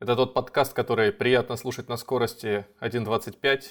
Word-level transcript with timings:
Это 0.00 0.16
тот 0.16 0.34
подкаст, 0.34 0.72
который 0.74 1.12
приятно 1.12 1.56
слушать 1.56 1.88
на 1.88 1.96
скорости 1.96 2.66
1.25, 2.80 3.62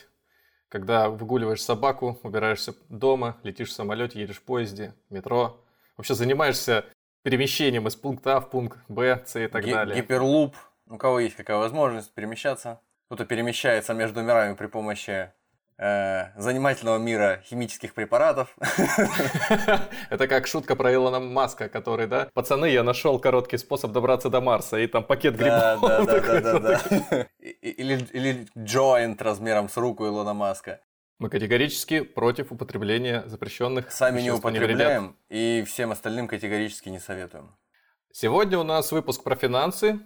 когда 0.69 1.09
выгуливаешь 1.09 1.61
собаку, 1.61 2.19
убираешься 2.23 2.73
дома, 2.89 3.37
летишь 3.43 3.69
в 3.69 3.73
самолете, 3.73 4.19
едешь 4.19 4.37
в 4.37 4.43
поезде, 4.43 4.93
метро. 5.09 5.63
Вообще 5.97 6.15
занимаешься 6.15 6.85
перемещением 7.23 7.87
из 7.87 7.95
пункта 7.95 8.37
А 8.37 8.39
в 8.39 8.49
пункт 8.49 8.79
Б, 8.87 9.21
С 9.25 9.39
и 9.39 9.47
так 9.47 9.63
Ги- 9.63 9.71
далее. 9.71 9.95
Гиперлуп. 9.97 10.55
У 10.87 10.97
кого 10.97 11.19
есть 11.19 11.35
какая 11.35 11.57
возможность 11.57 12.13
перемещаться. 12.13 12.81
Кто-то 13.07 13.25
перемещается 13.25 13.93
между 13.93 14.21
мирами 14.21 14.55
при 14.55 14.67
помощи 14.67 15.31
э, 15.83 16.31
занимательного 16.37 16.97
мира 16.97 17.41
химических 17.45 17.93
препаратов. 17.93 18.55
Это 20.09 20.27
как 20.27 20.47
шутка 20.47 20.75
про 20.75 20.93
Илона 20.93 21.19
Маска, 21.19 21.67
который, 21.67 22.07
да? 22.07 22.29
Пацаны, 22.33 22.67
я 22.67 22.83
нашел 22.83 23.19
короткий 23.19 23.57
способ 23.57 23.91
добраться 23.91 24.29
до 24.29 24.41
Марса, 24.41 24.77
и 24.77 24.87
там 24.87 25.03
пакет 25.03 25.35
грибов. 25.35 25.81
да, 25.81 26.05
да, 26.05 26.41
да, 26.41 26.59
да, 26.59 27.27
Или, 27.61 28.47
джойнт 28.57 29.21
размером 29.21 29.67
с 29.67 29.77
руку 29.77 30.05
Илона 30.05 30.33
Маска. 30.33 30.79
Мы 31.19 31.29
категорически 31.29 32.01
против 32.01 32.51
употребления 32.51 33.23
запрещенных 33.27 33.91
Сами 33.91 34.21
не 34.21 34.31
вредят. 34.31 34.39
употребляем 34.39 35.15
и 35.29 35.63
всем 35.67 35.91
остальным 35.91 36.27
категорически 36.27 36.89
не 36.89 36.99
советуем. 36.99 37.55
Сегодня 38.11 38.57
у 38.57 38.63
нас 38.63 38.91
выпуск 38.91 39.23
про 39.23 39.35
финансы. 39.35 39.99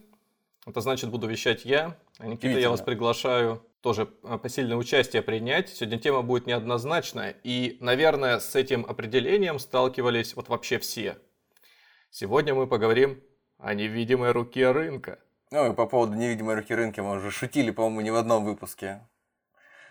Это 0.65 0.81
значит, 0.81 1.09
буду 1.09 1.27
вещать 1.27 1.65
я. 1.65 1.95
А 2.19 2.27
Никита, 2.27 2.59
я 2.59 2.69
вас 2.69 2.81
приглашаю 2.81 3.61
тоже 3.87 4.09
а, 4.23 4.37
посильное 4.37 4.75
участие 4.75 5.21
принять. 5.21 5.69
Сегодня 5.69 5.97
тема 5.97 6.21
будет 6.21 6.45
неоднозначная. 6.45 7.37
И, 7.45 7.77
наверное, 7.79 8.39
с 8.39 8.53
этим 8.53 8.85
определением 8.85 9.59
сталкивались 9.59 10.35
вот 10.35 10.49
вообще 10.49 10.77
все. 10.77 11.17
Сегодня 12.09 12.53
мы 12.53 12.67
поговорим 12.67 13.23
о 13.57 13.73
невидимой 13.73 14.31
руке 14.31 14.71
рынка. 14.71 15.19
Ну 15.51 15.71
и 15.71 15.73
по 15.73 15.85
поводу 15.85 16.15
невидимой 16.15 16.55
руки 16.55 16.75
рынка 16.75 17.01
мы 17.01 17.15
уже 17.15 17.31
шутили, 17.31 17.71
по-моему, 17.71 18.01
не 18.01 18.11
в 18.11 18.17
одном 18.17 18.43
выпуске. 18.43 19.07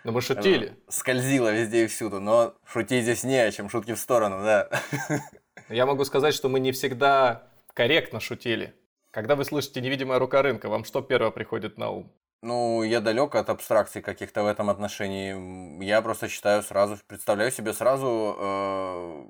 Но 0.05 0.13
мы 0.13 0.21
шутили. 0.21 0.77
Скользила 0.91 1.51
везде 1.51 1.85
и 1.85 1.87
всюду, 1.87 2.21
но 2.21 2.55
шутить 2.67 3.05
здесь 3.05 3.25
не 3.25 3.39
о 3.39 3.51
чем, 3.51 3.71
шутки 3.71 3.95
в 3.95 3.99
сторону, 3.99 4.43
да. 4.43 4.69
Я 5.71 5.87
могу 5.87 6.05
сказать, 6.05 6.35
что 6.35 6.51
мы 6.51 6.61
не 6.61 6.73
всегда 6.73 7.49
корректно 7.73 8.21
шутили. 8.21 8.75
Когда 9.11 9.37
вы 9.37 9.47
слышите 9.47 9.81
невидимая 9.81 10.19
рука 10.19 10.43
рынка, 10.43 10.69
вам 10.69 10.85
что 10.85 11.01
первое 11.01 11.31
приходит 11.31 11.79
на 11.79 11.89
ум? 11.89 12.13
Ну, 12.43 12.83
я 12.83 13.01
далек 13.01 13.35
от 13.35 13.51
абстракций 13.51 14.03
каких-то 14.03 14.43
в 14.43 14.47
этом 14.47 14.71
отношении. 14.71 15.83
Я 15.83 16.03
просто 16.03 16.29
считаю 16.29 16.63
сразу, 16.63 16.99
представляю 17.07 17.51
себе 17.51 17.73
сразу 17.73 18.37
э, 18.39 19.27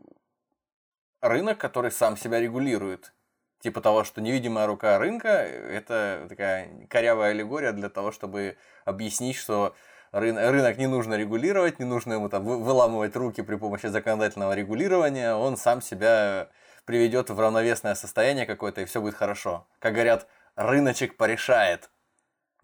рынок, 1.23 1.59
который 1.59 1.91
сам 1.91 2.17
себя 2.17 2.41
регулирует. 2.41 3.15
Типа 3.61 3.81
того, 3.81 4.05
что 4.05 4.21
невидимая 4.21 4.67
рука 4.67 4.99
рынка– 4.99 5.29
это 5.29 6.27
такая 6.29 6.87
корявая 6.89 7.31
аллегория 7.31 7.73
для 7.73 7.89
того, 7.89 8.13
чтобы 8.13 8.59
объяснить, 8.85 9.37
что 9.37 9.75
рын- 10.13 10.51
рынок 10.51 10.77
не 10.77 10.87
нужно 10.87 11.15
регулировать, 11.15 11.79
не 11.79 11.87
нужно 11.87 12.15
ему 12.15 12.29
там 12.29 12.45
вы- 12.45 12.63
выламывать 12.63 13.17
руки 13.17 13.43
при 13.43 13.57
помощи 13.57 13.87
законодательного 13.87 14.53
регулирования, 14.55 15.35
он 15.35 15.57
сам 15.57 15.81
себя 15.81 16.49
приведет 16.85 17.31
в 17.31 17.41
равновесное 17.41 17.95
состояние 17.95 18.47
какое-то, 18.47 18.83
и 18.83 18.85
все 18.85 19.01
будет 19.01 19.15
хорошо. 19.15 19.67
Как 19.79 19.95
говорят, 19.95 20.29
рыночек 20.55 21.17
порешает. 21.17 21.91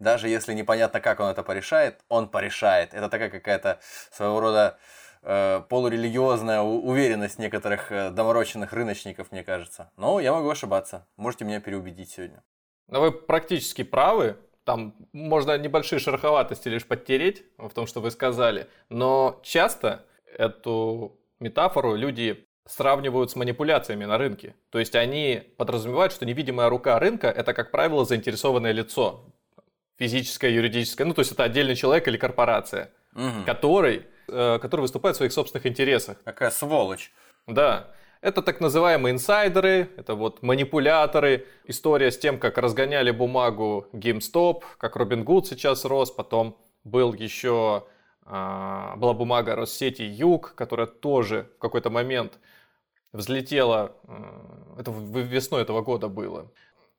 Даже 0.03 0.27
если 0.27 0.53
непонятно, 0.53 0.99
как 0.99 1.21
он 1.21 1.29
это 1.29 1.43
порешает, 1.43 2.01
он 2.09 2.27
порешает. 2.27 2.93
Это 2.93 3.09
такая 3.09 3.29
какая-то 3.29 3.79
своего 4.11 4.41
рода 4.41 4.77
э, 5.21 5.61
полурелигиозная 5.69 6.61
уверенность 6.61 7.39
некоторых 7.39 7.89
э, 7.91 8.11
доморощенных 8.11 8.73
рыночников, 8.73 9.31
мне 9.31 9.43
кажется. 9.43 9.91
Но 9.95 10.19
я 10.19 10.33
могу 10.33 10.49
ошибаться. 10.49 11.07
Можете 11.15 11.45
меня 11.45 11.61
переубедить 11.61 12.11
сегодня. 12.11 12.43
Но 12.89 12.99
вы 12.99 13.11
практически 13.13 13.83
правы. 13.83 14.35
Там 14.65 14.93
можно 15.13 15.57
небольшие 15.57 15.99
шероховатости 15.99 16.67
лишь 16.67 16.85
подтереть 16.85 17.43
в 17.57 17.69
том, 17.69 17.87
что 17.87 18.01
вы 18.01 18.11
сказали. 18.11 18.67
Но 18.89 19.39
часто 19.41 20.05
эту 20.37 21.17
метафору 21.39 21.95
люди 21.95 22.45
сравнивают 22.65 23.31
с 23.31 23.35
манипуляциями 23.35 24.05
на 24.05 24.17
рынке. 24.17 24.55
То 24.69 24.79
есть 24.79 24.95
они 24.95 25.43
подразумевают, 25.57 26.13
что 26.13 26.25
невидимая 26.25 26.69
рука 26.69 26.99
рынка– 26.99 27.27
это, 27.29 27.53
как 27.53 27.71
правило, 27.71 28.05
заинтересованное 28.05 28.71
лицо. 28.71 29.32
Физическое, 30.03 30.51
юридическое. 30.51 31.07
Ну, 31.07 31.13
то 31.13 31.21
есть 31.21 31.31
это 31.31 31.43
отдельный 31.45 31.75
человек 31.75 32.07
или 32.09 32.17
корпорация, 32.17 32.91
Мгм. 33.13 33.45
который, 33.45 34.05
э, 34.27 34.59
который 34.61 34.81
выступает 34.81 35.15
в 35.15 35.17
своих 35.17 35.31
собственных 35.31 35.65
интересах. 35.65 36.17
Какая 36.25 36.51
сволочь. 36.51 37.13
Да, 37.47 37.87
это 38.19 38.41
так 38.41 38.59
называемые 38.59 39.13
инсайдеры, 39.13 39.89
это 39.95 40.15
вот 40.15 40.43
манипуляторы. 40.43 41.45
История 41.67 42.11
с 42.11 42.17
тем, 42.17 42.37
как 42.37 42.57
разгоняли 42.57 43.11
бумагу 43.11 43.87
GameStop, 43.93 44.63
как 44.77 44.97
Робин 44.97 45.23
Гуд 45.23 45.47
сейчас 45.47 45.85
рос, 45.85 46.11
потом 46.11 46.57
был 46.83 47.13
еще 47.13 47.85
а, 48.25 48.95
была 48.97 49.13
бумага 49.13 49.55
Россети 49.55 50.01
Юг, 50.01 50.53
которая 50.55 50.87
тоже 50.87 51.49
в 51.57 51.61
какой-то 51.61 51.89
момент 51.89 52.39
взлетела, 53.13 53.95
э, 54.07 54.79
это 54.79 54.91
весной 54.91 55.61
этого 55.61 55.81
года 55.81 56.09
было. 56.09 56.51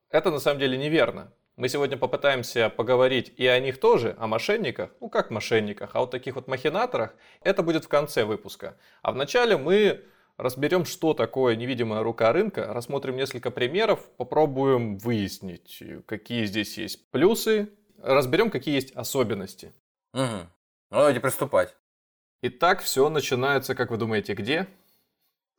Это 0.09 0.31
на 0.31 0.39
самом 0.39 0.59
деле 0.59 0.75
неверно. 0.77 1.31
Мы 1.57 1.69
сегодня 1.69 1.95
попытаемся 1.95 2.69
поговорить 2.69 3.33
и 3.37 3.47
о 3.47 3.57
них 3.61 3.79
тоже, 3.79 4.15
о 4.19 4.27
мошенниках, 4.27 4.91
ну 4.99 5.09
как 5.09 5.31
мошенниках, 5.31 5.91
а 5.93 6.01
вот 6.01 6.11
таких 6.11 6.35
вот 6.35 6.49
махинаторах. 6.49 7.15
Это 7.41 7.63
будет 7.63 7.85
в 7.85 7.87
конце 7.87 8.25
выпуска. 8.25 8.77
А 9.01 9.13
вначале 9.13 9.55
мы 9.55 10.03
разберем, 10.35 10.83
что 10.83 11.13
такое 11.13 11.55
невидимая 11.55 12.03
рука 12.03 12.33
рынка, 12.33 12.73
рассмотрим 12.73 13.15
несколько 13.15 13.51
примеров, 13.51 14.05
попробуем 14.17 14.97
выяснить, 14.97 15.81
какие 16.05 16.43
здесь 16.43 16.77
есть 16.77 17.09
плюсы, 17.11 17.69
разберем, 18.03 18.51
какие 18.51 18.75
есть 18.75 18.91
особенности. 18.91 19.73
Мгм. 20.11 20.49
Ну, 20.89 20.97
давайте 20.97 21.21
приступать. 21.21 21.73
Итак, 22.41 22.81
все 22.81 23.07
начинается, 23.07 23.75
как 23.75 23.91
вы 23.91 23.97
думаете, 23.97 24.33
где? 24.33 24.67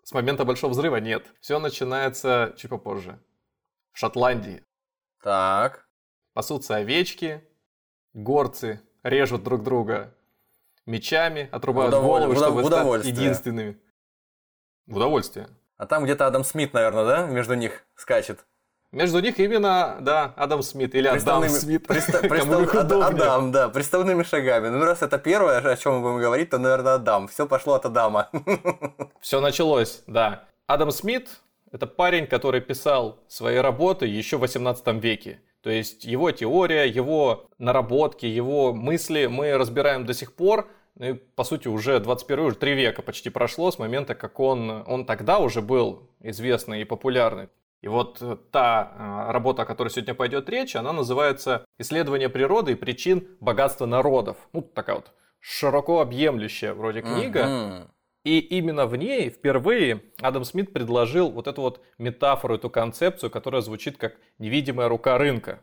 С 0.02 0.12
момента 0.12 0.44
Большого 0.44 0.72
Взрыва 0.72 0.96
нет. 0.96 1.32
Все 1.40 1.58
начинается 1.58 2.54
чуть 2.58 2.70
попозже. 2.70 3.18
В 3.92 3.98
Шотландии. 3.98 4.62
Так. 5.22 5.85
Пасутся 6.36 6.76
овечки, 6.76 7.42
горцы 8.12 8.82
режут 9.02 9.42
друг 9.42 9.62
друга 9.62 10.12
мечами, 10.84 11.48
отрубают 11.50 11.94
удоволь- 11.94 12.20
головы, 12.24 12.36
чтобы 12.36 12.62
в 12.62 12.66
стать 12.66 12.76
удовольствие. 12.80 13.14
единственными. 13.14 13.80
В 14.86 14.96
удовольствие. 14.98 15.48
А 15.78 15.86
там 15.86 16.04
где-то 16.04 16.26
Адам 16.26 16.44
Смит, 16.44 16.74
наверное, 16.74 17.06
да, 17.06 17.26
между 17.26 17.54
них 17.54 17.86
скачет. 17.94 18.44
Между 18.92 19.20
них 19.20 19.38
именно, 19.40 19.96
да, 20.02 20.34
Адам 20.36 20.62
Смит 20.62 20.94
или 20.94 21.08
Адам 21.08 21.48
Смит. 21.48 21.86
приста- 21.88 22.28
пристав- 22.28 22.74
Ад-. 22.74 22.92
Адам, 22.92 23.50
да, 23.50 23.70
приставными 23.70 24.22
шагами. 24.22 24.68
Ну, 24.68 24.84
раз 24.84 25.00
это 25.00 25.16
первое, 25.16 25.60
о 25.60 25.76
чем 25.78 25.94
мы 25.94 26.02
будем 26.02 26.18
говорить, 26.20 26.50
то, 26.50 26.58
наверное, 26.58 26.96
Адам. 26.96 27.28
Все 27.28 27.46
пошло 27.46 27.72
от 27.76 27.86
Адама. 27.86 28.28
Все 29.22 29.40
началось, 29.40 30.02
да. 30.06 30.44
Адам 30.66 30.90
Смит– 30.90 31.30
это 31.72 31.86
парень, 31.86 32.26
который 32.26 32.60
писал 32.60 33.24
свои 33.26 33.56
работы 33.56 34.04
еще 34.04 34.36
в 34.36 34.40
18 34.40 34.86
веке. 35.02 35.40
То 35.66 35.72
есть 35.72 36.04
его 36.04 36.30
теория, 36.30 36.84
его 36.84 37.48
наработки, 37.58 38.24
его 38.24 38.72
мысли 38.72 39.26
мы 39.26 39.58
разбираем 39.58 40.06
до 40.06 40.14
сих 40.14 40.32
пор. 40.32 40.70
Ну 40.94 41.06
и, 41.06 41.12
по 41.14 41.42
сути, 41.42 41.66
уже 41.66 41.98
21 41.98 42.44
уже 42.44 42.56
три 42.56 42.74
века 42.74 43.02
почти 43.02 43.30
прошло 43.30 43.72
с 43.72 43.78
момента, 43.80 44.14
как 44.14 44.38
он, 44.38 44.84
он 44.86 45.04
тогда 45.04 45.40
уже 45.40 45.62
был 45.62 46.08
известный 46.20 46.82
и 46.82 46.84
популярный. 46.84 47.48
И 47.80 47.88
вот 47.88 48.18
э, 48.20 48.36
та 48.52 49.26
э, 49.28 49.32
работа, 49.32 49.62
о 49.62 49.64
которой 49.64 49.88
сегодня 49.88 50.14
пойдет 50.14 50.48
речь, 50.48 50.76
она 50.76 50.92
называется 50.92 51.66
«Исследование 51.78 52.28
природы 52.28 52.70
и 52.70 52.76
причин 52.76 53.26
богатства 53.40 53.86
народов». 53.86 54.36
Ну, 54.52 54.62
такая 54.62 54.94
вот 54.94 55.10
широко 55.40 56.00
объемлющая 56.00 56.74
вроде 56.74 57.02
книга. 57.02 57.44
Мгм. 57.44 57.90
И 58.26 58.40
именно 58.40 58.86
в 58.86 58.96
ней 58.96 59.30
впервые 59.30 60.02
Адам 60.20 60.42
Смит 60.42 60.72
предложил 60.72 61.30
вот 61.30 61.46
эту 61.46 61.60
вот 61.62 61.80
метафору, 61.96 62.56
эту 62.56 62.68
концепцию, 62.68 63.30
которая 63.30 63.62
звучит 63.62 63.98
как 63.98 64.16
невидимая 64.40 64.88
рука 64.88 65.16
рынка. 65.16 65.60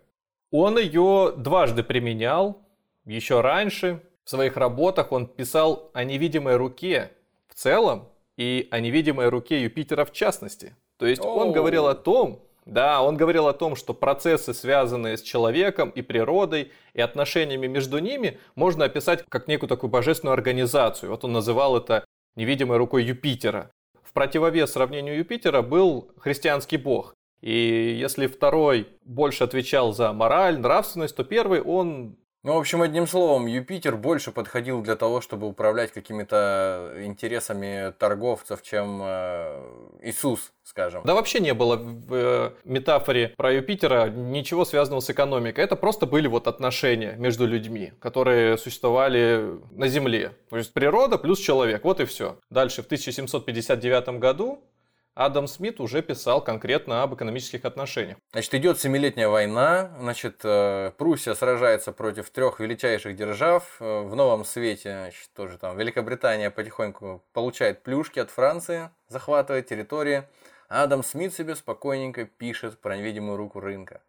Он 0.49 0.79
ее 0.79 1.33
дважды 1.35 1.83
применял, 1.83 2.65
еще 3.03 3.41
раньше. 3.41 4.01
В 4.23 4.29
своих 4.29 4.55
работах 4.55 5.11
он 5.11 5.27
писал 5.27 5.91
о 5.93 6.05
невидимой 6.05 6.55
руке 6.55 7.11
в 7.49 7.55
целом 7.55 8.07
и 8.37 8.69
о 8.71 8.79
невидимой 8.79 9.27
руке 9.27 9.61
Юпитера 9.61 10.05
в 10.05 10.13
частности. 10.13 10.73
То 10.95 11.05
есть 11.05 11.21
он 11.21 11.51
говорил 11.51 11.87
о 11.87 11.95
том, 11.95 12.47
Да, 12.65 13.01
он 13.01 13.17
говорил 13.17 13.47
о 13.47 13.53
том, 13.53 13.75
что 13.75 13.93
процессы, 13.93 14.53
связанные 14.53 15.17
с 15.17 15.21
человеком 15.21 15.89
и 15.89 16.01
природой, 16.01 16.71
и 16.93 17.01
отношениями 17.01 17.67
между 17.67 17.99
ними, 17.99 18.39
можно 18.55 18.85
описать 18.85 19.25
как 19.27 19.49
некую 19.49 19.67
такую 19.67 19.89
божественную 19.89 20.33
организацию. 20.33 21.09
Вот 21.11 21.25
он 21.25 21.33
называл 21.33 21.75
это 21.75 22.05
невидимой 22.35 22.77
рукой 22.77 23.03
Юпитера. 23.03 23.71
В 24.03 24.13
противовес 24.13 24.71
сравнению 24.71 25.17
Юпитера 25.17 25.61
был 25.61 26.11
христианский 26.17 26.77
бог. 26.77 27.13
И 27.41 27.97
если 27.99 28.27
второй 28.27 28.87
больше 29.03 29.43
отвечал 29.43 29.91
за 29.93 30.13
мораль, 30.13 30.59
нравственность, 30.59 31.15
то 31.15 31.23
первый 31.23 31.61
он 31.61 32.17
ну, 32.43 32.55
в 32.55 32.57
общем, 32.57 32.81
одним 32.81 33.07
словом, 33.07 33.45
Юпитер 33.45 33.95
больше 33.95 34.31
подходил 34.31 34.81
для 34.81 34.97
того, 34.97 35.21
чтобы 35.21 35.47
управлять 35.47 35.93
какими-то 35.93 36.93
интересами 36.97 37.93
торговцев, 37.97 38.61
чем 38.61 38.99
э, 39.01 39.61
Иисус, 40.01 40.51
скажем. 40.63 41.03
Да 41.05 41.13
вообще 41.13 41.39
не 41.39 41.53
было 41.53 41.77
в 41.77 42.13
э, 42.13 42.51
метафоре 42.65 43.33
про 43.37 43.53
Юпитера 43.53 44.09
ничего 44.09 44.65
связанного 44.65 44.99
с 44.99 45.09
экономикой. 45.09 45.63
Это 45.63 45.77
просто 45.77 46.05
были 46.05 46.27
вот 46.27 46.47
отношения 46.47 47.15
между 47.17 47.47
людьми, 47.47 47.93
которые 48.01 48.57
существовали 48.57 49.59
на 49.71 49.87
Земле. 49.87 50.33
То 50.49 50.57
есть 50.57 50.73
природа 50.73 51.17
плюс 51.17 51.39
человек, 51.39 51.85
вот 51.85 52.01
и 52.01 52.05
все. 52.05 52.37
Дальше 52.49 52.81
в 52.81 52.87
1759 52.87 54.19
году 54.19 54.61
Адам 55.15 55.47
Смит 55.47 55.79
уже 55.79 56.01
писал 56.01 56.43
конкретно 56.43 57.03
об 57.03 57.13
экономических 57.13 57.65
отношениях. 57.65 58.17
Значит, 58.31 58.55
идет 58.55 58.79
Семилетняя 58.79 59.27
война, 59.27 59.91
значит, 59.99 60.41
э, 60.43 60.91
Пруссия 60.97 61.35
сражается 61.35 61.91
против 61.91 62.31
трех 62.31 62.59
величайших 62.59 63.15
держав. 63.15 63.77
Э, 63.79 64.01
в 64.01 64.15
Новом 64.15 64.43
Свете, 64.43 64.89
значит, 64.91 65.29
тоже 65.35 65.59
там 65.59 65.77
Великобритания 65.77 66.49
потихоньку 66.49 67.23
получает 67.31 67.83
плюшки 67.83 68.17
от 68.17 68.31
Франции, 68.31 68.89
захватывает 69.07 69.67
территории. 69.67 70.23
Адам 70.67 71.03
Смит 71.03 71.31
себе 71.35 71.55
спокойненько 71.55 72.25
пишет 72.25 72.79
про 72.79 72.97
невидимую 72.97 73.37
руку 73.37 73.59
рынка. 73.59 74.01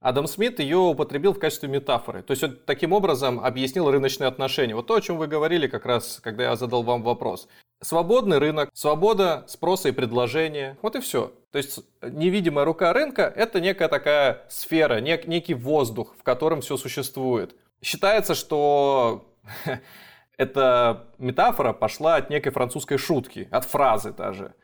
Адам 0.00 0.28
Смит 0.28 0.60
ее 0.60 0.78
употребил 0.78 1.34
в 1.34 1.40
качестве 1.40 1.68
метафоры. 1.68 2.22
То 2.22 2.30
есть 2.30 2.44
он 2.44 2.56
таким 2.64 2.92
образом 2.92 3.40
объяснил 3.40 3.90
рыночные 3.90 4.28
отношения. 4.28 4.74
Вот 4.76 4.86
то, 4.86 4.94
о 4.94 5.00
чем 5.00 5.18
вы 5.18 5.26
говорили 5.26 5.66
как 5.66 5.84
раз, 5.84 6.20
когда 6.22 6.44
я 6.44 6.56
задал 6.56 6.84
вам 6.84 7.02
вопрос. 7.02 7.48
Свободный 7.82 8.38
рынок, 8.38 8.70
свобода 8.74 9.44
спроса 9.48 9.88
и 9.88 9.92
предложения. 9.92 10.76
Вот 10.82 10.96
и 10.96 11.00
все. 11.00 11.32
То 11.50 11.58
есть 11.58 11.80
невидимая 12.02 12.64
рука 12.64 12.92
рынка– 12.92 13.22
это 13.36 13.60
некая 13.60 13.88
такая 13.88 14.44
сфера, 14.48 15.00
нек, 15.00 15.26
некий 15.26 15.54
воздух, 15.54 16.14
в 16.18 16.22
котором 16.22 16.60
все 16.60 16.76
существует. 16.76 17.56
Считается, 17.82 18.34
что 18.34 19.24
эта 20.36 21.06
метафора 21.18 21.72
пошла 21.72 22.16
от 22.16 22.30
некой 22.30 22.52
французской 22.52 22.98
шутки, 22.98 23.48
от 23.50 23.64
фразы 23.64 24.12
даже. 24.12 24.54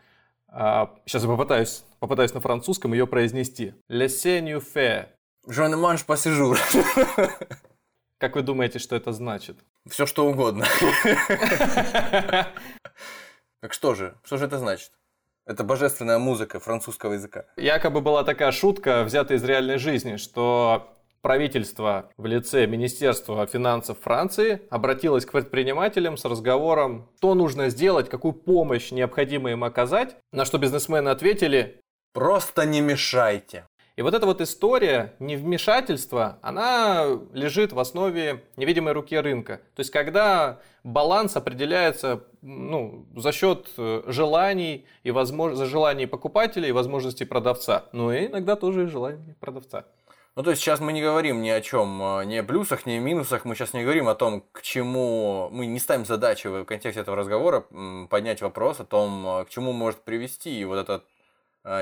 Сейчас 0.49 1.23
а, 1.23 1.27
я 1.27 1.29
попытаюсь, 1.29 1.85
попытаюсь 1.99 2.35
на 2.35 2.41
французском 2.41 2.93
ее 2.93 3.07
произнести. 3.07 3.75
«Laissez 3.91 4.41
nous 4.41 4.61
faire». 4.61 5.09
«Je 5.47 5.63
ne 5.63 5.77
mange 5.77 6.05
pas 6.07 6.17
Как 8.19 8.35
вы 8.35 8.43
думаете, 8.43 8.79
что 8.79 8.97
это 8.97 9.13
значит? 9.13 9.59
Все 9.89 10.07
что 10.07 10.27
угодно. 10.27 10.67
Так 13.63 13.73
что 13.73 13.95
же? 13.95 14.15
Что 14.23 14.37
же 14.37 14.45
это 14.45 14.59
значит? 14.59 14.93
Это 15.45 15.65
божественная 15.65 16.19
музыка 16.19 16.61
французского 16.61 17.15
языка. 17.15 17.47
Якобы 17.57 18.01
была 18.01 18.23
такая 18.23 18.53
шутка, 18.53 19.03
взятая 19.03 19.39
из 19.39 19.45
реальной 19.45 19.79
жизни, 19.79 20.17
что 20.19 20.95
правительство 21.23 22.11
в 22.17 22.27
лице 22.27 22.67
Министерства 22.67 23.47
финансов 23.47 23.99
Франции 24.01 24.63
обратилось 24.71 25.25
к 25.27 25.33
предпринимателям 25.33 26.17
с 26.17 26.25
разговором, 26.25 27.09
что 27.17 27.35
нужно 27.35 27.71
сделать, 27.71 28.09
какую 28.09 28.35
помощь 28.35 28.93
необходимо 28.93 29.51
им 29.51 29.65
оказать, 29.65 30.17
на 30.33 30.45
что 30.45 30.59
бизнесмены 30.59 31.09
ответили 31.09 31.81
«Просто 32.13 32.67
не 32.67 32.81
мешайте». 32.81 33.67
И 33.97 34.03
вот 34.03 34.13
эта 34.13 34.27
вот 34.27 34.43
история 34.43 35.15
невмешательства, 35.21 36.39
она 36.43 37.19
лежит 37.33 37.73
в 37.73 37.79
основе 37.79 38.45
невидимой 38.57 38.93
руки 38.93 39.17
рынка. 39.17 39.63
То 39.75 39.81
есть, 39.81 39.91
когда 39.91 40.61
баланс 40.85 41.35
определяется 41.35 42.23
ну, 42.43 43.07
за 43.17 43.33
счет 43.33 43.69
э, 43.79 44.03
желаний 44.07 44.85
и 45.03 45.11
возмож... 45.11 45.55
за 45.55 45.65
желаний 45.65 46.07
покупателя 46.07 46.69
и 46.69 46.73
возможностей 46.73 47.25
продавца. 47.25 47.87
Ну 47.93 48.13
и 48.13 48.27
иногда 48.27 48.55
тоже 48.55 48.85
и 48.85 48.87
желаний 48.87 49.35
продавца. 49.41 49.87
Ну, 50.35 50.43
то 50.43 50.51
есть 50.51 50.61
сейчас 50.61 50.81
мы 50.81 50.93
не 50.93 51.01
говорим 51.01 51.41
ни 51.41 51.49
о 51.49 51.63
чем, 51.63 52.21
э, 52.21 52.27
ни 52.27 52.37
о 52.37 52.45
плюсах, 52.45 52.85
ни 52.85 52.93
о 52.93 53.01
минусах, 53.01 53.47
мы 53.47 53.55
сейчас 53.55 53.73
не 53.73 53.83
говорим 53.83 54.09
о 54.09 54.15
том, 54.15 54.45
к 54.53 54.61
чему 54.61 55.49
мы 55.51 55.65
не 55.65 55.79
ставим 55.79 56.05
задачи 56.05 56.49
в 56.49 56.65
контексте 56.65 57.01
этого 57.01 57.17
разговора 57.17 57.65
поднять 58.11 58.43
вопрос 58.43 58.79
о 58.79 58.85
том, 58.85 59.27
э, 59.27 59.45
к 59.47 59.49
чему 59.49 59.73
может 59.73 60.03
привести 60.03 60.63
вот 60.67 60.77
этот 60.77 61.05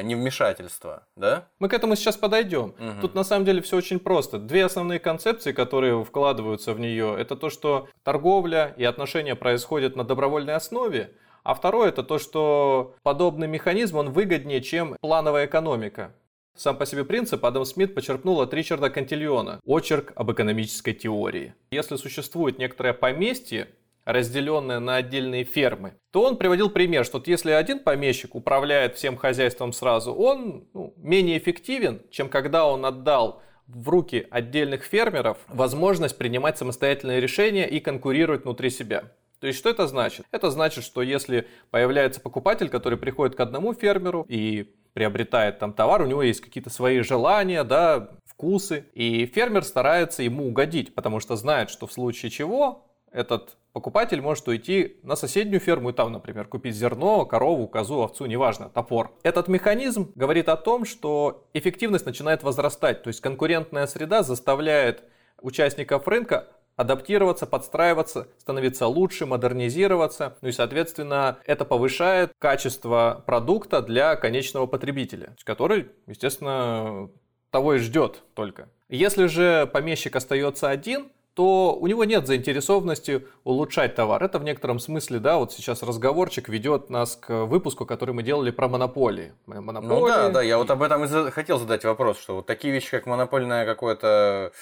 невмешательства, 0.03 1.07
да? 1.17 1.49
Мы 1.59 1.69
к 1.69 1.75
этому 1.75 1.95
сейчас 1.95 2.17
подойдем. 2.17 2.75
Угу. 2.79 3.01
Тут 3.03 3.15
на 3.15 3.25
самом 3.25 3.45
деле 3.45 3.61
все 3.61 3.77
очень 3.77 3.99
просто. 3.99 4.39
Две 4.39 4.65
основные 4.65 4.99
концепции, 4.99 5.53
которые 5.53 6.03
вкладываются 6.05 6.73
в 6.73 6.81
нее, 6.81 7.15
это 7.19 7.37
то, 7.37 7.51
что 7.51 7.89
торговля 8.03 8.75
и 8.77 8.85
отношения 8.85 9.35
происходят 9.35 9.97
на 9.97 10.05
добровольной 10.05 10.55
основе, 10.55 11.13
а 11.43 11.55
второе 11.55 11.91
это 11.91 12.03
то, 12.03 12.19
что 12.19 12.95
подобный 13.03 13.47
механизм 13.47 13.99
он 13.99 14.11
выгоднее, 14.11 14.63
чем 14.63 14.97
плановая 15.01 15.47
экономика. 15.47 16.15
Сам 16.57 16.79
по 16.79 16.87
себе 16.87 17.05
принцип 17.05 17.45
Адам 17.45 17.65
Смит 17.65 17.95
почерпнул 17.95 18.41
от 18.41 18.55
Ричарда 18.55 18.89
Кантильона, 18.89 19.61
очерк 19.65 20.13
об 20.15 20.31
экономической 20.31 20.93
теории. 20.93 21.55
Если 21.73 21.97
существует 21.97 22.59
некоторое 22.59 22.95
поместье, 22.95 23.69
разделенное 24.05 24.81
на 24.81 24.97
отдельные 24.97 25.45
фермы, 25.45 25.95
то 26.11 26.23
он 26.23 26.37
приводил 26.37 26.71
пример, 26.71 27.05
что 27.05 27.19
вот 27.19 27.29
если 27.29 27.51
один 27.51 27.79
помещик 27.79 28.35
управляет 28.35 28.97
всем 28.97 29.17
хозяйством 29.17 29.73
сразу, 29.73 30.12
он 30.12 30.69
ну, 30.75 30.95
менее 30.97 31.39
эффективен, 31.39 32.03
чем 32.11 32.29
когда 32.29 32.67
он 32.67 32.85
отдал 32.85 33.43
в 33.67 33.89
руки 33.89 34.27
отдельных 34.31 34.85
фермеров 34.85 35.39
возможность 35.49 36.19
принимать 36.19 36.59
самостоятельные 36.59 37.21
решения 37.21 37.69
и 37.69 37.81
конкурировать 37.81 38.45
внутри 38.45 38.71
себя. 38.71 39.05
То 39.41 39.47
есть 39.47 39.59
что 39.59 39.69
это 39.69 39.87
значит? 39.87 40.25
Это 40.31 40.51
значит, 40.51 40.85
что 40.85 41.03
если 41.03 41.47
появляется 41.71 42.21
покупатель, 42.21 42.69
который 42.69 42.99
приходит 42.99 43.37
к 43.37 43.41
одному 43.41 43.75
фермеру 43.75 44.25
и 44.29 44.75
приобретает 44.95 45.59
там 45.59 45.73
товар, 45.73 46.03
у 46.03 46.06
него 46.06 46.23
есть 46.23 46.41
какие-то 46.41 46.71
свои 46.71 47.01
желания, 47.01 47.65
да, 47.65 48.11
вкусы, 48.25 48.87
и 48.95 49.27
фермер 49.27 49.65
старается 49.65 50.23
ему 50.23 50.49
угодить, 50.49 50.95
потому 50.95 51.21
что 51.21 51.37
знает, 51.37 51.69
что 51.69 51.87
в 51.87 51.93
случае 51.93 52.31
чего 52.31 52.87
этот 53.15 53.57
покупатель 53.73 54.21
может 54.21 54.47
уйти 54.49 54.99
на 55.03 55.17
соседнюю 55.17 55.61
ферму 55.61 55.91
и 55.91 55.93
там, 55.93 56.13
например, 56.13 56.47
купить 56.47 56.75
зерно, 56.75 57.25
корову, 57.25 57.69
козу, 57.69 58.03
овцу, 58.03 58.27
неважно, 58.27 58.69
топор. 58.69 59.13
Этот 59.23 59.49
механизм 59.49 60.13
говорит 60.17 60.49
о 60.49 60.57
том, 60.57 60.85
что 60.85 61.47
эффективность 61.55 62.07
начинает 62.07 62.43
возрастать, 62.43 63.03
то 63.03 63.09
есть 63.09 63.21
конкурентная 63.21 63.87
среда 63.87 64.23
заставляет 64.23 65.05
участников 65.41 66.07
рынка 66.09 66.49
адаптироваться, 66.77 67.47
подстраиваться, 67.47 68.27
становиться 68.39 68.89
лучше, 68.89 69.27
модернизироваться. 69.27 70.37
Ну 70.43 70.49
и, 70.49 70.53
соответственно, 70.53 71.39
это 71.47 71.65
повышает 71.65 72.33
качество 72.41 73.23
продукта 73.27 73.81
для 73.81 74.17
конечного 74.17 74.67
потребителя, 74.67 75.37
который, 75.44 75.93
естественно, 76.09 77.11
того 77.51 77.75
и 77.75 77.79
ждет 77.79 78.25
только. 78.35 78.69
Если 78.89 79.27
же 79.27 79.71
помещик 79.73 80.17
остается 80.17 80.69
один, 80.69 81.13
то 81.34 81.74
у 81.74 81.86
него 81.88 82.05
нет 82.05 82.26
заинтересованности 82.26 83.26
улучшать 83.43 83.96
товар. 83.96 84.22
Это 84.22 84.38
в 84.38 84.44
некотором 84.44 84.79
смысле, 84.79 85.19
да, 85.19 85.36
вот 85.36 85.53
сейчас 85.53 85.82
разговорчик 85.82 86.48
ведет 86.48 86.91
нас 86.91 87.17
к 87.17 87.46
выпуску, 87.46 87.86
который 87.86 88.14
мы 88.14 88.22
делали 88.22 88.53
про 88.53 88.69
монополии. 88.69 89.32
монополии. 89.46 90.00
Ну 90.00 90.06
да, 90.06 90.29
да, 90.31 90.43
я 90.43 90.58
вот 90.58 90.70
об 90.70 90.82
этом 90.82 91.05
и 91.05 91.31
хотел 91.31 91.58
задать 91.58 91.84
вопрос, 91.84 92.20
что 92.20 92.36
вот 92.36 92.46
такие 92.46 92.72
вещи, 92.72 92.91
как 92.91 93.06
монопольное 93.06 93.67
какое-то 93.67 94.53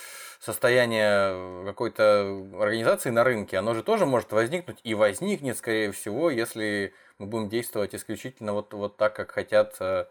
состояние 0.40 1.64
какой-то 1.66 2.44
организации 2.58 3.10
на 3.10 3.22
рынке, 3.22 3.58
оно 3.58 3.74
же 3.74 3.82
тоже 3.82 4.06
может 4.06 4.32
возникнуть 4.32 4.78
и 4.82 4.94
возникнет, 4.94 5.56
скорее 5.56 5.92
всего, 5.92 6.30
если 6.30 6.94
мы 7.18 7.26
будем 7.26 7.48
действовать 7.48 7.94
исключительно 7.94 8.52
вот, 8.52 8.72
вот 8.74 8.96
так, 8.96 9.14
как 9.14 9.30
хотят 9.30 9.76
э, 9.78 10.06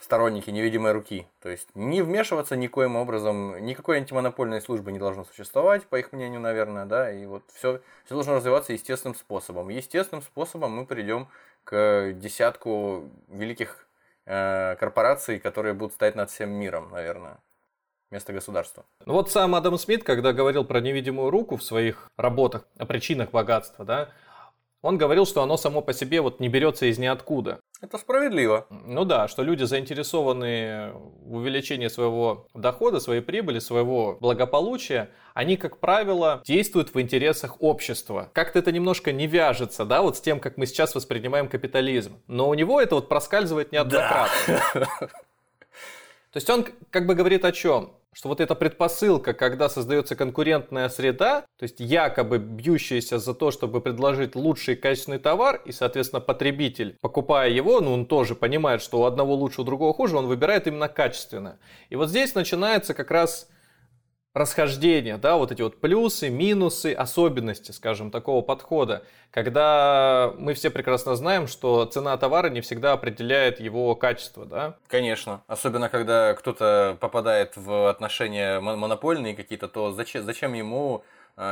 сторонники 0.00 0.50
невидимой 0.50 0.92
руки. 0.92 1.26
То 1.40 1.48
есть 1.48 1.68
не 1.74 2.02
вмешиваться 2.02 2.56
никоим 2.56 2.96
образом, 2.96 3.64
никакой 3.64 3.98
антимонопольной 3.98 4.60
службы 4.60 4.92
не 4.92 4.98
должно 4.98 5.24
существовать, 5.24 5.86
по 5.86 5.96
их 5.96 6.12
мнению, 6.12 6.40
наверное, 6.40 6.86
да, 6.86 7.12
и 7.12 7.26
вот 7.26 7.42
все, 7.54 7.80
все 8.04 8.14
должно 8.14 8.34
развиваться 8.34 8.72
естественным 8.72 9.14
способом. 9.14 9.68
Естественным 9.68 10.22
способом 10.22 10.72
мы 10.72 10.86
придем 10.86 11.28
к 11.64 12.12
десятку 12.14 13.10
великих 13.28 13.86
э, 14.26 14.76
корпораций, 14.76 15.38
которые 15.38 15.74
будут 15.74 15.94
стоять 15.94 16.14
над 16.14 16.30
всем 16.30 16.50
миром, 16.50 16.90
наверное 16.90 17.38
вместо 18.10 18.32
государства. 18.32 18.84
Ну 19.04 19.12
вот 19.14 19.30
сам 19.30 19.54
Адам 19.54 19.76
Смит, 19.78 20.02
когда 20.02 20.32
говорил 20.32 20.64
про 20.64 20.80
невидимую 20.80 21.30
руку 21.30 21.56
в 21.56 21.62
своих 21.62 22.10
работах 22.16 22.66
о 22.78 22.86
причинах 22.86 23.30
богатства, 23.30 23.84
да, 23.84 24.08
он 24.80 24.96
говорил, 24.96 25.26
что 25.26 25.42
оно 25.42 25.56
само 25.56 25.82
по 25.82 25.92
себе 25.92 26.20
вот 26.20 26.40
не 26.40 26.48
берется 26.48 26.86
из 26.86 26.98
ниоткуда. 26.98 27.60
Это 27.80 27.96
справедливо. 27.96 28.66
Ну 28.70 29.04
да, 29.04 29.28
что 29.28 29.44
люди 29.44 29.62
заинтересованы 29.62 30.90
в 30.94 31.36
увеличении 31.36 31.86
своего 31.86 32.48
дохода, 32.52 32.98
своей 32.98 33.20
прибыли, 33.20 33.60
своего 33.60 34.18
благополучия, 34.20 35.10
они, 35.32 35.56
как 35.56 35.78
правило, 35.78 36.42
действуют 36.44 36.92
в 36.92 37.00
интересах 37.00 37.62
общества. 37.62 38.30
Как-то 38.32 38.58
это 38.58 38.72
немножко 38.72 39.12
не 39.12 39.28
вяжется, 39.28 39.84
да, 39.84 40.02
вот 40.02 40.16
с 40.16 40.20
тем, 40.20 40.40
как 40.40 40.56
мы 40.56 40.66
сейчас 40.66 40.96
воспринимаем 40.96 41.48
капитализм. 41.48 42.20
Но 42.26 42.48
у 42.48 42.54
него 42.54 42.80
это 42.80 42.96
вот 42.96 43.08
проскальзывает 43.08 43.70
неоднократно. 43.70 44.60
Да. 44.74 44.86
То 46.30 46.36
есть 46.36 46.50
он 46.50 46.66
как 46.90 47.06
бы 47.06 47.14
говорит 47.14 47.44
о 47.44 47.52
чем? 47.52 47.92
Что 48.14 48.28
вот 48.28 48.40
эта 48.40 48.54
предпосылка, 48.54 49.32
когда 49.32 49.68
создается 49.68 50.16
конкурентная 50.16 50.88
среда, 50.88 51.42
то 51.58 51.62
есть 51.62 51.78
якобы 51.78 52.38
бьющаяся 52.38 53.18
за 53.18 53.34
то, 53.34 53.50
чтобы 53.50 53.80
предложить 53.80 54.34
лучший 54.34 54.76
качественный 54.76 55.18
товар, 55.18 55.60
и, 55.64 55.72
соответственно, 55.72 56.20
потребитель, 56.20 56.96
покупая 57.00 57.50
его, 57.50 57.80
ну, 57.80 57.92
он 57.92 58.06
тоже 58.06 58.34
понимает, 58.34 58.82
что 58.82 59.00
у 59.00 59.04
одного 59.04 59.34
лучше, 59.34 59.60
у 59.60 59.64
другого 59.64 59.94
хуже, 59.94 60.16
он 60.16 60.26
выбирает 60.26 60.66
именно 60.66 60.88
качественное. 60.88 61.58
И 61.90 61.96
вот 61.96 62.08
здесь 62.08 62.34
начинается 62.34 62.94
как 62.94 63.10
раз 63.10 63.48
расхождения, 64.34 65.16
да, 65.16 65.36
вот 65.36 65.52
эти 65.52 65.62
вот 65.62 65.80
плюсы, 65.80 66.28
минусы, 66.28 66.92
особенности, 66.92 67.72
скажем, 67.72 68.10
такого 68.10 68.42
подхода, 68.42 69.04
когда 69.30 70.32
мы 70.38 70.54
все 70.54 70.70
прекрасно 70.70 71.16
знаем, 71.16 71.46
что 71.46 71.84
цена 71.86 72.16
товара 72.16 72.48
не 72.48 72.60
всегда 72.60 72.92
определяет 72.92 73.60
его 73.60 73.94
качество, 73.94 74.44
да? 74.44 74.76
Конечно, 74.86 75.42
особенно 75.46 75.88
когда 75.88 76.34
кто-то 76.34 76.96
попадает 77.00 77.56
в 77.56 77.88
отношения 77.88 78.60
монопольные 78.60 79.34
какие-то, 79.34 79.68
то 79.68 79.92
зачем, 79.92 80.24
зачем 80.24 80.52
ему 80.54 81.04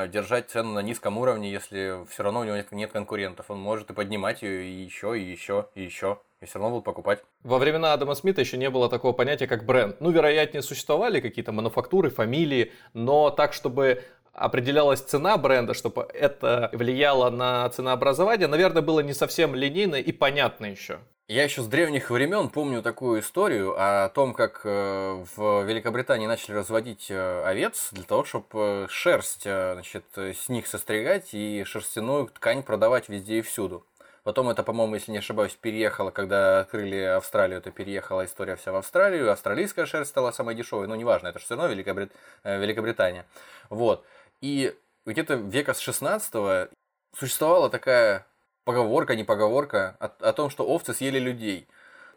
держать 0.09 0.51
цену 0.51 0.73
на 0.73 0.81
низком 0.81 1.17
уровне, 1.19 1.51
если 1.51 2.05
все 2.11 2.23
равно 2.23 2.41
у 2.41 2.45
него 2.45 2.57
нет 2.73 2.93
конкурентов. 2.93 3.51
Он 3.51 3.61
может 3.61 3.91
и 3.91 3.95
поднимать 3.95 4.43
ее 4.43 4.65
и 4.65 4.85
еще, 4.85 5.19
и 5.19 5.23
еще, 5.23 5.69
и 5.75 5.83
еще. 5.83 6.19
И 6.41 6.45
все 6.45 6.59
равно 6.59 6.71
будут 6.71 6.85
покупать. 6.85 7.23
Во 7.45 7.59
времена 7.59 7.93
Адама 7.93 8.15
Смита 8.15 8.41
еще 8.41 8.59
не 8.59 8.69
было 8.69 8.91
такого 8.91 9.13
понятия, 9.13 9.47
как 9.47 9.65
бренд. 9.65 10.01
Ну, 10.01 10.11
вероятнее, 10.11 10.63
существовали 10.63 11.21
какие-то 11.21 11.53
мануфактуры, 11.53 12.11
фамилии, 12.11 12.73
но 12.93 13.31
так, 13.31 13.53
чтобы 13.53 14.03
определялась 14.37 15.01
цена 15.01 15.39
бренда, 15.39 15.73
чтобы 15.73 16.07
это 16.13 16.69
влияло 16.73 17.31
на 17.31 17.69
ценообразование, 17.71 18.49
наверное, 18.49 18.83
было 18.83 19.01
не 19.01 19.15
совсем 19.15 19.55
линейно 19.55 19.97
и 19.97 20.13
понятно 20.13 20.67
еще. 20.67 20.99
Я 21.29 21.43
еще 21.43 21.63
с 21.63 21.67
древних 21.67 22.11
времен 22.11 22.49
помню 22.51 22.83
такую 22.83 23.19
историю 23.19 23.75
о 23.77 24.09
том, 24.11 24.33
как 24.33 24.61
э, 24.63 25.25
в 25.35 25.65
Великобритании 25.65 26.29
начали 26.29 26.55
разводить 26.55 27.11
э, 27.11 27.43
овец 27.43 27.89
для 27.91 28.05
того, 28.05 28.25
чтобы 28.25 28.47
э, 28.53 28.87
шерсть 28.89 29.43
значит, 29.43 30.05
с 30.15 30.49
них 30.49 30.69
состригать 30.69 31.35
и 31.35 31.65
шерстяную 31.65 32.29
ткань 32.29 32.63
продавать 32.63 33.09
везде 33.09 33.41
и 33.41 33.43
всюду. 33.43 33.85
Потом 34.23 34.51
это, 34.51 34.63
по-моему, 34.63 34.95
если 34.95 35.11
не 35.11 35.19
ошибаюсь, 35.19 35.57
переехало, 35.61 36.13
когда 36.13 36.61
открыли 36.61 37.01
Австралию, 37.01 37.61
то 37.61 37.73
переехала 37.73 38.25
история 38.25 38.55
вся 38.55 38.71
в 38.71 38.77
Австралию. 38.77 39.33
Австралийская 39.33 39.85
шерсть 39.85 40.11
стала 40.11 40.31
самой 40.31 40.55
дешевой, 40.55 40.87
но 40.87 40.95
неважно, 40.95 41.27
это 41.27 41.41
же 41.41 41.45
все 41.45 41.57
равно 41.57 41.73
Великобрит... 41.73 42.13
Великобритания. 42.45 43.27
Вот. 43.69 44.05
И 44.41 44.77
где-то 45.05 45.35
века 45.35 45.75
с 45.75 45.81
16 45.81 46.71
существовала 47.19 47.69
такая 47.69 48.27
поговорка, 48.67 49.15
не 49.15 49.25
поговорка, 49.25 49.97
о, 50.01 50.07
о 50.29 50.33
том, 50.33 50.51
что 50.51 50.67
овцы 50.67 50.93
съели 50.93 51.21
людей. 51.21 51.69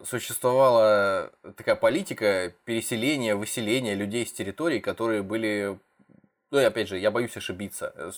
Существовала 0.04 1.32
такая 1.56 1.76
политика 1.76 2.52
переселения, 2.66 3.36
выселения 3.36 3.94
людей 3.94 4.26
с 4.26 4.34
территорий, 4.34 4.80
которые 4.80 5.22
были 5.22 5.78
ну 6.52 6.60
и 6.60 6.64
опять 6.64 6.88
же, 6.88 6.98
я 6.98 7.12
боюсь 7.12 7.38
ошибиться, 7.38 7.94
э, 7.96 8.12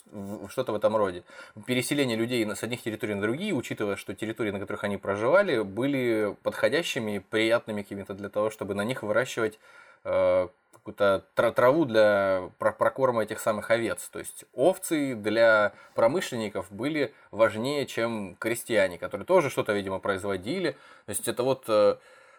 что-то 0.48 0.72
в 0.72 0.76
этом 0.76 0.96
роде. 0.96 1.24
Переселение 1.68 2.16
людей 2.16 2.50
с 2.50 2.64
одних 2.64 2.82
территорий 2.82 3.16
на 3.16 3.22
другие, 3.22 3.54
учитывая, 3.54 3.98
что 3.98 4.14
территории, 4.14 4.52
на 4.52 4.60
которых 4.60 4.86
они 4.86 4.96
проживали, 4.96 5.62
были 5.64 6.38
подходящими, 6.42 7.20
приятными 7.20 7.82
какими-то 7.82 8.14
для 8.14 8.30
того, 8.30 8.50
чтобы 8.50 8.74
на 8.74 8.86
них 8.86 9.04
выращивать 9.04 9.60
э, 10.06 10.48
какую-то 10.84 11.26
траву 11.36 11.86
для 11.86 12.52
прокорма 12.58 13.24
этих 13.24 13.40
самых 13.40 13.70
овец. 13.70 14.10
То 14.10 14.20
есть 14.20 14.46
овцы 14.54 15.16
для 15.16 15.74
промышленников 15.94 16.72
были 16.72 17.14
важнее, 17.30 17.86
чем 17.86 18.36
крестьяне, 18.36 18.98
которые 18.98 19.26
тоже 19.26 19.50
что-то, 19.50 19.74
видимо, 19.74 20.00
производили. 20.00 20.72
То 21.06 21.10
есть 21.10 21.28
это 21.28 21.44
вот 21.44 21.66
э, 21.68 21.98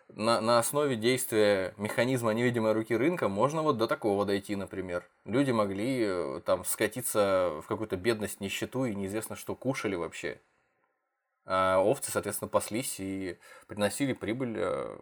на, 0.08 0.40
на 0.40 0.58
основе 0.58 0.96
действия 0.96 1.72
механизма 1.76 2.32
невидимой 2.32 2.72
руки 2.72 2.96
рынка 2.96 3.28
можно 3.28 3.62
вот 3.62 3.78
до 3.78 3.87
такого 3.87 4.25
дойти, 4.25 4.56
например. 4.56 5.08
Люди 5.25 5.52
могли 5.52 6.02
э, 6.02 6.40
там 6.44 6.64
скатиться 6.64 7.61
в 7.62 7.66
какую-то 7.68 7.96
бедность, 7.96 8.40
нищету 8.40 8.87
и 8.87 8.94
неизвестно, 8.94 9.37
что 9.37 9.54
кушали 9.54 9.94
вообще. 9.94 10.40
А 11.44 11.78
овцы, 11.78 12.11
соответственно, 12.11 12.49
паслись 12.49 12.96
и 12.99 13.38
приносили 13.68 14.14
прибыль 14.14 14.54
э, 14.56 14.99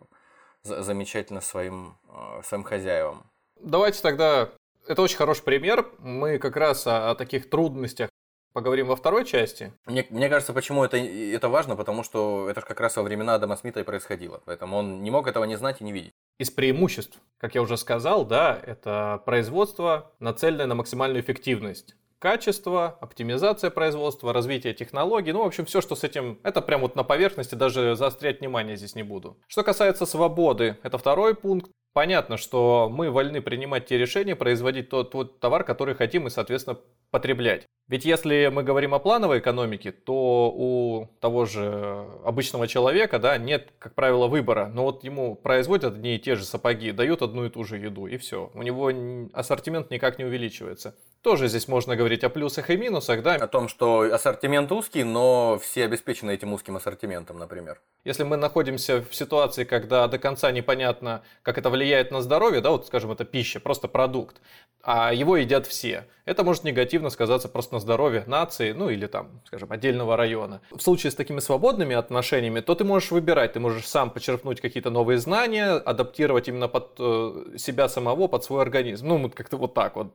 замечательно 0.62 1.40
своим, 1.40 1.96
своим 2.42 2.64
хозяевам. 2.64 3.29
Давайте 3.62 4.00
тогда... 4.02 4.50
Это 4.86 5.02
очень 5.02 5.16
хороший 5.16 5.44
пример. 5.44 5.86
Мы 5.98 6.38
как 6.38 6.56
раз 6.56 6.86
о, 6.86 7.10
о 7.10 7.14
таких 7.14 7.48
трудностях 7.50 8.08
поговорим 8.52 8.86
во 8.86 8.96
второй 8.96 9.24
части. 9.24 9.72
Мне, 9.86 10.06
мне 10.10 10.28
кажется, 10.28 10.52
почему 10.52 10.82
это, 10.82 10.96
это 10.96 11.48
важно, 11.48 11.76
потому 11.76 12.02
что 12.02 12.48
это 12.48 12.60
же 12.60 12.66
как 12.66 12.80
раз 12.80 12.96
во 12.96 13.02
времена 13.02 13.34
Адама 13.34 13.56
Смита 13.56 13.80
и 13.80 13.84
происходило. 13.84 14.40
Поэтому 14.44 14.78
он 14.78 15.02
не 15.02 15.10
мог 15.10 15.28
этого 15.28 15.44
не 15.44 15.56
знать 15.56 15.80
и 15.80 15.84
не 15.84 15.92
видеть. 15.92 16.12
Из 16.38 16.50
преимуществ, 16.50 17.18
как 17.38 17.54
я 17.54 17.62
уже 17.62 17.76
сказал, 17.76 18.24
да, 18.24 18.58
это 18.64 19.22
производство, 19.26 20.12
нацеленное 20.18 20.66
на 20.66 20.74
максимальную 20.74 21.22
эффективность 21.22 21.94
качество, 22.20 22.98
оптимизация 23.00 23.70
производства, 23.70 24.32
развитие 24.32 24.74
технологий, 24.74 25.32
ну, 25.32 25.42
в 25.42 25.46
общем, 25.46 25.64
все, 25.64 25.80
что 25.80 25.96
с 25.96 26.04
этим, 26.04 26.38
это 26.44 26.60
прям 26.60 26.82
вот 26.82 26.94
на 26.94 27.02
поверхности, 27.02 27.54
даже 27.56 27.96
заострять 27.96 28.40
внимание 28.40 28.76
здесь 28.76 28.94
не 28.94 29.02
буду. 29.02 29.38
Что 29.48 29.64
касается 29.64 30.06
свободы, 30.06 30.76
это 30.82 30.98
второй 30.98 31.34
пункт. 31.34 31.70
Понятно, 31.92 32.36
что 32.36 32.88
мы 32.92 33.10
вольны 33.10 33.40
принимать 33.40 33.86
те 33.86 33.98
решения, 33.98 34.36
производить 34.36 34.88
тот, 34.88 35.10
тот 35.10 35.40
товар, 35.40 35.64
который 35.64 35.94
хотим 35.94 36.26
и, 36.26 36.30
соответственно, 36.30 36.78
потреблять. 37.10 37.66
Ведь 37.88 38.04
если 38.04 38.48
мы 38.52 38.62
говорим 38.62 38.94
о 38.94 39.00
плановой 39.00 39.40
экономике, 39.40 39.90
то 39.90 40.52
у 40.54 41.08
того 41.20 41.44
же 41.44 42.06
обычного 42.24 42.68
человека 42.68 43.18
да, 43.18 43.36
нет, 43.36 43.72
как 43.80 43.96
правило, 43.96 44.28
выбора. 44.28 44.70
Но 44.72 44.84
вот 44.84 45.02
ему 45.02 45.34
производят 45.34 45.94
одни 45.94 46.14
и 46.14 46.20
те 46.20 46.36
же 46.36 46.44
сапоги, 46.44 46.92
дают 46.92 47.22
одну 47.22 47.46
и 47.46 47.50
ту 47.50 47.64
же 47.64 47.78
еду, 47.78 48.06
и 48.06 48.16
все. 48.16 48.52
У 48.54 48.62
него 48.62 48.92
ассортимент 49.32 49.90
никак 49.90 50.18
не 50.18 50.24
увеличивается. 50.24 50.94
Тоже 51.22 51.48
здесь 51.48 51.66
можно 51.66 51.96
говорить 51.96 52.22
о 52.22 52.30
плюсах 52.30 52.70
и 52.70 52.76
минусах, 52.76 53.22
да? 53.22 53.34
О 53.34 53.48
том, 53.48 53.68
что 53.68 54.02
ассортимент 54.02 54.70
узкий, 54.70 55.02
но 55.02 55.58
все 55.60 55.84
обеспечены 55.84 56.30
этим 56.30 56.52
узким 56.52 56.76
ассортиментом, 56.76 57.38
например. 57.38 57.80
Если 58.04 58.22
мы 58.22 58.36
находимся 58.36 59.02
в 59.02 59.14
ситуации, 59.14 59.64
когда 59.64 60.06
до 60.06 60.18
конца 60.18 60.50
непонятно, 60.52 61.22
как 61.42 61.58
это 61.58 61.68
влияет 61.68 61.79
на 62.10 62.22
здоровье, 62.22 62.60
да, 62.60 62.70
вот 62.70 62.86
скажем, 62.86 63.10
это 63.12 63.24
пища, 63.24 63.60
просто 63.60 63.88
продукт, 63.88 64.40
а 64.82 65.12
его 65.12 65.36
едят 65.36 65.66
все, 65.66 66.06
это 66.24 66.44
может 66.44 66.64
негативно 66.64 67.10
сказаться 67.10 67.48
просто 67.48 67.74
на 67.74 67.80
здоровье 67.80 68.24
нации, 68.26 68.72
ну 68.72 68.88
или 68.90 69.06
там, 69.06 69.40
скажем, 69.46 69.72
отдельного 69.72 70.16
района. 70.16 70.60
В 70.70 70.80
случае 70.80 71.10
с 71.10 71.14
такими 71.14 71.40
свободными 71.40 71.94
отношениями, 71.96 72.60
то 72.60 72.74
ты 72.74 72.84
можешь 72.84 73.10
выбирать, 73.10 73.52
ты 73.54 73.60
можешь 73.60 73.86
сам 73.86 74.10
почерпнуть 74.10 74.60
какие-то 74.60 74.90
новые 74.90 75.18
знания, 75.18 75.72
адаптировать 75.72 76.48
именно 76.48 76.68
под 76.68 76.96
э, 76.98 77.56
себя 77.58 77.88
самого, 77.88 78.28
под 78.28 78.44
свой 78.44 78.62
организм. 78.62 79.08
Ну, 79.08 79.30
как-то 79.30 79.56
вот 79.56 79.74
так 79.74 79.96
вот. 79.96 80.14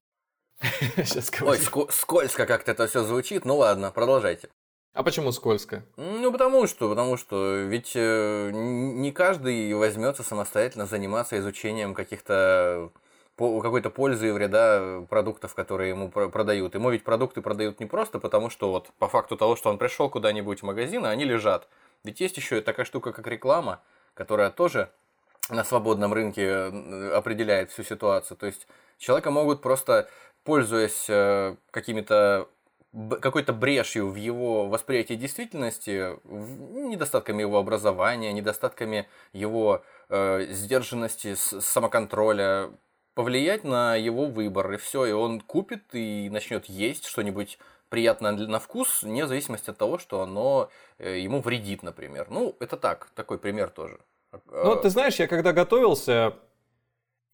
Ой, 0.62 1.58
ск- 1.58 1.92
скользко 1.92 2.46
как-то 2.46 2.72
это 2.72 2.88
все 2.88 3.04
звучит. 3.04 3.46
Ну 3.46 3.58
ладно, 3.58 3.92
продолжайте. 3.92 4.50
А 4.96 5.04
почему 5.04 5.34
скользко? 5.34 5.84
Ну, 5.98 6.32
потому 6.32 6.68
что, 6.68 6.88
потому 6.88 7.18
что 7.18 7.58
ведь 7.64 7.92
э, 7.96 8.52
не 8.54 9.12
каждый 9.12 9.74
возьмется 9.74 10.24
самостоятельно 10.24 10.86
заниматься 10.86 11.38
изучением 11.38 11.94
каких-то 11.94 12.92
какой-то 13.38 13.90
пользы 13.90 14.30
и 14.30 14.32
вреда 14.32 15.02
продуктов, 15.10 15.54
которые 15.54 15.90
ему 15.90 16.10
продают. 16.10 16.76
Ему 16.76 16.92
ведь 16.92 17.04
продукты 17.04 17.42
продают 17.42 17.82
не 17.82 17.86
просто 17.86 18.20
потому, 18.20 18.50
что 18.50 18.72
вот 18.72 18.90
по 18.98 19.10
факту 19.10 19.36
того, 19.36 19.58
что 19.58 19.70
он 19.70 19.78
пришел 19.78 20.10
куда-нибудь 20.10 20.62
в 20.62 20.64
магазин, 20.64 21.06
а 21.06 21.10
они 21.10 21.26
лежат. 21.26 21.68
Ведь 22.06 22.22
есть 22.22 22.38
еще 22.38 22.62
такая 22.62 22.86
штука, 22.86 23.12
как 23.12 23.28
реклама, 23.28 23.82
которая 24.14 24.50
тоже 24.50 24.90
на 25.50 25.66
свободном 25.66 26.14
рынке 26.14 26.46
э, 26.46 27.12
определяет 27.14 27.70
всю 27.70 27.84
ситуацию. 27.84 28.38
То 28.38 28.46
есть 28.46 28.66
человека 28.98 29.30
могут 29.30 29.62
просто 29.62 30.08
пользуясь 30.46 31.06
э, 31.10 31.58
какими-то 31.72 32.48
какой-то 33.22 33.54
брешью 33.54 34.10
в 34.10 34.16
его 34.16 34.68
восприятии 34.68 35.16
действительности, 35.16 36.18
недостатками 36.26 37.42
его 37.42 37.58
образования, 37.58 38.32
недостатками 38.32 39.08
его 39.34 39.84
э, 40.10 40.48
сдержанности, 40.50 41.36
самоконтроля, 41.36 42.72
повлиять 43.14 43.64
на 43.64 43.96
его 43.96 44.28
выбор, 44.28 44.74
и 44.74 44.78
все, 44.78 45.06
и 45.06 45.12
он 45.12 45.42
купит 45.42 45.84
и 45.94 46.30
начнет 46.30 46.66
есть 46.66 47.06
что-нибудь 47.06 47.60
приятное 47.90 48.32
на 48.32 48.60
вкус, 48.60 49.04
вне 49.04 49.28
зависимости 49.28 49.70
от 49.70 49.78
того, 49.78 49.98
что 49.98 50.22
оно 50.22 50.70
э, 50.98 51.20
ему 51.20 51.42
вредит, 51.42 51.84
например. 51.84 52.28
Ну, 52.30 52.56
это 52.60 52.78
так, 52.78 53.10
такой 53.16 53.40
пример 53.40 53.70
тоже. 53.70 54.00
Ну, 54.48 54.76
ты 54.76 54.90
знаешь, 54.90 55.16
я 55.16 55.28
когда 55.28 55.54
готовился, 55.54 56.34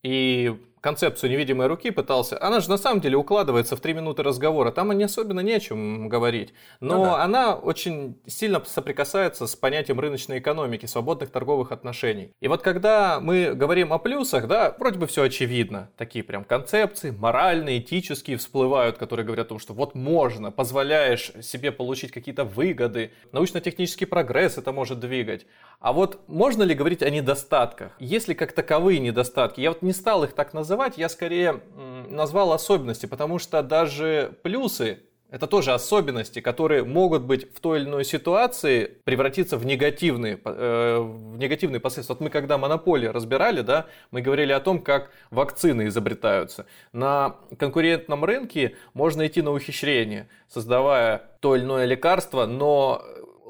и 0.03 0.55
концепцию 0.81 1.31
невидимой 1.31 1.67
руки 1.67 1.91
пытался, 1.91 2.41
она 2.41 2.59
же 2.59 2.69
на 2.69 2.77
самом 2.77 3.01
деле 3.01 3.15
укладывается 3.15 3.75
в 3.75 3.79
три 3.79 3.93
минуты 3.93 4.23
разговора. 4.23 4.71
Там 4.71 4.91
не 4.91 5.03
особенно 5.03 5.39
не 5.39 5.53
о 5.53 5.59
чем 5.59 6.09
говорить. 6.09 6.53
Но 6.79 6.97
ну, 6.97 7.03
да. 7.05 7.23
она 7.23 7.55
очень 7.55 8.19
сильно 8.27 8.61
соприкасается 8.65 9.47
с 9.47 9.55
понятием 9.55 9.99
рыночной 9.99 10.39
экономики, 10.39 10.87
свободных 10.87 11.31
торговых 11.31 11.71
отношений. 11.71 12.33
И 12.41 12.47
вот 12.47 12.61
когда 12.61 13.19
мы 13.21 13.53
говорим 13.53 13.93
о 13.93 13.99
плюсах, 13.99 14.47
да, 14.47 14.75
вроде 14.77 14.99
бы 14.99 15.07
все 15.07 15.23
очевидно. 15.23 15.89
Такие 15.97 16.23
прям 16.23 16.43
концепции, 16.43 17.11
моральные, 17.11 17.79
этические 17.79 18.37
всплывают, 18.37 18.97
которые 18.97 19.25
говорят 19.25 19.47
о 19.47 19.49
том, 19.49 19.59
что 19.59 19.73
вот 19.73 19.95
можно, 19.95 20.51
позволяешь 20.51 21.31
себе 21.41 21.71
получить 21.71 22.11
какие-то 22.11 22.43
выгоды, 22.43 23.11
научно-технический 23.31 24.05
прогресс 24.05 24.57
это 24.57 24.71
может 24.71 24.99
двигать. 24.99 25.45
А 25.79 25.93
вот 25.93 26.19
можно 26.27 26.63
ли 26.63 26.75
говорить 26.75 27.01
о 27.01 27.09
недостатках? 27.09 27.93
Если 27.99 28.33
как 28.33 28.53
таковые 28.53 28.99
недостатки, 28.99 29.61
я 29.61 29.69
вот 29.69 29.81
не 29.81 29.93
стал 29.93 30.23
их 30.23 30.33
так 30.33 30.53
называть, 30.53 30.70
я 30.97 31.09
скорее 31.09 31.61
назвал 32.09 32.53
особенности, 32.53 33.05
потому 33.05 33.39
что 33.39 33.61
даже 33.63 34.37
плюсы 34.43 34.99
это 35.31 35.47
тоже 35.47 35.71
особенности, 35.71 36.41
которые 36.41 36.83
могут 36.83 37.23
быть 37.23 37.55
в 37.55 37.61
той 37.61 37.79
или 37.79 37.85
иной 37.87 38.03
ситуации 38.03 38.97
превратиться 39.05 39.57
в 39.57 39.65
негативные, 39.65 40.37
э, 40.43 40.99
в 40.99 41.37
негативные 41.37 41.79
последствия. 41.79 42.15
Вот 42.15 42.21
мы 42.21 42.29
когда 42.29 42.57
монополии 42.57 43.07
разбирали, 43.07 43.61
да, 43.61 43.85
мы 44.11 44.21
говорили 44.21 44.51
о 44.51 44.59
том, 44.59 44.81
как 44.81 45.09
вакцины 45.29 45.87
изобретаются. 45.87 46.65
На 46.91 47.37
конкурентном 47.57 48.25
рынке 48.25 48.75
можно 48.93 49.25
идти 49.25 49.41
на 49.41 49.51
ухищрение, 49.51 50.27
создавая 50.49 51.29
то 51.39 51.55
или 51.55 51.63
иное 51.63 51.85
лекарство, 51.85 52.45
но 52.45 53.01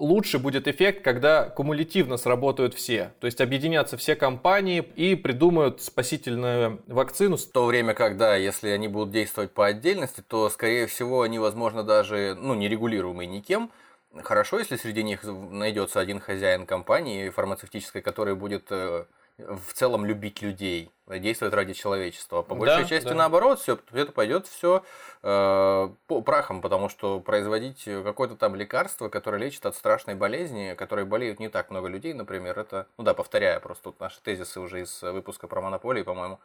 лучше 0.01 0.39
будет 0.39 0.67
эффект, 0.67 1.03
когда 1.03 1.45
кумулятивно 1.45 2.17
сработают 2.17 2.73
все. 2.73 3.13
То 3.19 3.27
есть 3.27 3.39
объединятся 3.39 3.97
все 3.97 4.15
компании 4.15 4.83
и 4.95 5.15
придумают 5.15 5.81
спасительную 5.81 6.81
вакцину. 6.87 7.37
В 7.37 7.45
то 7.45 7.65
время, 7.65 7.93
когда, 7.93 8.35
если 8.35 8.69
они 8.69 8.87
будут 8.87 9.11
действовать 9.11 9.51
по 9.51 9.67
отдельности, 9.67 10.23
то, 10.27 10.49
скорее 10.49 10.87
всего, 10.87 11.21
они, 11.21 11.39
возможно, 11.39 11.83
даже 11.83 12.35
ну, 12.39 12.55
нерегулируемые 12.55 13.27
никем. 13.27 13.71
Хорошо, 14.23 14.59
если 14.59 14.75
среди 14.75 15.03
них 15.03 15.23
найдется 15.23 15.99
один 15.99 16.19
хозяин 16.19 16.65
компании 16.65 17.29
фармацевтической, 17.29 18.01
который 18.01 18.35
будет 18.35 18.67
э, 18.69 19.05
в 19.47 19.73
целом 19.73 20.05
любить 20.05 20.41
людей, 20.41 20.91
действовать 21.07 21.53
ради 21.53 21.73
человечества. 21.73 22.41
По 22.41 22.55
большей 22.55 22.83
да, 22.83 22.85
части 22.85 23.07
да. 23.07 23.15
наоборот, 23.15 23.59
все 23.59 23.79
это 23.91 24.11
пойдет 24.11 24.47
все 24.47 24.83
э, 25.23 25.89
прахом, 26.25 26.61
потому 26.61 26.89
что 26.89 27.19
производить 27.19 27.83
какое-то 27.83 28.35
там 28.35 28.55
лекарство, 28.55 29.09
которое 29.09 29.37
лечит 29.37 29.65
от 29.65 29.75
страшной 29.75 30.15
болезни, 30.15 30.75
которой 30.77 31.05
болеют 31.05 31.39
не 31.39 31.49
так 31.49 31.69
много 31.69 31.87
людей, 31.87 32.13
например, 32.13 32.57
это, 32.59 32.87
ну 32.97 33.03
да, 33.03 33.13
повторяя 33.13 33.59
просто 33.59 33.85
тут 33.85 33.99
наши 33.99 34.21
тезисы 34.21 34.59
уже 34.59 34.81
из 34.81 35.01
выпуска 35.01 35.47
про 35.47 35.61
монополии, 35.61 36.03
по-моему, 36.03 36.39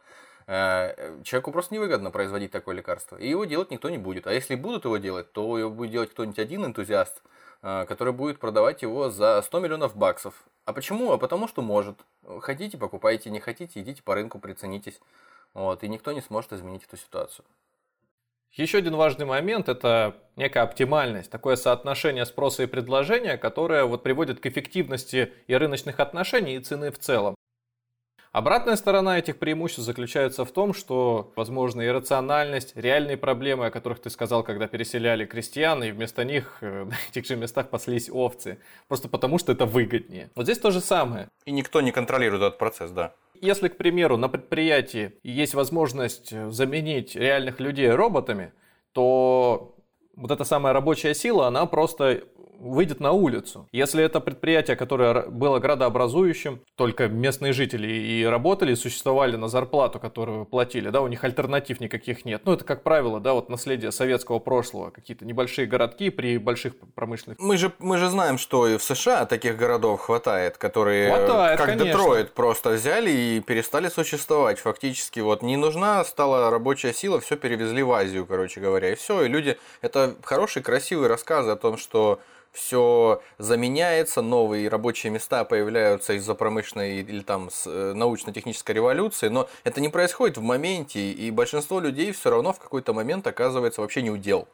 э, 0.47 1.21
человеку 1.23 1.51
просто 1.51 1.73
невыгодно 1.73 2.11
производить 2.11 2.51
такое 2.51 2.75
лекарство, 2.75 3.17
и 3.17 3.29
его 3.29 3.45
делать 3.45 3.71
никто 3.71 3.89
не 3.89 3.97
будет. 3.97 4.27
А 4.27 4.33
если 4.33 4.55
будут 4.55 4.85
его 4.85 4.97
делать, 4.97 5.31
то 5.31 5.57
его 5.57 5.69
будет 5.69 5.91
делать 5.91 6.11
кто-нибудь 6.11 6.39
один 6.39 6.65
энтузиаст, 6.65 7.21
который 7.61 8.13
будет 8.13 8.39
продавать 8.39 8.81
его 8.81 9.09
за 9.09 9.41
100 9.41 9.59
миллионов 9.59 9.95
баксов. 9.95 10.33
А 10.65 10.73
почему? 10.73 11.11
А 11.11 11.17
потому 11.17 11.47
что 11.47 11.61
может. 11.61 11.99
Хотите, 12.41 12.77
покупайте, 12.77 13.29
не 13.29 13.39
хотите, 13.39 13.79
идите 13.79 14.03
по 14.03 14.15
рынку, 14.15 14.39
приценитесь. 14.39 14.99
Вот, 15.53 15.83
и 15.83 15.87
никто 15.87 16.11
не 16.11 16.21
сможет 16.21 16.53
изменить 16.53 16.83
эту 16.83 16.97
ситуацию. 16.97 17.45
Еще 18.51 18.79
один 18.79 18.95
важный 18.95 19.25
момент– 19.25 19.69
это 19.69 20.15
некая 20.35 20.61
оптимальность, 20.61 21.29
такое 21.29 21.55
соотношение 21.55 22.25
спроса 22.25 22.63
и 22.63 22.65
предложения, 22.65 23.37
которое 23.37 23.85
вот 23.85 24.03
приводит 24.03 24.39
к 24.39 24.45
эффективности 24.45 25.33
и 25.47 25.53
рыночных 25.53 25.99
отношений, 25.99 26.55
и 26.55 26.59
цены 26.59 26.91
в 26.91 26.97
целом. 26.97 27.35
Обратная 28.37 28.75
сторона 28.75 29.17
этих 29.17 29.39
преимуществ 29.39 29.81
заключается 29.81 30.45
в 30.45 30.51
том, 30.51 30.75
что, 30.75 31.33
возможно, 31.35 31.83
иррациональность, 31.83 32.73
реальные 32.75 33.17
проблемы, 33.17 33.65
о 33.65 33.71
которых 33.71 33.97
ты 33.97 34.11
сказал, 34.11 34.43
когда 34.43 34.67
переселяли 34.67 35.25
крестьян, 35.25 35.83
и 35.83 35.89
вместо 35.89 36.23
них 36.23 36.59
э, 36.61 36.85
на 36.91 36.95
этих 37.09 37.25
же 37.25 37.35
местах 37.35 37.71
паслись 37.71 38.11
овцы. 38.11 38.59
Просто 38.87 39.09
потому, 39.09 39.39
что 39.39 39.53
это 39.53 39.65
выгоднее. 39.65 40.29
Вот 40.35 40.43
здесь 40.43 40.59
то 40.59 40.69
же 40.69 40.81
самое. 40.81 41.29
И 41.45 41.51
никто 41.51 41.81
не 41.81 41.91
контролирует 41.91 42.43
этот 42.43 42.59
процесс, 42.59 42.91
да. 42.91 43.15
Если, 43.41 43.69
к 43.69 43.77
примеру, 43.77 44.17
на 44.17 44.29
предприятии 44.29 45.13
есть 45.23 45.55
возможность 45.55 46.29
заменить 46.51 47.15
реальных 47.15 47.59
людей 47.59 47.89
роботами, 47.89 48.53
то 48.91 49.75
вот 50.15 50.29
эта 50.29 50.43
самая 50.43 50.73
рабочая 50.73 51.15
сила, 51.15 51.47
она 51.47 51.65
просто 51.65 52.21
выйдет 52.59 52.99
на 52.99 53.11
улицу. 53.11 53.67
Если 53.71 54.03
это 54.03 54.19
предприятие, 54.19 54.75
которое 54.75 55.27
было 55.27 55.59
градообразующим, 55.59 56.61
только 56.75 57.07
местные 57.07 57.53
жители 57.53 57.87
и 57.87 58.25
работали, 58.25 58.73
и 58.73 58.75
существовали 58.75 59.35
на 59.35 59.47
зарплату, 59.47 59.99
которую 59.99 60.45
платили, 60.45 60.89
да, 60.89 61.01
у 61.01 61.07
них 61.07 61.23
альтернатив 61.23 61.79
никаких 61.79 62.25
нет. 62.25 62.41
Ну, 62.45 62.53
это, 62.53 62.63
как 62.63 62.83
правило, 62.83 63.19
да, 63.19 63.33
вот 63.33 63.49
наследие 63.49 63.91
советского 63.91 64.39
прошлого, 64.39 64.89
какие-то 64.89 65.25
небольшие 65.25 65.67
городки 65.67 66.09
при 66.09 66.37
больших 66.37 66.73
промышленных... 66.95 67.39
Мы 67.39 67.57
же, 67.57 67.71
мы 67.79 67.97
же 67.97 68.09
знаем, 68.09 68.37
что 68.37 68.67
и 68.67 68.77
в 68.77 68.83
США 68.83 69.25
таких 69.25 69.57
городов 69.57 70.01
хватает, 70.01 70.57
которые, 70.57 71.09
хватает, 71.09 71.57
как 71.57 71.67
конечно. 71.67 71.85
Детройт, 71.85 72.33
просто 72.33 72.71
взяли 72.71 73.11
и 73.11 73.39
перестали 73.39 73.89
существовать. 73.89 74.59
Фактически, 74.59 75.19
вот 75.19 75.41
не 75.41 75.57
нужна 75.57 76.03
стала 76.03 76.49
рабочая 76.49 76.93
сила, 76.93 77.19
все 77.19 77.37
перевезли 77.37 77.83
в 77.83 77.91
Азию, 77.91 78.25
короче 78.25 78.59
говоря, 78.59 78.91
и 78.91 78.95
все. 78.95 79.23
И 79.23 79.27
люди... 79.27 79.57
Это 79.81 80.15
хорошие, 80.23 80.63
красивые 80.63 81.07
рассказы 81.07 81.51
о 81.51 81.55
том, 81.55 81.77
что 81.77 82.19
все 82.57 83.21
заменяется, 83.37 84.21
новые 84.21 84.67
рабочие 84.67 85.11
места 85.11 85.43
появляются 85.43 86.13
из-за 86.13 86.33
промышленной 86.33 87.01
или 87.01 87.21
там 87.21 87.49
э, 87.65 87.93
научно-технической 87.95 88.73
революции, 88.75 89.27
но 89.27 89.47
это 89.63 89.79
не 89.79 89.89
происходит 89.89 90.37
в 90.37 90.41
моменте, 90.41 91.11
и 91.11 91.29
большинство 91.29 91.79
людей 91.79 92.11
все 92.11 92.31
равно 92.31 92.53
в 92.53 92.59
какой-то 92.59 92.93
момент 92.93 93.27
оказывается 93.27 93.81
вообще 93.81 94.01
не 94.01 94.09
удел. 94.09 94.47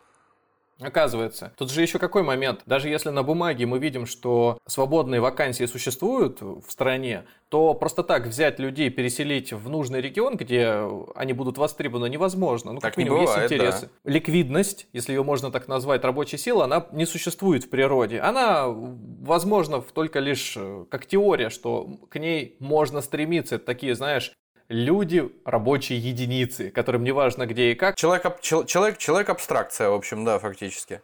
Оказывается, 0.80 1.54
тут 1.58 1.72
же 1.72 1.82
еще 1.82 2.00
какой 2.00 2.24
момент. 2.24 2.62
Даже 2.66 2.90
если 2.90 3.10
на 3.10 3.24
бумаге 3.24 3.66
мы 3.66 3.80
видим, 3.80 4.06
что 4.06 4.58
свободные 4.68 5.22
вакансии 5.22 5.66
существуют 5.66 6.42
в 6.42 6.64
стране, 6.68 7.26
то 7.50 7.74
просто 7.76 8.04
так 8.04 8.26
взять 8.26 8.60
людей, 8.60 8.90
переселить 8.90 9.54
в 9.54 9.70
нужный 9.70 10.02
регион, 10.02 10.36
где 10.38 10.80
они 11.16 11.34
будут 11.34 11.58
востребованы, 11.58 12.10
невозможно. 12.10 12.74
Ну, 12.74 12.80
как 12.80 12.92
так 12.92 12.98
минимум, 12.98 13.20
бывает, 13.20 13.52
есть 13.52 13.54
интересы. 13.54 13.90
Да. 14.04 14.12
Ликвидность, 14.12 14.88
если 14.92 15.14
ее 15.14 15.24
можно 15.24 15.52
так 15.52 15.68
назвать, 15.68 16.04
рабочей 16.04 16.38
силы, 16.38 16.64
она 16.64 16.88
не 16.92 17.06
существует 17.06 17.66
в 17.66 17.70
природе. 17.70 18.20
Она, 18.20 18.66
возможно, 18.68 19.82
только 19.82 20.20
лишь 20.20 20.56
э, 20.58 20.86
как 20.90 21.06
теория, 21.06 21.50
что 21.50 21.88
к 22.10 22.18
ней 22.18 22.58
можно 22.60 23.02
стремиться. 23.02 23.56
Это 23.56 23.66
такие, 23.66 23.94
знаешь, 23.94 24.34
люди 24.70 25.32
рабочие 25.46 26.00
единицы, 26.00 26.70
которым 26.70 27.04
не 27.04 27.12
важно 27.12 27.46
где 27.46 27.72
и 27.72 27.76
как. 27.76 27.96
Человек, 27.96 28.40
человек, 28.42 28.98
человек 28.98 29.30
абстракция, 29.30 29.90
в 29.90 29.94
общем, 29.94 30.26
да, 30.26 30.40
фактически. 30.40 31.02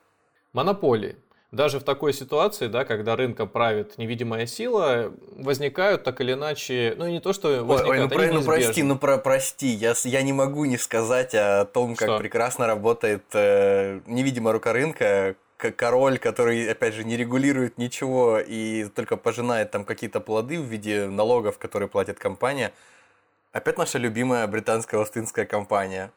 Монополии. 0.54 1.15
Даже 1.52 1.80
в 1.80 1.84
такой 1.84 2.13
ситуации, 2.13 2.67
да, 2.67 2.86
когда 2.86 3.15
рынком 3.15 3.50
правит 3.50 3.98
невидимая 3.98 4.45
сила, 4.45 5.12
возникают 5.32 6.04
так 6.04 6.22
или 6.22 6.34
иначе, 6.34 6.93
ну 6.95 7.08
и 7.08 7.12
не 7.13 7.19
то, 7.19 7.34
что 7.34 7.65
возникают, 7.65 8.12
Ой, 8.12 8.19
ой 8.19 8.28
ну, 8.34 8.39
ну 8.39 8.45
прости, 8.45 8.84
ну 8.84 8.98
про, 9.00 9.17
прости, 9.17 9.67
я, 9.67 9.95
я 10.04 10.22
не 10.22 10.32
могу 10.32 10.65
не 10.65 10.78
сказать 10.78 11.34
о 11.34 11.65
том, 11.65 11.95
как 11.95 12.08
что? 12.08 12.17
прекрасно 12.19 12.67
работает 12.67 13.24
э, 13.34 14.02
невидимая 14.06 14.54
рука 14.54 14.74
рынка, 14.74 15.36
король, 15.58 16.19
который, 16.19 16.69
опять 16.69 16.93
же, 16.93 17.04
не 17.04 17.17
регулирует 17.17 17.80
ничего 17.80 18.39
и 18.39 18.86
только 18.86 19.17
пожинает 19.17 19.72
там 19.72 19.86
какие-то 19.86 20.19
плоды 20.19 20.60
в 20.60 20.65
виде 20.65 21.08
налогов, 21.08 21.58
которые 21.58 21.89
платит 21.89 22.19
компания. 22.19 22.72
Опять 23.52 23.80
наша 23.80 23.98
любимая 23.98 24.46
британская 24.46 25.02
Остинская 25.02 25.46
компания. 25.46 26.12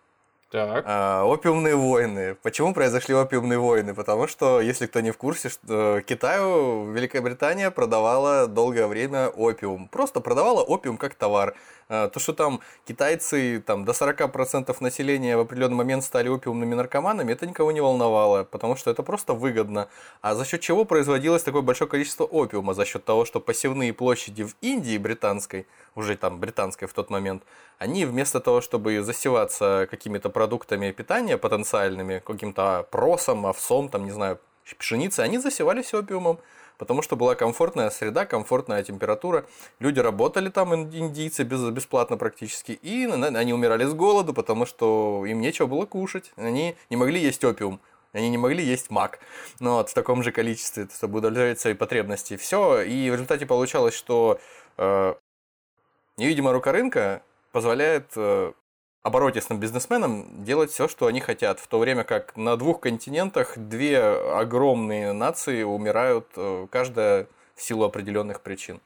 Так. 0.50 0.84
А, 0.86 1.24
опиумные 1.24 1.74
войны. 1.74 2.34
Почему 2.42 2.74
произошли 2.74 3.14
опиумные 3.14 3.58
войны? 3.58 3.94
Потому 3.94 4.26
что, 4.26 4.60
если 4.60 4.84
кто 4.84 5.00
не 5.00 5.10
в 5.10 5.16
курсе, 5.16 5.48
что 5.48 6.02
Китаю 6.02 6.92
Великая 6.92 7.22
Британия 7.22 7.70
продавала 7.70 8.46
долгое 8.46 8.86
время 8.86 9.28
опиум. 9.28 9.88
Просто 9.88 10.20
продавала 10.20 10.60
опиум 10.60 10.98
как 10.98 11.14
товар. 11.14 11.54
А, 11.94 12.08
то, 12.08 12.20
что 12.20 12.32
там 12.32 12.60
китайцы 12.86 13.62
там, 13.66 13.84
до 13.84 13.92
40% 13.92 14.74
населения 14.80 15.36
в 15.36 15.40
определенный 15.40 15.76
момент 15.76 16.04
стали 16.04 16.30
опиумными 16.30 16.74
наркоманами, 16.74 17.32
это 17.34 17.46
никого 17.46 17.70
не 17.70 17.82
волновало, 17.82 18.44
потому 18.44 18.76
что 18.76 18.90
это 18.90 19.02
просто 19.02 19.34
выгодно. 19.34 19.88
А 20.22 20.34
за 20.34 20.46
счет 20.46 20.62
чего 20.62 20.86
производилось 20.86 21.42
такое 21.42 21.60
большое 21.60 21.90
количество 21.90 22.24
опиума? 22.24 22.72
За 22.72 22.86
счет 22.86 23.04
того, 23.04 23.26
что 23.26 23.40
посевные 23.40 23.92
площади 23.92 24.42
в 24.44 24.56
Индии 24.62 24.96
британской, 24.96 25.66
уже 25.94 26.16
там 26.16 26.40
британской 26.40 26.88
в 26.88 26.94
тот 26.94 27.10
момент, 27.10 27.42
они 27.78 28.06
вместо 28.06 28.40
того, 28.40 28.62
чтобы 28.62 29.02
засеваться 29.02 29.86
какими-то 29.90 30.30
продуктами 30.30 30.92
питания 30.92 31.36
потенциальными, 31.36 32.22
каким-то 32.24 32.86
просом, 32.90 33.44
овсом, 33.44 33.90
там, 33.90 34.06
не 34.06 34.12
знаю, 34.12 34.38
пшеницей, 34.78 35.26
они 35.26 35.36
засевались 35.36 35.92
опиумом 35.92 36.38
потому 36.82 37.00
что 37.00 37.14
была 37.14 37.36
комфортная 37.36 37.90
среда, 37.90 38.26
комфортная 38.26 38.82
температура. 38.82 39.46
Люди 39.78 40.00
работали 40.00 40.48
там, 40.48 40.74
индийцы, 40.74 41.44
бесплатно 41.44 42.16
практически, 42.16 42.72
и 42.72 43.04
они 43.04 43.52
умирали 43.54 43.84
с 43.84 43.94
голоду, 43.94 44.34
потому 44.34 44.66
что 44.66 45.24
им 45.24 45.40
нечего 45.40 45.68
было 45.68 45.86
кушать. 45.86 46.32
Они 46.34 46.74
не 46.90 46.96
могли 46.96 47.20
есть 47.20 47.44
опиум. 47.44 47.78
Они 48.12 48.28
не 48.30 48.36
могли 48.36 48.64
есть 48.64 48.90
мак, 48.90 49.20
но 49.60 49.76
вот, 49.76 49.90
в 49.90 49.94
таком 49.94 50.24
же 50.24 50.32
количестве, 50.32 50.88
чтобы 50.92 51.18
удовлетворять 51.18 51.60
свои 51.60 51.74
потребности. 51.74 52.36
Все, 52.36 52.82
и 52.82 53.08
в 53.10 53.12
результате 53.12 53.46
получалось, 53.46 53.94
что 53.94 54.40
э, 54.76 55.14
невидимая 56.16 56.52
рука 56.52 56.72
рынка 56.72 57.22
позволяет 57.52 58.10
э, 58.16 58.52
оборотистым 59.02 59.58
бизнесменам 59.58 60.44
делать 60.44 60.70
все, 60.70 60.88
что 60.88 61.06
они 61.06 61.20
хотят, 61.20 61.58
в 61.58 61.66
то 61.66 61.78
время 61.78 62.04
как 62.04 62.36
на 62.36 62.56
двух 62.56 62.80
континентах 62.80 63.58
две 63.58 64.00
огромные 64.00 65.12
нации 65.12 65.62
умирают, 65.62 66.26
э, 66.36 66.66
каждая 66.70 67.26
в 67.54 67.62
силу 67.62 67.84
определенных 67.84 68.40
причин. 68.40 68.80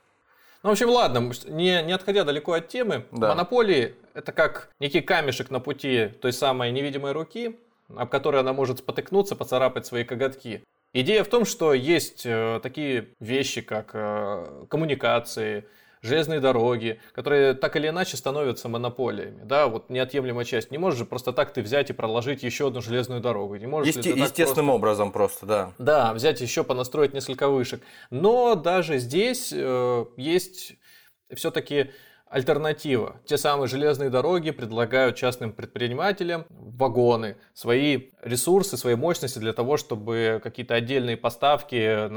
Ну, 0.63 0.71
в 0.71 0.73
общем, 0.73 0.89
ладно, 0.89 1.33
не, 1.47 1.83
не 1.83 1.93
отходя 1.93 2.25
далеко 2.25 2.53
от 2.53 2.69
темы, 2.69 3.05
Да. 3.13 3.29
монополии– 3.29 3.95
это 4.15 4.33
как 4.33 4.71
некий 4.81 5.01
камешек 5.01 5.51
на 5.51 5.61
пути 5.61 6.09
той 6.21 6.33
самой 6.33 6.73
невидимой 6.73 7.13
руки, 7.13 7.59
об 7.95 8.09
которой 8.09 8.41
она 8.41 8.53
может 8.53 8.79
спотыкнуться, 8.79 9.37
поцарапать 9.37 9.87
свои 9.87 10.03
коготки. 10.03 10.65
Идея 10.93 11.25
в 11.25 11.29
том, 11.29 11.45
что 11.45 11.75
есть 11.75 12.23
э, 12.25 12.59
такие 12.63 13.09
вещи, 13.21 13.61
как 13.61 13.91
э, 13.93 14.65
коммуникации, 14.71 15.67
железные 16.07 16.41
дороги, 16.41 17.01
которые 17.13 17.55
так 17.55 17.77
или 17.77 17.89
иначе 17.89 18.17
становятся 18.17 18.69
монополиями. 18.69 19.43
Да, 19.45 19.67
вот 19.69 19.91
неотъемлемая 19.91 20.45
часть. 20.45 20.71
Не 20.71 20.79
можешь 20.79 20.99
же 21.01 21.05
просто 21.05 21.33
так 21.33 21.53
ты 21.53 21.63
взять 21.63 21.91
и 21.91 21.93
проложить 21.93 22.43
еще 22.43 22.69
одну 22.69 22.81
железную 22.81 23.21
дорогу. 23.21 23.57
Не 23.57 23.67
можешь 23.67 23.95
Есте- 23.95 24.11
естественным 24.11 24.67
просто- 24.67 24.73
образом 24.73 25.13
просто, 25.13 25.47
да. 25.47 25.73
да, 25.79 26.13
взять 26.15 26.41
еще 26.41 26.65
понастроить 26.65 27.13
несколько 27.15 27.49
вышек. 27.49 27.83
Но 28.11 28.55
даже 28.55 28.99
здесь 28.99 29.53
э, 29.55 30.05
есть 30.17 30.75
все-таки 31.35 31.91
альтернатива. 32.29 33.17
Те 33.25 33.39
самые 33.39 33.69
железные 33.69 34.11
дороги 34.11 34.51
предлагают 34.51 35.17
частным 35.17 35.53
предпринимателям 35.53 36.45
вагоны, 36.51 37.37
свои 37.55 38.11
ресурсы, 38.21 38.77
свои 38.77 38.97
мощности 38.97 39.39
для 39.39 39.53
того, 39.53 39.77
чтобы 39.77 40.41
какие-то 40.43 40.75
отдельные 40.75 41.17
поставки 41.17 42.11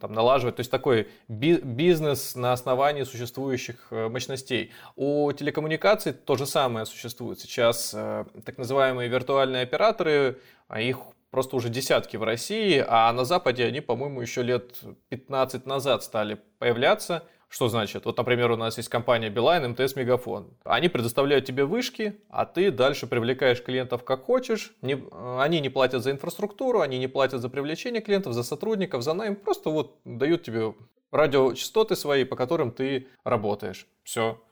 там, 0.00 0.12
налаживать. 0.12 0.56
То 0.56 0.60
есть 0.60 0.70
такой 0.70 1.08
би- 1.28 1.60
бизнес 1.62 2.34
на 2.34 2.52
основании 2.52 3.04
существующих 3.04 3.86
э, 3.90 4.08
мощностей. 4.08 4.72
У 4.96 5.30
телекоммуникаций 5.32 6.12
то 6.12 6.36
же 6.36 6.46
самое 6.46 6.84
существует. 6.84 7.38
Сейчас 7.38 7.92
э, 7.94 8.24
так 8.44 8.58
называемые 8.58 9.08
виртуальные 9.08 9.62
операторы, 9.62 10.40
а 10.66 10.80
их 10.80 10.98
просто 11.30 11.56
уже 11.56 11.70
десятки 11.70 12.16
в 12.16 12.24
России, 12.24 12.84
а 12.86 13.12
на 13.12 13.24
Западе 13.24 13.64
они, 13.64 13.80
по-моему, 13.80 14.20
еще 14.20 14.42
лет 14.42 14.80
15 15.08 15.66
назад 15.66 16.02
стали 16.02 16.38
появляться. 16.58 17.24
Что 17.52 17.68
значит? 17.68 18.06
Вот, 18.06 18.16
например, 18.16 18.50
у 18.50 18.56
нас 18.56 18.78
есть 18.78 18.88
компания 18.88 19.28
Билайн, 19.28 19.72
МТС, 19.72 19.94
Мегафон. 19.94 20.56
Они 20.64 20.88
предоставляют 20.88 21.44
тебе 21.44 21.66
вышки, 21.66 22.18
а 22.30 22.46
ты 22.46 22.70
дальше 22.70 23.06
привлекаешь 23.06 23.62
клиентов 23.62 24.04
как 24.04 24.24
хочешь. 24.24 24.74
Не- 24.80 25.04
они 25.38 25.60
не 25.60 25.68
платят 25.68 26.02
за 26.02 26.12
инфраструктуру, 26.12 26.80
они 26.80 26.98
не 26.98 27.08
платят 27.08 27.42
за 27.42 27.50
привлечение 27.50 28.00
клиентов, 28.00 28.32
за 28.32 28.42
сотрудников, 28.42 29.02
за 29.02 29.12
найм. 29.12 29.36
Просто 29.36 29.68
вот 29.68 29.98
дают 30.06 30.44
тебе 30.44 30.72
радиочастоты 31.10 31.94
свои, 31.94 32.24
по 32.24 32.36
которым 32.36 32.70
ты 32.70 33.08
работаешь. 33.22 33.86
Все. 34.02 34.42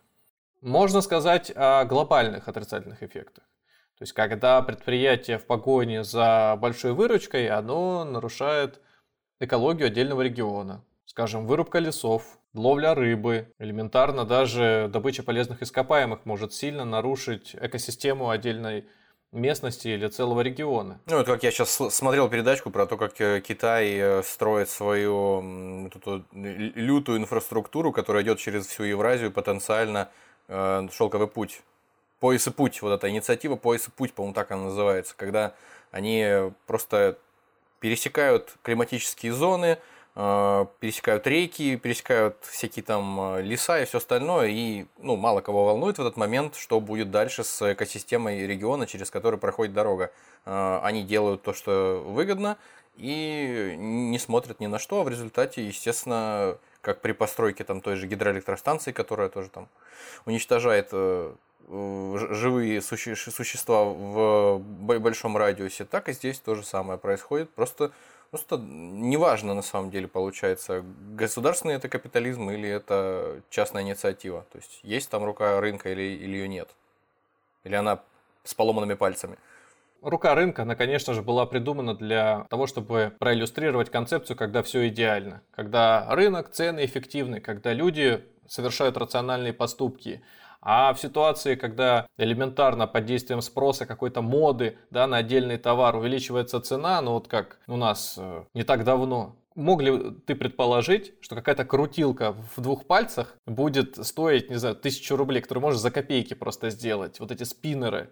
Можно 0.60 1.00
сказать 1.00 1.50
о 1.56 1.86
глобальных 1.86 2.48
отрицательных 2.48 3.02
эффектах. 3.02 3.44
То 3.96 4.02
есть, 4.02 4.12
когда 4.12 4.60
предприятие 4.60 5.38
в 5.38 5.46
погоне 5.46 6.04
за 6.04 6.54
большой 6.60 6.92
выручкой, 6.92 7.48
оно 7.48 8.04
нарушает 8.04 8.78
экологию 9.40 9.86
отдельного 9.86 10.20
региона. 10.20 10.84
Скажем, 11.06 11.46
вырубка 11.46 11.78
лесов, 11.78 12.39
ловля 12.54 12.94
рыбы, 12.94 13.52
элементарно 13.58 14.24
даже 14.24 14.88
добыча 14.92 15.22
полезных 15.22 15.62
ископаемых 15.62 16.24
может 16.24 16.52
сильно 16.52 16.84
нарушить 16.84 17.54
экосистему 17.54 18.30
отдельной 18.30 18.86
местности 19.32 19.88
или 19.88 20.08
целого 20.08 20.40
региона. 20.40 21.00
Ну, 21.06 21.18
вот 21.18 21.26
как 21.26 21.42
я 21.44 21.52
сейчас 21.52 21.70
смотрел 21.70 22.28
передачку 22.28 22.70
про 22.70 22.86
то, 22.86 22.96
как 22.96 23.20
э, 23.20 23.40
Китай 23.40 23.92
э, 23.92 24.22
строит 24.24 24.68
свою 24.68 25.86
эту 25.86 26.24
лю- 26.32 26.72
лютую 26.74 27.18
инфраструктуру, 27.18 27.92
которая 27.92 28.24
идет 28.24 28.40
через 28.40 28.66
всю 28.66 28.82
Евразию, 28.82 29.30
потенциально 29.30 30.08
э, 30.48 30.88
шелковый 30.92 31.28
путь. 31.28 31.62
Пояс 32.18 32.46
и 32.48 32.50
путь, 32.50 32.82
вот 32.82 32.90
эта 32.90 33.08
инициатива 33.08 33.54
Пояс 33.54 33.86
и 33.86 33.90
путь, 33.92 34.12
по-моему, 34.12 34.34
так 34.34 34.50
она 34.50 34.64
называется, 34.64 35.14
когда 35.16 35.54
они 35.92 36.52
просто 36.66 37.16
пересекают 37.78 38.54
климатические 38.62 39.32
зоны, 39.32 39.78
пересекают 40.14 41.26
реки, 41.26 41.76
пересекают 41.76 42.36
всякие 42.42 42.82
там 42.82 43.36
э, 43.36 43.42
леса 43.42 43.80
и 43.80 43.84
все 43.84 43.98
остальное, 43.98 44.48
и 44.48 44.86
ну, 44.98 45.16
мало 45.16 45.40
кого 45.40 45.64
волнует 45.64 45.98
в 45.98 46.00
этот 46.00 46.16
момент, 46.16 46.56
что 46.56 46.80
будет 46.80 47.10
дальше 47.10 47.44
с 47.44 47.72
экосистемой 47.72 48.46
региона, 48.46 48.86
через 48.86 49.10
который 49.10 49.38
проходит 49.38 49.72
дорога. 49.72 50.10
Э, 50.46 50.80
Они 50.82 51.04
делают 51.04 51.42
то, 51.42 51.52
что 51.54 52.02
выгодно, 52.06 52.56
и 52.96 53.74
не 53.78 54.18
смотрят 54.18 54.60
ни 54.60 54.66
на 54.66 54.78
что, 54.78 55.00
а 55.00 55.04
в 55.04 55.08
результате, 55.08 55.66
естественно, 55.66 56.58
как 56.82 57.00
при 57.00 57.12
постройке 57.12 57.64
там 57.64 57.80
той 57.80 57.96
же 57.96 58.06
гидроэлектростанции, 58.06 58.92
которая 58.92 59.28
тоже 59.28 59.48
там 59.48 59.68
уничтожает 60.26 60.88
э, 60.92 61.32
э, 61.68 62.16
живые 62.32 62.80
суще- 62.80 63.14
существа 63.16 63.84
в 63.84 64.58
бо- 64.58 64.98
большом 64.98 65.36
радиусе, 65.36 65.84
так 65.84 66.08
и 66.08 66.12
здесь 66.12 66.40
то 66.40 66.54
же 66.54 66.64
самое 66.64 66.98
происходит. 66.98 67.50
Просто, 67.50 67.92
просто 68.30 68.56
неважно 68.58 69.54
на 69.54 69.62
самом 69.62 69.90
деле 69.90 70.08
получается, 70.08 70.84
государственный 71.12 71.74
это 71.74 71.88
капитализм 71.88 72.50
или 72.50 72.68
это 72.68 73.42
частная 73.50 73.82
инициатива. 73.82 74.46
То 74.52 74.58
есть 74.58 74.80
есть 74.82 75.10
там 75.10 75.24
рука 75.24 75.60
рынка 75.60 75.90
или, 75.92 76.02
или 76.02 76.36
ее 76.36 76.48
нет. 76.48 76.68
Или 77.64 77.74
она 77.74 78.00
с 78.44 78.54
поломанными 78.54 78.94
пальцами. 78.94 79.36
Рука 80.02 80.34
рынка, 80.34 80.62
она, 80.62 80.76
конечно 80.76 81.12
же, 81.12 81.20
была 81.20 81.44
придумана 81.44 81.94
для 81.94 82.46
того, 82.48 82.66
чтобы 82.66 83.12
проиллюстрировать 83.18 83.90
концепцию, 83.90 84.36
когда 84.36 84.62
все 84.62 84.88
идеально. 84.88 85.42
Когда 85.50 86.06
рынок, 86.08 86.50
цены 86.52 86.86
эффективны, 86.86 87.40
когда 87.40 87.74
люди 87.74 88.24
совершают 88.50 88.96
рациональные 88.96 89.52
поступки. 89.52 90.22
А 90.62 90.92
в 90.92 91.00
ситуации, 91.00 91.54
когда 91.54 92.06
элементарно 92.18 92.86
под 92.86 93.06
действием 93.06 93.40
спроса 93.40 93.86
какой-то 93.86 94.20
моды 94.20 94.76
да, 94.90 95.06
на 95.06 95.18
отдельный 95.18 95.56
товар 95.56 95.96
увеличивается 95.96 96.60
цена, 96.60 97.00
ну 97.00 97.12
вот 97.12 97.28
как 97.28 97.58
у 97.66 97.76
нас 97.76 98.16
э, 98.18 98.44
не 98.54 98.62
так 98.62 98.84
давно, 98.84 99.36
мог 99.54 99.82
ли 99.82 100.12
ты 100.26 100.34
предположить, 100.34 101.14
что 101.20 101.34
какая-то 101.34 101.64
крутилка 101.64 102.34
в 102.56 102.60
двух 102.60 102.86
пальцах 102.86 103.36
будет 103.46 104.04
стоить, 104.04 104.50
не 104.50 104.56
знаю, 104.56 104.76
тысячу 104.76 105.16
рублей, 105.16 105.40
которую 105.40 105.62
можешь 105.62 105.80
за 105.80 105.90
копейки 105.90 106.34
просто 106.34 106.70
сделать, 106.70 107.20
вот 107.20 107.30
эти 107.30 107.44
спиннеры. 107.44 108.10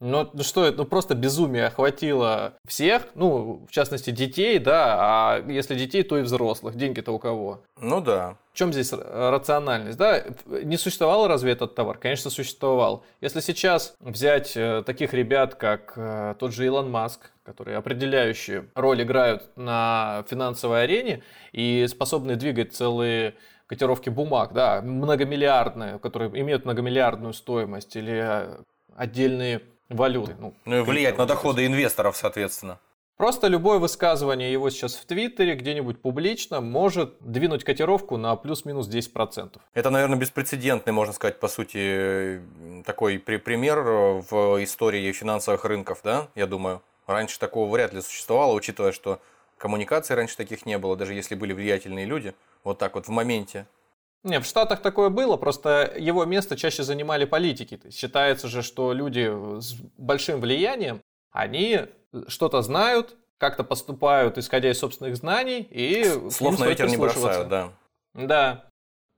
Ну, 0.00 0.30
ну 0.32 0.42
что 0.44 0.64
это, 0.64 0.78
ну 0.78 0.84
просто 0.84 1.14
безумие 1.14 1.66
охватило 1.66 2.54
всех, 2.66 3.08
ну, 3.14 3.66
в 3.68 3.72
частности, 3.72 4.10
детей, 4.10 4.58
да, 4.60 4.96
а 4.98 5.44
если 5.48 5.74
детей, 5.74 6.04
то 6.04 6.18
и 6.18 6.22
взрослых. 6.22 6.76
Деньги-то 6.76 7.10
у 7.12 7.18
кого? 7.18 7.62
Ну 7.80 8.00
да. 8.00 8.36
В 8.52 8.56
чем 8.56 8.72
здесь 8.72 8.92
рациональность? 8.92 9.98
Да, 9.98 10.24
не 10.46 10.76
существовал 10.76 11.26
разве 11.26 11.52
этот 11.52 11.74
товар? 11.74 11.98
Конечно, 11.98 12.30
существовал. 12.30 13.04
Если 13.20 13.40
сейчас 13.40 13.94
взять 14.00 14.56
э, 14.56 14.82
таких 14.84 15.14
ребят, 15.14 15.56
как 15.56 15.94
э, 15.96 16.34
тот 16.38 16.52
же 16.52 16.66
Илон 16.66 16.90
Маск, 16.90 17.30
которые 17.44 17.76
определяющую 17.76 18.70
роль 18.74 19.02
играют 19.02 19.56
на 19.56 20.24
финансовой 20.28 20.84
арене 20.84 21.22
и 21.52 21.86
способны 21.88 22.36
двигать 22.36 22.74
целые 22.74 23.34
котировки 23.66 24.10
бумаг, 24.10 24.52
да, 24.52 24.80
многомиллиардные, 24.80 25.98
которые 25.98 26.30
имеют 26.40 26.64
многомиллиардную 26.64 27.32
стоимость, 27.32 27.96
или 27.96 28.20
э, 28.22 28.62
отдельные 28.96 29.62
валюты. 29.88 30.36
Ну, 30.38 30.54
Ну 30.64 30.78
и 30.78 30.80
влиять 30.82 31.18
на 31.18 31.26
доходы 31.26 31.66
инвесторов, 31.66 32.16
соответственно. 32.16 32.78
Просто 33.16 33.48
любое 33.48 33.78
высказывание 33.78 34.52
его 34.52 34.70
сейчас 34.70 34.94
в 34.94 35.04
Твиттере, 35.04 35.56
где-нибудь 35.56 36.00
публично, 36.00 36.60
может 36.60 37.16
двинуть 37.20 37.64
котировку 37.64 38.16
на 38.16 38.36
плюс-минус 38.36 38.88
10%. 38.88 39.58
Это, 39.74 39.90
наверное, 39.90 40.16
беспрецедентный, 40.18 40.92
можно 40.92 41.12
сказать, 41.12 41.40
по 41.40 41.48
сути, 41.48 42.40
такой 42.86 43.18
при- 43.18 43.38
пример 43.38 43.78
э, 43.78 44.22
в 44.30 44.62
истории 44.62 45.10
финансовых 45.10 45.64
рынков, 45.64 46.00
да, 46.04 46.28
я 46.36 46.46
думаю. 46.46 46.80
Раньше 47.08 47.40
такого 47.40 47.68
вряд 47.72 47.92
ли 47.92 48.02
существовало, 48.02 48.52
учитывая, 48.54 48.92
что 48.92 49.20
коммуникаций 49.56 50.14
раньше 50.14 50.36
таких 50.36 50.64
не 50.64 50.78
было, 50.78 50.94
даже 50.96 51.12
если 51.14 51.34
были 51.34 51.52
влиятельные 51.52 52.04
люди, 52.04 52.34
вот 52.62 52.78
так 52.78 52.94
вот 52.94 53.06
в 53.06 53.10
моменте. 53.10 53.66
Не, 54.28 54.40
в 54.40 54.44
Штатах 54.44 54.80
такое 54.82 55.08
было, 55.08 55.36
просто 55.36 55.92
его 55.96 56.24
место 56.24 56.56
чаще 56.56 56.82
занимали 56.82 57.24
политики. 57.24 57.76
То 57.76 57.86
есть 57.86 57.98
считается 57.98 58.48
же, 58.48 58.62
что 58.62 58.92
люди 58.92 59.30
с 59.60 59.74
большим 59.96 60.40
влиянием, 60.40 61.00
они 61.32 61.86
что-то 62.26 62.62
знают, 62.62 63.16
как-то 63.38 63.64
поступают, 63.64 64.36
исходя 64.36 64.70
из 64.70 64.78
собственных 64.78 65.16
знаний, 65.16 65.66
и 65.70 66.04
Слов 66.30 66.58
на 66.58 66.66
ветер 66.66 66.88
не 66.88 66.96
бросают, 66.96 67.48
да. 67.48 67.72
Да. 68.14 68.64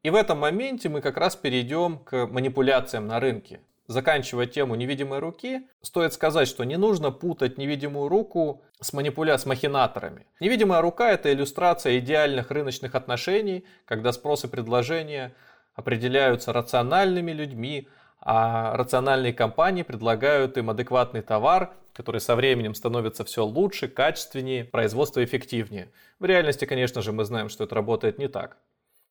И 0.03 0.11
в 0.11 0.14
этом 0.14 0.38
моменте 0.38 0.88
мы 0.88 1.01
как 1.01 1.16
раз 1.16 1.37
перейдем 1.37 1.99
к 1.99 2.27
манипуляциям 2.27 3.07
на 3.07 3.20
рынке. 3.20 3.61
Заканчивая 3.90 4.46
тему 4.46 4.76
невидимой 4.76 5.18
руки, 5.18 5.66
стоит 5.83 6.12
сказать, 6.12 6.46
что 6.46 6.62
не 6.62 6.76
нужно 6.76 7.11
путать 7.11 7.59
невидимую 7.59 8.09
руку 8.09 8.62
с 8.81 8.92
манипуля 8.92 9.37
с 9.37 9.46
махинаторами. 9.46 10.29
Невидимая 10.38 10.81
рука– 10.81 11.11
это 11.12 11.33
иллюстрация 11.33 11.98
идеальных 11.98 12.53
рыночных 12.53 12.94
отношений, 12.94 13.64
когда 13.87 14.12
спрос 14.12 14.44
и 14.44 14.46
предложение 14.46 15.35
определяются 15.74 16.53
рациональными 16.53 17.33
людьми, 17.33 17.88
а 18.20 18.76
рациональные 18.76 19.33
компании 19.33 19.83
предлагают 19.83 20.57
им 20.57 20.70
адекватный 20.70 21.22
товар, 21.22 21.72
который 21.92 22.20
со 22.20 22.37
временем 22.37 22.76
становится 22.76 23.24
все 23.24 23.44
лучше, 23.44 23.88
качественнее, 23.88 24.64
производство 24.64 25.24
эффективнее. 25.24 25.90
В 26.20 26.26
реальности, 26.26 26.64
конечно 26.64 27.03
же, 27.03 27.11
мы 27.11 27.24
знаем, 27.24 27.48
что 27.48 27.64
это 27.64 27.74
работает 27.74 28.18
не 28.18 28.29
так. 28.29 28.57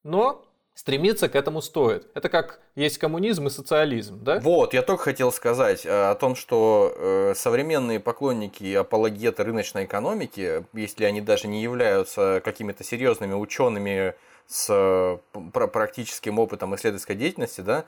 Но 0.06 0.46
Стремиться 0.80 1.28
к 1.28 1.36
этому 1.36 1.62
стоит. 1.62 2.08
Это 2.14 2.30
как 2.30 2.62
есть 2.76 3.00
коммунизм 3.00 3.48
и 3.48 3.50
социализм, 3.50 4.24
да? 4.24 4.40
Вот, 4.40 4.74
я 4.74 4.82
только 4.82 5.04
хотел 5.04 5.32
сказать 5.34 5.86
э, 5.86 5.90
о 5.90 6.16
том, 6.16 6.36
что 6.36 6.94
э, 6.96 7.34
современные 7.36 8.00
поклонники 8.00 8.64
и 8.64 8.74
апологеты 8.76 9.44
рыночной 9.44 9.84
экономики, 9.84 10.64
если 10.74 11.04
они 11.04 11.20
даже 11.20 11.50
не 11.50 11.62
являются 11.62 12.42
какими-то 12.46 12.86
серьезными 12.86 13.34
учеными 13.34 14.14
с 14.48 14.68
э, 14.70 15.18
практическим 15.52 16.40
опытом 16.40 16.74
исследовательской 16.74 17.18
деятельности, 17.18 17.60
да, 17.60 17.86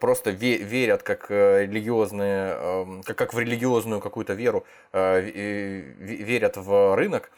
просто 0.00 0.30
верят 0.30 1.02
как 1.02 1.30
религиозные, 1.30 2.56
эм, 2.58 3.02
как, 3.02 3.34
в 3.34 3.38
религиозную 3.38 4.00
какую-то 4.00 4.32
веру, 4.32 4.64
верят 4.92 6.56
в 6.56 6.96
рынок, 6.96 7.30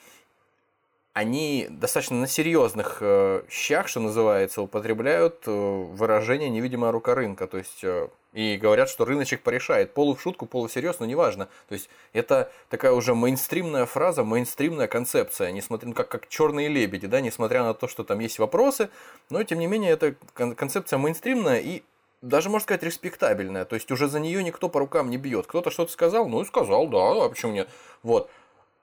они 1.17 1.67
достаточно 1.71 2.19
на 2.19 2.27
серьезных 2.27 2.99
э, 3.01 3.43
щах, 3.49 3.89
что 3.89 4.01
называется, 4.01 4.61
употребляют 4.61 5.45
э, 5.47 5.51
выражение 5.51 6.51
«невидимая 6.51 6.93
рука 6.93 7.15
рынка». 7.15 7.47
То 7.47 7.57
есть, 7.57 7.83
э, 7.85 8.09
и 8.35 8.59
говорят, 8.59 8.91
что 8.91 9.07
рыночек 9.07 9.41
порешает. 9.41 9.95
Полу 9.95 10.15
в 10.15 10.21
шутку, 10.21 10.45
полу 10.45 10.67
всерьез, 10.67 11.01
но 11.01 11.07
неважно. 11.07 11.49
То 11.71 11.73
есть, 11.73 11.89
это 12.13 12.53
такая 12.69 12.93
уже 12.93 13.15
мейнстримная 13.15 13.87
фраза, 13.87 14.25
мейнстримная 14.25 14.89
концепция, 14.89 15.53
несмотря, 15.53 15.89
ну, 15.89 15.95
как, 15.95 16.09
как 16.09 16.29
черные 16.29 16.69
лебеди, 16.69 17.07
да, 17.07 17.23
несмотря 17.23 17.63
на 17.63 17.73
то, 17.73 17.89
что 17.89 18.05
там 18.05 18.19
есть 18.19 18.39
вопросы, 18.39 18.91
но, 19.31 19.43
тем 19.43 19.59
не 19.59 19.67
менее, 19.67 19.93
это 19.93 20.17
концепция 20.35 20.99
мейнстримная 20.99 21.61
и 21.61 21.83
даже, 22.21 22.51
можно 22.51 22.65
сказать, 22.65 22.83
респектабельная. 22.83 23.65
То 23.65 23.77
есть, 23.77 23.91
уже 23.91 24.09
за 24.09 24.21
нее 24.21 24.45
никто 24.45 24.69
по 24.69 24.81
рукам 24.81 25.09
не 25.09 25.17
бьет. 25.17 25.47
Кто-то 25.47 25.71
что-то 25.71 25.93
сказал, 25.93 26.29
ну 26.29 26.43
и 26.43 26.45
сказал, 26.45 26.89
да, 26.89 27.25
а 27.25 27.29
почему 27.31 27.53
нет? 27.53 27.71
Вот. 28.03 28.29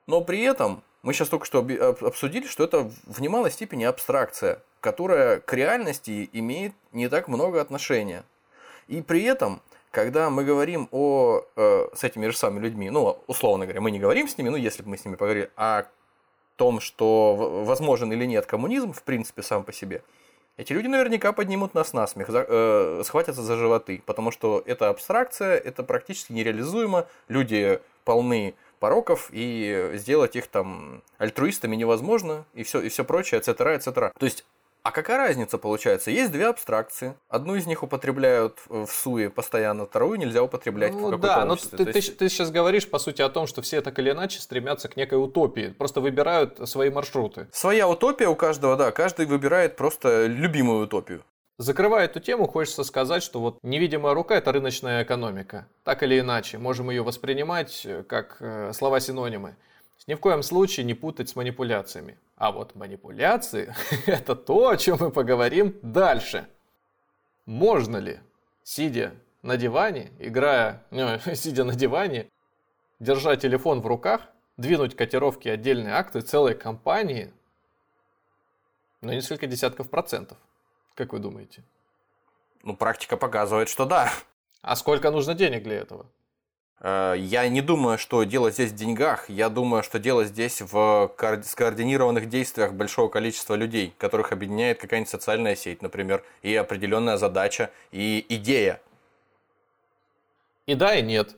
Но 0.08 0.20
при 0.20 0.42
этом 0.42 0.82
мы 1.04 1.12
сейчас 1.12 1.28
только 1.28 1.44
что 1.44 1.58
обсудили, 2.00 2.46
что 2.46 2.64
это 2.64 2.90
в 3.04 3.20
немалой 3.20 3.50
степени 3.50 3.84
абстракция, 3.84 4.60
которая 4.80 5.38
к 5.38 5.52
реальности 5.52 6.30
имеет 6.32 6.72
не 6.92 7.08
так 7.08 7.28
много 7.28 7.60
отношения. 7.60 8.24
И 8.88 9.02
при 9.02 9.22
этом, 9.22 9.60
когда 9.90 10.30
мы 10.30 10.44
говорим 10.44 10.88
о, 10.92 11.42
э, 11.56 11.88
с 11.94 12.04
этими 12.04 12.26
же 12.28 12.36
самыми 12.36 12.62
людьми, 12.64 12.88
ну, 12.88 13.18
условно 13.26 13.66
говоря, 13.66 13.82
мы 13.82 13.90
не 13.90 13.98
говорим 13.98 14.28
с 14.28 14.38
ними, 14.38 14.48
ну, 14.48 14.56
если 14.56 14.82
бы 14.82 14.90
мы 14.90 14.96
с 14.96 15.04
ними 15.04 15.16
поговорили, 15.16 15.50
о 15.56 15.84
том, 16.56 16.80
что 16.80 17.64
возможен 17.64 18.10
или 18.10 18.24
нет 18.24 18.46
коммунизм, 18.46 18.94
в 18.94 19.02
принципе, 19.02 19.42
сам 19.42 19.62
по 19.62 19.72
себе, 19.74 20.02
эти 20.56 20.72
люди 20.72 20.86
наверняка 20.86 21.32
поднимут 21.32 21.74
нас 21.74 21.92
на 21.92 22.06
смех, 22.06 22.28
э, 22.30 23.02
схватятся 23.04 23.42
за 23.42 23.56
животы, 23.56 24.02
потому 24.06 24.30
что 24.30 24.62
это 24.64 24.88
абстракция, 24.88 25.58
это 25.58 25.82
практически 25.82 26.32
нереализуемо, 26.32 27.06
люди 27.28 27.80
полны 28.04 28.54
пороков 28.84 29.30
и 29.32 29.92
сделать 29.94 30.36
их 30.36 30.46
там 30.46 31.02
альтруистами 31.16 31.74
невозможно, 31.74 32.44
и 32.52 32.64
все, 32.64 32.82
и 32.82 32.90
все 32.90 33.02
прочее, 33.02 33.40
etc., 33.40 33.78
etc. 33.78 34.12
То 34.18 34.26
есть 34.26 34.44
а 34.82 34.90
какая 34.90 35.16
разница 35.16 35.56
получается? 35.56 36.10
Есть 36.10 36.30
две 36.30 36.46
абстракции. 36.46 37.14
Одну 37.30 37.54
из 37.54 37.64
них 37.64 37.82
употребляют 37.82 38.58
в 38.66 38.86
СУе 38.86 39.30
постоянно, 39.30 39.86
вторую 39.86 40.18
нельзя 40.18 40.42
употреблять 40.42 40.92
ну, 40.92 41.16
в 41.16 41.18
Да, 41.18 41.46
но 41.46 41.56
ты, 41.56 41.84
есть... 41.84 42.10
ты, 42.10 42.16
ты 42.18 42.28
сейчас 42.28 42.50
говоришь, 42.50 42.86
по 42.90 42.98
сути, 42.98 43.22
о 43.22 43.30
том, 43.30 43.46
что 43.46 43.62
все 43.62 43.80
так 43.80 43.98
или 43.98 44.10
иначе 44.10 44.42
стремятся 44.42 44.90
к 44.90 44.96
некой 44.98 45.16
утопии. 45.16 45.68
Просто 45.78 46.02
выбирают 46.02 46.68
свои 46.68 46.90
маршруты. 46.90 47.48
Своя 47.50 47.88
утопия 47.88 48.28
у 48.28 48.36
каждого, 48.36 48.76
да. 48.76 48.92
Каждый 48.92 49.24
выбирает 49.24 49.76
просто 49.76 50.26
любимую 50.26 50.84
утопию. 50.84 51.24
Закрывая 51.56 52.06
эту 52.06 52.18
тему, 52.18 52.48
хочется 52.48 52.82
сказать, 52.82 53.22
что 53.22 53.38
вот 53.38 53.58
невидимая 53.62 54.12
рука– 54.12 54.34
это 54.36 54.50
рыночная 54.50 55.04
экономика. 55.04 55.68
Так 55.84 56.02
или 56.02 56.18
иначе, 56.18 56.58
можем 56.58 56.90
ее 56.90 57.04
воспринимать 57.04 57.86
э, 57.86 58.02
как 58.02 58.38
э, 58.40 58.72
слова-синонимы. 58.72 59.54
Ни 60.08 60.14
в 60.14 60.20
коем 60.20 60.42
случае 60.42 60.84
не 60.84 60.94
путать 60.94 61.28
с 61.28 61.36
манипуляциями. 61.36 62.18
А 62.36 62.50
вот 62.50 62.74
манипуляции– 62.74 63.72
это 64.06 64.34
то, 64.34 64.70
о 64.70 64.76
чем 64.76 64.98
мы 64.98 65.12
поговорим 65.12 65.78
дальше. 65.82 66.48
Можно 67.46 67.98
ли, 67.98 68.18
сидя 68.64 69.14
на 69.42 69.56
диване, 69.56 70.10
играя, 70.18 70.82
ну, 70.90 71.20
сидя 71.34 71.62
на 71.62 71.76
диване, 71.76 72.26
держа 72.98 73.36
телефон 73.36 73.80
в 73.80 73.86
руках, 73.86 74.22
двинуть 74.56 74.96
котировки 74.96 75.46
отдельные 75.46 75.94
акты 75.94 76.20
целой 76.20 76.56
компании 76.56 77.32
на 79.02 79.12
несколько 79.12 79.46
десятков 79.46 79.88
процентов? 79.88 80.36
Как 80.94 81.12
вы 81.12 81.18
думаете? 81.18 81.62
Ну, 82.62 82.76
практика 82.76 83.16
показывает, 83.16 83.68
что 83.68 83.84
да. 83.84 84.12
А 84.62 84.76
сколько 84.76 85.10
нужно 85.10 85.34
денег 85.34 85.64
для 85.64 85.76
этого? 85.76 86.06
Э, 86.80 87.14
я 87.18 87.48
не 87.48 87.60
думаю, 87.60 87.98
что 87.98 88.22
дело 88.24 88.50
здесь 88.50 88.70
в 88.70 88.74
деньгах. 88.74 89.28
Я 89.28 89.48
думаю, 89.48 89.82
что 89.82 89.98
дело 89.98 90.24
здесь 90.24 90.60
в 90.60 91.12
скоординированных 91.44 92.28
действиях 92.28 92.72
большого 92.72 93.08
количества 93.08 93.54
людей, 93.54 93.94
которых 93.98 94.32
объединяет 94.32 94.80
какая-нибудь 94.80 95.10
социальная 95.10 95.56
сеть, 95.56 95.82
например, 95.82 96.24
и 96.42 96.54
определенная 96.54 97.16
задача, 97.16 97.70
и 97.90 98.24
идея. 98.28 98.80
И 100.66 100.74
да, 100.74 100.94
и 100.94 101.02
нет. 101.02 101.36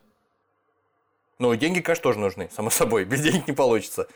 Ну, 1.38 1.54
деньги, 1.54 1.80
конечно, 1.80 2.02
тоже 2.02 2.18
нужны, 2.18 2.48
само 2.52 2.70
собой. 2.70 3.04
Без 3.04 3.20
денег 3.20 3.46
не 3.46 3.52
получится. 3.52 4.08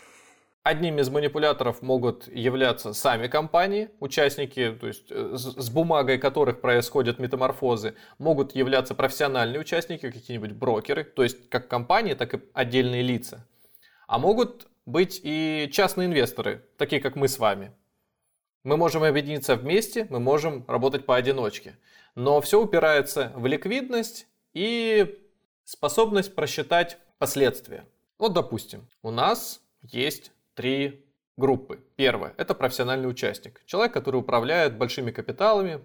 Одними 0.63 1.01
из 1.01 1.09
манипуляторов 1.09 1.81
могут 1.81 2.29
являться 2.29 2.93
сами 2.93 3.29
компании, 3.29 3.89
участники, 3.99 4.77
то 4.79 4.89
есть 4.89 5.07
э, 5.11 5.33
с 5.35 5.71
бумагой 5.71 6.19
которых 6.19 6.61
происходят 6.61 7.19
метаморфозы, 7.19 7.95
могут 8.19 8.55
являться 8.55 8.95
профессиональные 8.95 9.61
участники, 9.61 10.11
какие-нибудь 10.11 10.53
брокеры, 10.53 11.05
то 11.05 11.23
есть 11.23 11.49
как 11.49 11.69
компании, 11.69 12.13
так 12.13 12.35
и 12.35 12.43
отдельные 12.53 13.01
лица. 13.01 13.47
А 14.07 14.19
могут 14.19 14.69
быть 14.85 15.19
и 15.23 15.71
частные 15.73 16.09
инвесторы, 16.09 16.69
такие 16.77 17.01
как 17.01 17.17
мы 17.17 17.29
с 17.29 17.39
вами. 17.39 17.73
Мы 18.63 18.77
можем 18.77 19.03
объединиться 19.03 19.57
вместе, 19.57 20.07
мы 20.11 20.21
можем 20.21 20.67
работать 20.69 21.07
поодиночке. 21.07 21.79
Но 22.15 22.43
все 22.43 22.61
упирается 22.61 23.33
в 23.35 23.47
ликвидность 23.47 24.27
и 24.53 25.19
способность 25.65 26.35
просчитать 26.35 26.99
последствия. 27.17 27.87
Вот, 28.19 28.35
допустим, 28.35 28.87
у 29.03 29.11
нас 29.11 29.63
есть 29.81 30.33
три 30.61 31.07
группы. 31.39 31.81
Первое– 31.97 32.35
это 32.37 32.55
профессиональный 32.55 33.09
участник. 33.09 33.63
Человек, 33.65 33.95
который 33.95 34.17
управляет 34.17 34.77
большими 34.77 35.11
капиталами, 35.11 35.81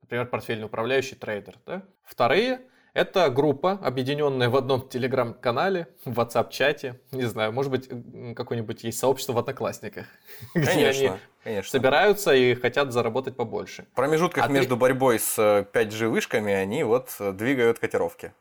например, 0.00 0.26
портфельный 0.28 0.64
управляющий 0.64 1.14
трейдер. 1.14 1.58
Да? 1.66 1.82
Вторые– 2.04 2.62
это 2.94 3.28
группа, 3.28 3.72
объединенная 3.72 4.48
в 4.48 4.56
одном 4.56 4.88
телеграм-канале, 4.88 5.88
в 6.06 6.18
WhatsApp-чате. 6.18 6.94
Не 7.10 7.24
знаю, 7.24 7.52
может 7.52 7.70
быть, 7.70 7.90
какое-нибудь 8.34 8.82
есть 8.82 8.98
сообщество 8.98 9.34
в 9.34 9.38
Одноклассниках, 9.38 10.06
конечно, 10.54 10.72
где 10.72 10.88
они 10.88 11.10
конечно. 11.44 11.70
собираются 11.70 12.34
и 12.34 12.54
хотят 12.54 12.90
заработать 12.90 13.36
побольше. 13.36 13.86
В 13.92 13.94
промежутках 13.94 14.46
а 14.46 14.48
между 14.48 14.76
три... 14.76 14.80
борьбой 14.80 15.18
с 15.18 15.38
5G-вышками 15.38 16.54
они 16.54 16.82
вот 16.82 17.14
двигают 17.18 17.78
котировки. 17.78 18.32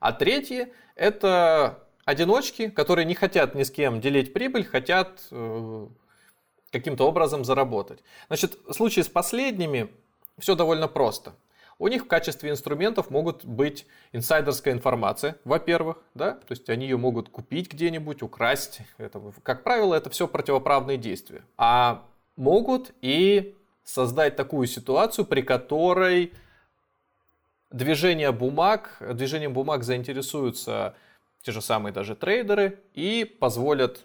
А 0.00 0.12
третье– 0.12 0.68
это 0.96 1.83
одиночки, 2.04 2.68
которые 2.68 3.04
не 3.04 3.14
хотят 3.14 3.54
ни 3.54 3.62
с 3.62 3.70
кем 3.70 4.00
делить 4.00 4.32
прибыль, 4.32 4.64
хотят 4.64 5.26
э, 5.30 5.86
каким-то 6.70 7.06
образом 7.06 7.44
заработать. 7.44 8.00
Значит, 8.28 8.58
в 8.66 8.72
случае 8.72 9.04
с 9.04 9.08
последними 9.08 9.88
все 10.38 10.54
довольно 10.54 10.88
просто. 10.88 11.34
У 11.78 11.88
них 11.88 12.04
в 12.04 12.06
качестве 12.06 12.50
инструментов 12.50 13.10
могут 13.10 13.44
быть 13.44 13.86
инсайдерская 14.12 14.74
информация, 14.74 15.36
во-первых, 15.44 15.98
да, 16.14 16.32
то 16.32 16.50
есть 16.50 16.68
они 16.68 16.86
ее 16.86 16.96
могут 16.96 17.28
купить 17.28 17.70
где-нибудь, 17.72 18.22
украсть. 18.22 18.80
Это, 18.96 19.20
как 19.42 19.64
правило, 19.64 19.94
это 19.94 20.08
все 20.10 20.28
противоправные 20.28 20.98
действия. 20.98 21.42
А 21.56 22.04
могут 22.36 22.92
и 23.00 23.56
создать 23.82 24.36
такую 24.36 24.66
ситуацию, 24.68 25.24
при 25.24 25.42
которой 25.42 26.32
движение 27.70 28.30
бумаг, 28.30 28.96
движением 29.00 29.52
бумаг 29.52 29.82
заинтересуются 29.82 30.94
те 31.44 31.52
же 31.52 31.60
самые 31.60 31.92
даже 31.92 32.16
трейдеры, 32.16 32.80
и 32.94 33.24
позволят 33.24 34.04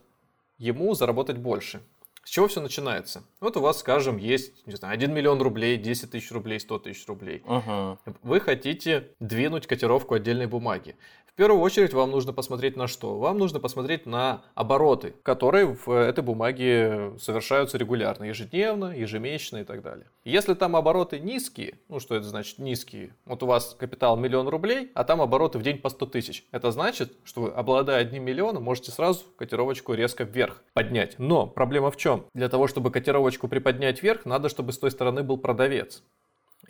ему 0.58 0.94
заработать 0.94 1.38
больше. 1.38 1.82
С 2.24 2.30
чего 2.30 2.48
все 2.48 2.62
начинается? 2.62 3.24
Вот 3.40 3.58
у 3.58 3.62
вас, 3.62 3.80
скажем, 3.80 4.18
есть, 4.18 4.68
не 4.68 4.76
знаю, 4.76 4.94
1 4.94 5.12
миллион 5.12 5.42
рублей, 5.42 5.78
10 5.78 6.12
тысяч 6.12 6.32
рублей, 6.32 6.60
100 6.60 6.80
тысяч 6.80 7.08
рублей. 7.08 7.42
Угу. 7.46 7.98
Вы 8.22 8.40
хотите 8.42 9.16
двинуть 9.20 9.68
котировку 9.68 10.16
отдельной 10.16 10.46
бумаги 10.46 10.96
первую 11.40 11.62
очередь 11.62 11.94
вам 11.94 12.12
нужно 12.12 12.34
посмотреть 12.34 12.76
на 12.76 12.88
что? 12.88 13.18
Вам 13.18 13.38
нужно 13.38 13.62
посмотреть 13.62 14.06
на 14.06 14.44
обороты, 14.56 15.16
которые 15.24 15.68
в 15.68 15.90
этой 15.90 16.22
бумаге 16.22 17.14
совершаются 17.18 17.78
регулярно, 17.78 18.26
ежедневно, 18.26 18.94
ежемесячно 18.94 19.60
и 19.60 19.64
так 19.64 19.82
далее. 19.82 20.08
Если 20.26 20.54
там 20.54 20.76
обороты 20.76 21.18
низкие, 21.18 21.80
ну 21.88 22.02
что 22.02 22.16
это 22.16 22.26
значит 22.26 22.60
низкие? 22.60 23.16
Вот 23.24 23.42
у 23.42 23.46
вас 23.46 23.74
капитал 23.80 24.18
миллион 24.18 24.50
рублей, 24.50 24.92
а 24.96 25.06
там 25.06 25.22
обороты 25.22 25.60
в 25.60 25.64
день 25.64 25.78
по 25.78 25.88
100 25.88 26.06
тысяч. 26.08 26.46
Это 26.52 26.72
значит, 26.72 27.14
что 27.24 27.44
вы, 27.44 27.50
обладая 27.52 28.02
одним 28.02 28.26
миллионом, 28.26 28.64
можете 28.64 28.92
сразу 28.92 29.24
котировочку 29.38 29.94
резко 29.94 30.26
вверх 30.26 30.62
поднять. 30.74 31.16
Но 31.20 31.48
проблема 31.48 31.90
в 31.90 31.96
чем? 31.96 32.26
Для 32.34 32.50
того, 32.50 32.68
чтобы 32.68 32.92
котировочку 32.92 33.48
приподнять 33.48 34.04
вверх, 34.04 34.26
надо, 34.26 34.50
чтобы 34.50 34.74
с 34.74 34.78
той 34.78 34.92
стороны 34.92 35.24
был 35.24 35.38
продавец. 35.38 36.04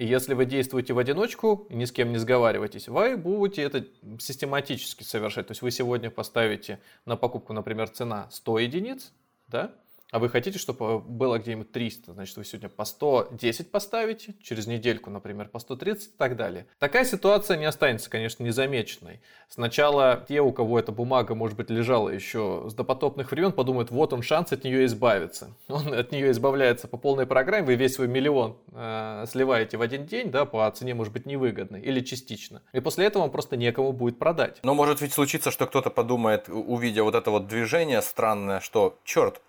Если 0.02 0.34
вы 0.34 0.46
действуете 0.46 0.94
в 0.94 0.98
одиночку 0.98 1.68
ни 1.70 1.84
с 1.84 1.92
кем 1.92 2.14
не 2.14 2.20
сговариваетесь, 2.20 2.88
вы 2.88 3.18
будете 3.18 3.64
это 3.64 3.86
систематически 4.18 5.04
совершать. 5.04 5.48
То 5.48 5.52
есть 5.52 5.62
вы 5.62 5.72
сегодня 5.72 6.10
поставите 6.10 6.80
на 7.04 7.18
покупку, 7.18 7.52
например, 7.52 7.90
цена 7.90 8.30
100 8.32 8.60
единиц, 8.60 9.12
да? 9.50 9.76
А 10.12 10.19
вы 10.19 10.30
хотите, 10.30 10.58
чтобы 10.58 11.00
было 11.00 11.38
где-нибудь 11.38 11.72
300, 11.72 12.13
значит, 12.13 12.36
вы 12.38 12.45
сегодня 12.45 12.69
по 12.69 12.86
110 12.86 13.72
поставите, 13.72 14.36
через 14.41 14.67
недельку, 14.67 15.10
например, 15.10 15.50
по 15.50 15.60
130 15.60 16.08
и 16.08 16.17
так 16.17 16.36
далее. 16.36 16.65
Такая 16.80 17.06
ситуация 17.06 17.58
не 17.58 17.65
останется, 17.65 18.10
конечно, 18.10 18.43
незамеченной. 18.43 19.22
Сначала 19.50 20.26
те, 20.28 20.41
у 20.41 20.52
кого 20.52 20.80
эта 20.80 20.91
бумага, 20.91 21.36
может 21.36 21.58
быть, 21.58 21.69
лежала 21.69 22.10
еще 22.10 22.65
с 22.67 22.74
допотопных 22.74 23.32
времен, 23.32 23.52
подумают, 23.52 23.91
вот 23.91 24.13
он 24.13 24.22
шанс 24.22 24.52
от 24.52 24.63
нее 24.63 24.86
избавиться. 24.86 25.56
Он 25.69 25.93
от 25.93 26.12
нее 26.12 26.32
избавляется 26.32 26.88
по 26.88 26.98
полной 26.98 27.26
программе, 27.26 27.67
вы 27.67 27.76
весь 27.76 27.95
свой 27.95 28.08
миллион 28.08 28.58
э, 28.72 29.26
сливаете 29.28 29.78
в 29.78 29.82
один 29.82 30.06
день, 30.06 30.30
да, 30.32 30.45
по 30.45 30.69
цене, 30.72 30.93
может 30.93 31.13
быть, 31.13 31.26
невыгодной 31.26 31.82
или 31.82 32.02
частично. 32.02 32.62
И 32.74 32.80
после 32.80 33.06
этого 33.06 33.24
вам 33.24 33.32
просто 33.32 33.56
некому 33.56 33.91
будет 33.91 34.19
продать. 34.19 34.60
Но 34.63 34.74
может 34.74 35.02
ведь 35.02 35.13
случиться, 35.13 35.52
что 35.52 35.67
кто-то 35.67 35.89
подумает, 35.89 36.50
увидя 36.50 37.04
вот 37.04 37.15
это 37.15 37.32
вот 37.32 37.48
движение 37.48 38.02
странное, 38.02 38.60
что, 38.60 39.00
черт, 39.04 39.41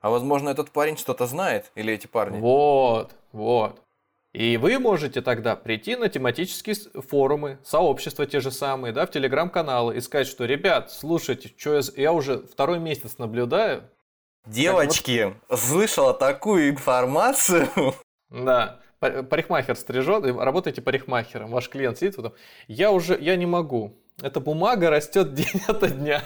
а 0.00 0.10
возможно, 0.10 0.48
этот 0.48 0.70
парень 0.70 0.96
что-то 0.96 1.26
знает, 1.26 1.70
или 1.74 1.92
эти 1.92 2.06
парни? 2.06 2.40
Вот, 2.40 3.12
вот. 3.32 3.82
И 4.34 4.56
вы 4.58 4.78
можете 4.78 5.22
тогда 5.22 5.56
прийти 5.56 5.96
на 5.96 6.08
тематические 6.08 6.76
форумы, 7.02 7.58
сообщества 7.64 8.26
те 8.26 8.40
же 8.40 8.50
самые, 8.50 8.92
да, 8.92 9.06
в 9.06 9.10
телеграм-каналы 9.10 9.96
и 9.96 10.00
сказать, 10.00 10.26
что, 10.26 10.44
ребят, 10.44 10.92
слушайте, 10.92 11.50
что 11.56 11.76
я, 11.76 11.82
я 11.96 12.12
уже 12.12 12.46
второй 12.46 12.78
месяц 12.78 13.18
наблюдаю. 13.18 13.84
Девочки, 14.46 15.34
вот... 15.48 15.58
слышала 15.58 16.14
такую 16.14 16.70
информацию. 16.70 17.68
Да, 18.30 18.80
парикмахер 19.00 19.76
стрижет, 19.76 20.24
работаете 20.24 20.82
парикмахером, 20.82 21.50
ваш 21.50 21.68
клиент 21.70 21.98
сидит, 21.98 22.18
вот, 22.18 22.36
я 22.66 22.92
уже, 22.92 23.18
я 23.18 23.36
не 23.36 23.46
могу, 23.46 23.96
эта 24.22 24.40
бумага 24.40 24.90
растет 24.90 25.34
день 25.34 25.62
ото 25.66 25.88
дня. 25.88 26.22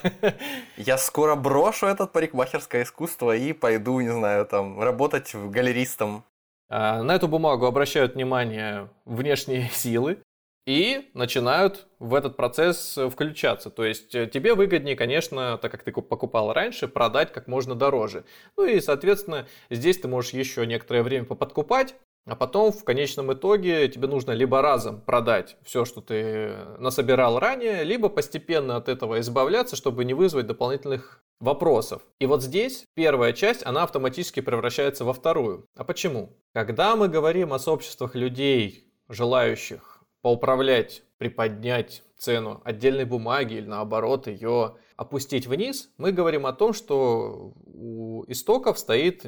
Я 0.77 0.99
скоро 0.99 1.35
брошу 1.35 1.87
этот 1.87 2.13
парикмахерское 2.13 2.85
искусство 2.85 3.37
и 3.37 3.53
пойду, 3.53 4.01
не 4.01 4.13
знаю, 4.13 4.47
там, 4.47 4.81
работать 4.81 5.35
галеристом. 5.35 6.25
А, 6.69 7.03
на 7.03 7.15
эту 7.15 7.29
бумагу 7.29 7.67
обращают 7.67 8.15
внимание 8.15 8.89
внешние 9.05 9.69
силы 9.73 10.19
и 10.67 11.11
начинают 11.15 11.89
в 11.99 12.15
этот 12.15 12.37
процесс 12.37 12.97
включаться. 13.11 13.69
То 13.69 13.85
есть 13.85 14.15
э, 14.15 14.29
тебе 14.29 14.55
выгоднее, 14.55 14.95
конечно, 14.95 15.59
так 15.59 15.73
как 15.73 15.83
ты 15.83 15.93
покупал 15.93 16.53
раньше, 16.53 16.87
продать 16.87 17.33
как 17.33 17.49
можно 17.49 17.75
дороже. 17.75 18.25
Ну 18.57 18.65
и, 18.65 18.81
соответственно, 18.81 19.47
здесь 19.71 19.99
ты 19.99 20.07
можешь 20.07 20.33
еще 20.33 20.65
некоторое 20.65 21.03
время 21.03 21.25
поподкупать, 21.25 21.97
а 22.25 22.37
потом 22.37 22.73
в 22.73 22.85
конечном 22.85 23.33
итоге 23.33 23.89
тебе 23.89 24.07
нужно 24.07 24.31
либо 24.33 24.63
разом 24.63 25.01
продать 25.01 25.57
все, 25.65 25.85
что 25.85 26.01
ты 26.01 26.55
насобирал 26.79 27.39
ранее, 27.39 27.83
либо 27.83 28.09
постепенно 28.09 28.77
от 28.77 28.89
этого 28.89 29.21
избавляться, 29.21 29.77
чтобы 29.77 30.05
не 30.05 30.15
вызвать 30.15 30.47
дополнительных 30.47 31.23
вопросов. 31.41 32.03
И 32.21 32.27
вот 32.27 32.43
здесь 32.43 32.85
первая 32.95 33.33
часть, 33.33 33.67
она 33.67 33.83
автоматически 33.83 34.41
превращается 34.41 35.05
во 35.05 35.13
вторую. 35.13 35.67
А 35.77 35.85
почему? 35.85 36.39
Когда 36.55 36.95
мы 36.95 37.09
говорим 37.09 37.53
о 37.53 37.59
сообществах 37.59 38.15
людей, 38.15 38.93
желающих 39.09 40.05
поуправлять, 40.23 41.03
приподнять 41.19 42.05
цену 42.17 42.63
отдельной 42.65 43.05
бумаги 43.05 43.55
или 43.55 43.67
наоборот 43.67 44.29
ее 44.29 44.77
опустить 44.97 45.47
вниз, 45.47 45.91
мы 45.97 46.13
говорим 46.13 46.47
о 46.47 46.53
том, 46.53 46.73
что 46.73 47.53
у 47.67 48.25
истоков 48.29 48.79
стоит 48.79 49.25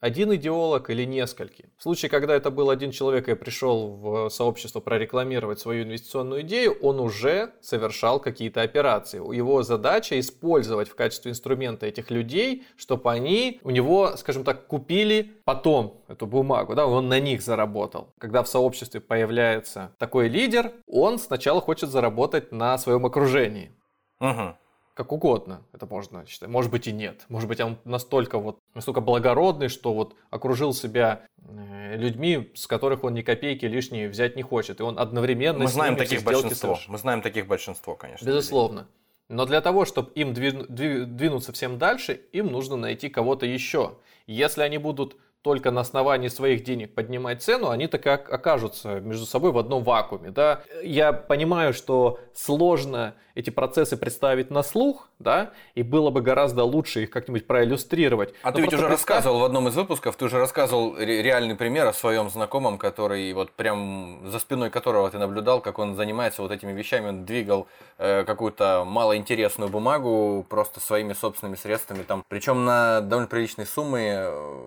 один 0.00 0.32
идеолог 0.34 0.90
или 0.90 1.04
несколько. 1.04 1.64
В 1.76 1.82
случае, 1.82 2.08
когда 2.08 2.34
это 2.34 2.50
был 2.50 2.70
один 2.70 2.92
человек 2.92 3.28
и 3.28 3.34
пришел 3.34 3.96
в 3.96 4.30
сообщество 4.30 4.80
прорекламировать 4.80 5.58
свою 5.58 5.84
инвестиционную 5.84 6.42
идею, 6.42 6.76
он 6.80 7.00
уже 7.00 7.52
совершал 7.60 8.20
какие-то 8.20 8.62
операции. 8.62 9.18
Его 9.18 9.62
задача 9.62 10.18
использовать 10.20 10.88
в 10.88 10.94
качестве 10.94 11.32
инструмента 11.32 11.86
этих 11.86 12.10
людей, 12.10 12.64
чтобы 12.76 13.10
они 13.10 13.60
у 13.64 13.70
него, 13.70 14.16
скажем 14.16 14.44
так, 14.44 14.66
купили 14.66 15.32
потом 15.44 16.02
эту 16.06 16.26
бумагу, 16.26 16.74
да, 16.74 16.86
он 16.86 17.08
на 17.08 17.18
них 17.18 17.42
заработал. 17.42 18.14
Когда 18.18 18.42
в 18.42 18.48
сообществе 18.48 19.00
появляется 19.00 19.92
такой 19.98 20.28
лидер, 20.28 20.72
он 20.86 21.18
сначала 21.18 21.60
хочет 21.60 21.90
заработать 21.90 22.52
на 22.52 22.78
своем 22.78 23.04
окружении. 23.04 23.72
Угу 24.20 24.56
как 24.98 25.12
угодно 25.12 25.62
это 25.72 25.86
можно 25.86 26.26
считать. 26.26 26.48
Может 26.48 26.72
быть 26.72 26.88
и 26.88 26.92
нет. 26.92 27.24
Может 27.28 27.48
быть 27.48 27.60
он 27.60 27.78
настолько 27.84 28.40
вот 28.40 28.58
настолько 28.74 29.00
благородный, 29.00 29.68
что 29.68 29.94
вот 29.94 30.16
окружил 30.30 30.74
себя 30.74 31.22
э, 31.36 31.96
людьми, 31.96 32.50
с 32.56 32.66
которых 32.66 33.04
он 33.04 33.14
ни 33.14 33.22
копейки 33.22 33.64
лишние 33.64 34.08
взять 34.08 34.34
не 34.34 34.42
хочет. 34.42 34.80
И 34.80 34.82
он 34.82 34.98
одновременно 34.98 35.60
Мы 35.60 35.68
знаем 35.68 35.94
таких 35.94 36.24
большинство. 36.24 36.70
Совершит. 36.70 36.88
Мы 36.88 36.98
знаем 36.98 37.22
таких 37.22 37.46
большинство, 37.46 37.94
конечно. 37.94 38.26
Безусловно. 38.26 38.88
Но 39.28 39.46
для 39.46 39.60
того, 39.60 39.84
чтобы 39.84 40.10
им 40.16 40.34
двинуться 40.34 41.52
всем 41.52 41.78
дальше, 41.78 42.20
им 42.32 42.48
нужно 42.48 42.74
найти 42.74 43.08
кого-то 43.08 43.46
еще. 43.46 43.98
Если 44.26 44.62
они 44.62 44.78
будут 44.78 45.16
только 45.48 45.70
на 45.70 45.80
основании 45.80 46.28
своих 46.28 46.62
денег 46.62 46.94
поднимать 46.94 47.42
цену, 47.42 47.70
они 47.70 47.86
так 47.86 48.04
и 48.04 48.10
окажутся 48.10 49.00
между 49.00 49.24
собой 49.24 49.50
в 49.50 49.56
одном 49.56 49.82
вакууме. 49.82 50.30
Да? 50.30 50.60
Я 50.82 51.14
понимаю, 51.14 51.72
что 51.72 52.20
сложно 52.34 53.14
эти 53.34 53.50
процессы 53.50 53.96
представить 53.96 54.50
на 54.50 54.62
слух, 54.62 55.08
да, 55.20 55.52
и 55.76 55.82
было 55.84 56.10
бы 56.10 56.22
гораздо 56.22 56.64
лучше 56.64 57.04
их 57.04 57.10
как-нибудь 57.10 57.46
проиллюстрировать. 57.46 58.34
А 58.42 58.50
Но 58.50 58.56
ты 58.56 58.62
ведь 58.62 58.72
уже 58.74 58.88
представь... 58.88 58.90
рассказывал 58.90 59.38
в 59.38 59.44
одном 59.44 59.68
из 59.68 59.76
выпусков, 59.76 60.16
ты 60.16 60.24
уже 60.24 60.38
рассказывал 60.38 60.98
реальный 60.98 61.54
пример 61.54 61.86
о 61.86 61.92
своем 61.92 62.30
знакомом, 62.30 62.78
который 62.78 63.32
вот 63.32 63.52
прям 63.52 64.22
за 64.26 64.40
спиной 64.40 64.70
которого 64.70 65.08
ты 65.08 65.18
наблюдал, 65.18 65.60
как 65.60 65.78
он 65.78 65.94
занимается 65.94 66.42
вот 66.42 66.50
этими 66.50 66.72
вещами, 66.72 67.08
он 67.08 67.24
двигал 67.24 67.68
э, 67.98 68.24
какую-то 68.24 68.84
малоинтересную 68.84 69.70
бумагу 69.70 70.44
просто 70.48 70.80
своими 70.80 71.12
собственными 71.12 71.56
средствами, 71.56 72.02
там, 72.02 72.24
причем 72.28 72.64
на 72.64 73.00
довольно 73.00 73.28
приличные 73.28 73.66
суммы 73.66 74.00
э, 74.02 74.58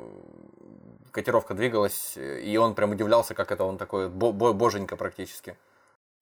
котировка 1.12 1.54
двигалась, 1.54 2.18
и 2.18 2.58
он 2.58 2.74
прям 2.74 2.92
удивлялся, 2.92 3.34
как 3.34 3.52
это 3.52 3.64
он 3.64 3.78
такой 3.78 4.10
бо 4.10 4.32
боженька 4.54 4.96
практически. 4.96 5.58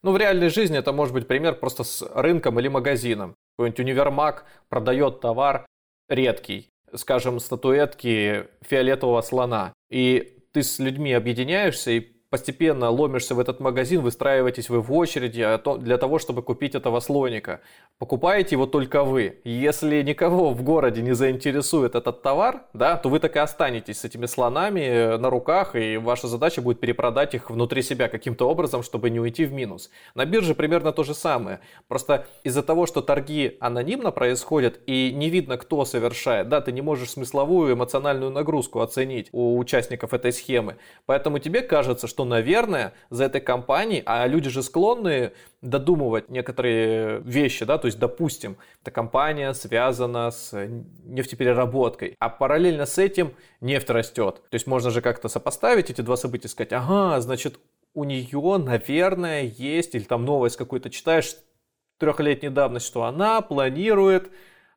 Ну, 0.01 0.11
в 0.11 0.17
реальной 0.17 0.49
жизни 0.49 0.77
это 0.77 0.93
может 0.93 1.13
быть 1.13 1.27
пример 1.27 1.55
просто 1.55 1.83
с 1.83 2.01
рынком 2.13 2.59
или 2.59 2.69
магазином. 2.69 3.35
Какой-нибудь 3.57 3.79
универмаг 3.79 4.45
продает 4.69 5.19
товар 5.19 5.65
редкий, 6.07 6.69
скажем, 6.95 7.39
статуэтки 7.39 8.47
фиолетового 8.61 9.21
слона. 9.21 9.73
И 9.89 10.45
ты 10.53 10.63
с 10.63 10.79
людьми 10.79 11.11
объединяешься 11.13 11.91
и 11.91 12.18
постепенно 12.29 12.89
ломишься 12.89 13.35
в 13.35 13.39
этот 13.39 13.59
магазин, 13.59 14.01
выстраиваетесь 14.01 14.69
вы 14.69 14.81
в 14.81 14.93
очереди 14.93 15.41
а 15.41 15.57
для 15.77 15.97
того, 15.97 16.19
чтобы 16.19 16.43
купить 16.43 16.75
этого 16.75 16.99
слоника. 16.99 17.61
Покупаете 17.97 18.55
его 18.55 18.65
только 18.65 19.03
вы. 19.03 19.39
Если 19.43 20.01
никого 20.03 20.51
в 20.51 20.61
городе 20.63 21.01
не 21.01 21.13
заинтересует 21.13 21.95
этот 21.95 22.21
товар, 22.21 22.63
да, 22.73 22.97
то 22.97 23.09
вы 23.09 23.19
так 23.19 23.35
и 23.35 23.39
останетесь 23.39 23.99
с 23.99 24.05
этими 24.05 24.25
слонами 24.25 24.79
э, 24.79 25.17
на 25.17 25.29
руках, 25.29 25.75
и 25.75 25.97
ваша 25.97 26.27
задача 26.27 26.61
будет 26.61 26.79
перепродать 26.79 27.33
их 27.33 27.49
внутри 27.49 27.81
себя 27.81 28.07
каким-то 28.07 28.47
образом, 28.49 28.83
чтобы 28.83 29.09
не 29.09 29.19
уйти 29.19 29.45
в 29.45 29.51
минус. 29.51 29.89
На 30.15 30.25
бирже 30.25 30.55
примерно 30.55 30.91
то 30.91 31.03
же 31.03 31.13
самое. 31.13 31.59
Просто 31.87 32.27
из-за 32.43 32.63
того, 32.63 32.85
что 32.85 33.01
торги 33.01 33.57
анонимно 33.59 34.11
происходят 34.11 34.79
и 34.85 35.11
не 35.13 35.29
видно, 35.29 35.57
кто 35.57 35.83
совершает, 35.83 36.47
да, 36.47 36.61
ты 36.61 36.71
не 36.71 36.81
можешь 36.81 37.11
смысловую 37.11 37.73
эмоциональную 37.73 38.31
нагрузку 38.31 38.81
оценить 38.81 39.29
у 39.31 39.57
участников 39.57 40.13
этой 40.13 40.31
схемы. 40.31 40.77
Поэтому 41.05 41.39
тебе 41.39 41.61
кажется, 41.61 42.07
что 42.07 42.18
что, 42.19 42.25
наверное, 42.25 42.91
за 43.09 43.23
этой 43.23 43.39
компанией, 43.39 44.03
а 44.05 44.27
люди 44.27 44.49
же 44.49 44.61
склонны 44.61 45.31
додумывать 45.61 46.27
некоторые 46.27 47.21
вещи, 47.21 47.63
да, 47.63 47.77
то 47.77 47.85
есть, 47.85 47.97
допустим, 47.97 48.57
эта 48.81 48.91
компания 48.91 49.53
связана 49.53 50.29
с 50.29 50.53
нефтепереработкой, 51.05 52.17
а 52.19 52.27
параллельно 52.27 52.85
с 52.85 52.97
этим 52.97 53.31
нефть 53.61 53.89
растет. 53.89 54.41
То 54.49 54.55
есть 54.55 54.67
можно 54.67 54.91
же 54.91 54.99
как-то 54.99 55.29
сопоставить 55.29 55.89
эти 55.89 56.01
два 56.01 56.17
события, 56.17 56.49
сказать, 56.49 56.73
ага, 56.73 57.21
значит, 57.21 57.57
у 57.93 58.03
нее, 58.03 58.57
наверное, 58.57 59.43
есть, 59.43 59.95
или 59.95 60.03
там 60.03 60.25
новость 60.25 60.57
какую-то 60.57 60.89
читаешь 60.89 61.37
трехлетней 61.99 62.49
давности, 62.49 62.89
что 62.89 63.03
она 63.05 63.39
планирует 63.39 64.29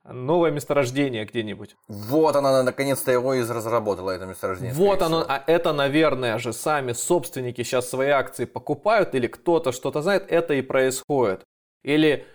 новое 0.04 0.50
месторождение 0.50 1.24
где-нибудь. 1.24 1.76
Вот 1.88 2.36
она 2.36 2.62
наконец-то 2.62 3.12
его 3.12 3.34
и 3.34 3.40
разработала, 3.42 4.10
это 4.10 4.26
месторождение. 4.26 4.74
Вот 4.74 5.02
оно, 5.02 5.24
а 5.26 5.42
это, 5.46 5.72
наверное 5.72 6.38
же, 6.38 6.52
сами 6.52 6.92
собственники 6.92 7.62
сейчас 7.62 7.88
свои 7.88 8.08
акции 8.08 8.44
покупают, 8.44 9.14
или 9.14 9.26
кто-то 9.26 9.72
что-то 9.72 10.02
знает, 10.02 10.26
это 10.28 10.54
и 10.54 10.62
происходит. 10.62 11.44
Или 11.84 12.26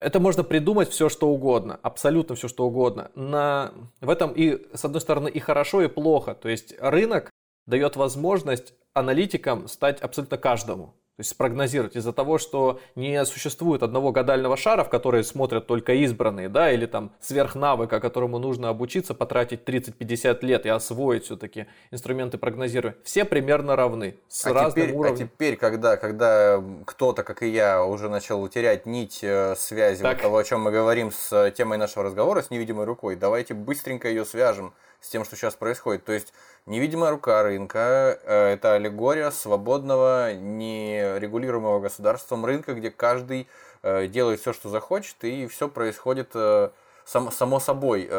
это 0.00 0.18
можно 0.18 0.44
придумать 0.44 0.90
все, 0.90 1.08
что 1.08 1.28
угодно, 1.28 1.78
абсолютно 1.82 2.34
все, 2.34 2.48
что 2.48 2.66
угодно. 2.66 3.10
На... 3.14 3.72
В 4.00 4.08
этом 4.08 4.32
и, 4.32 4.66
с 4.74 4.84
одной 4.84 5.00
стороны, 5.00 5.28
и 5.28 5.38
хорошо, 5.38 5.82
и 5.82 5.88
плохо. 5.88 6.34
То 6.34 6.48
есть 6.48 6.74
рынок 6.80 7.30
дает 7.66 7.96
возможность 7.96 8.74
аналитикам 8.94 9.68
стать 9.68 10.00
абсолютно 10.00 10.38
каждому. 10.38 10.94
То 11.20 11.22
есть 11.22 11.32
спрогнозировать 11.32 11.96
из-за 11.96 12.14
того, 12.14 12.38
что 12.38 12.80
не 12.94 13.22
существует 13.26 13.82
одного 13.82 14.10
гадального 14.10 14.56
шара, 14.56 14.84
в 14.84 14.88
который 14.88 15.22
смотрят 15.22 15.66
только 15.66 15.92
избранные, 15.92 16.48
да, 16.48 16.72
или 16.72 16.86
там 16.86 17.12
сверхнавыка, 17.20 18.00
которому 18.00 18.38
нужно 18.38 18.70
обучиться, 18.70 19.12
потратить 19.12 19.60
30-50 19.64 20.38
лет 20.40 20.64
и 20.64 20.70
освоить 20.70 21.24
все-таки 21.24 21.66
инструменты 21.90 22.38
прогнозирования. 22.38 22.96
Все 23.04 23.26
примерно 23.26 23.76
равны, 23.76 24.16
с 24.28 24.46
а 24.46 24.54
разным 24.54 24.86
теперь, 24.86 24.96
уровнем. 24.96 25.26
А 25.26 25.28
теперь, 25.28 25.56
когда, 25.56 25.98
когда 25.98 26.64
кто-то, 26.86 27.22
как 27.22 27.42
и 27.42 27.48
я, 27.48 27.84
уже 27.84 28.08
начал 28.08 28.48
терять 28.48 28.86
нить 28.86 29.18
э, 29.20 29.56
связи 29.58 30.02
вот 30.02 30.22
того, 30.22 30.38
о 30.38 30.44
чем 30.44 30.62
мы 30.62 30.70
говорим 30.70 31.12
с 31.12 31.30
э, 31.34 31.50
темой 31.50 31.76
нашего 31.76 32.06
разговора, 32.06 32.40
с 32.40 32.48
невидимой 32.48 32.86
рукой, 32.86 33.16
давайте 33.16 33.52
быстренько 33.52 34.08
ее 34.08 34.24
свяжем 34.24 34.72
с 35.00 35.08
тем, 35.08 35.24
что 35.24 35.36
сейчас 35.36 35.54
происходит. 35.54 36.04
То 36.04 36.12
есть 36.12 36.32
невидимая 36.66 37.10
рука 37.10 37.42
рынка 37.42 38.18
э,– 38.22 38.52
это 38.54 38.74
аллегория 38.74 39.30
свободного, 39.30 40.34
нерегулируемого 40.34 41.80
государством 41.80 42.44
рынка, 42.44 42.74
где 42.74 42.90
каждый 42.90 43.48
э, 43.82 44.06
делает 44.06 44.40
все, 44.40 44.52
что 44.52 44.68
захочет, 44.68 45.16
и 45.24 45.46
все 45.46 45.68
происходит 45.68 46.30
э, 46.34 46.70
сам, 47.04 47.32
само 47.32 47.60
собой. 47.60 48.10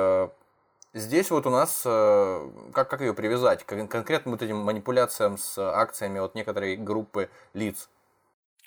Здесь 0.94 1.32
вот 1.32 1.48
у 1.48 1.50
нас, 1.50 1.84
как, 1.84 2.90
как 2.90 3.00
ее 3.00 3.14
привязать 3.14 3.64
к 3.64 3.88
конкретным 3.88 4.34
вот 4.34 4.42
этим 4.42 4.58
манипуляциям 4.58 5.38
с 5.38 5.58
акциями 5.58 6.20
от 6.20 6.36
некоторой 6.36 6.76
группы 6.76 7.30
лиц? 7.54 7.88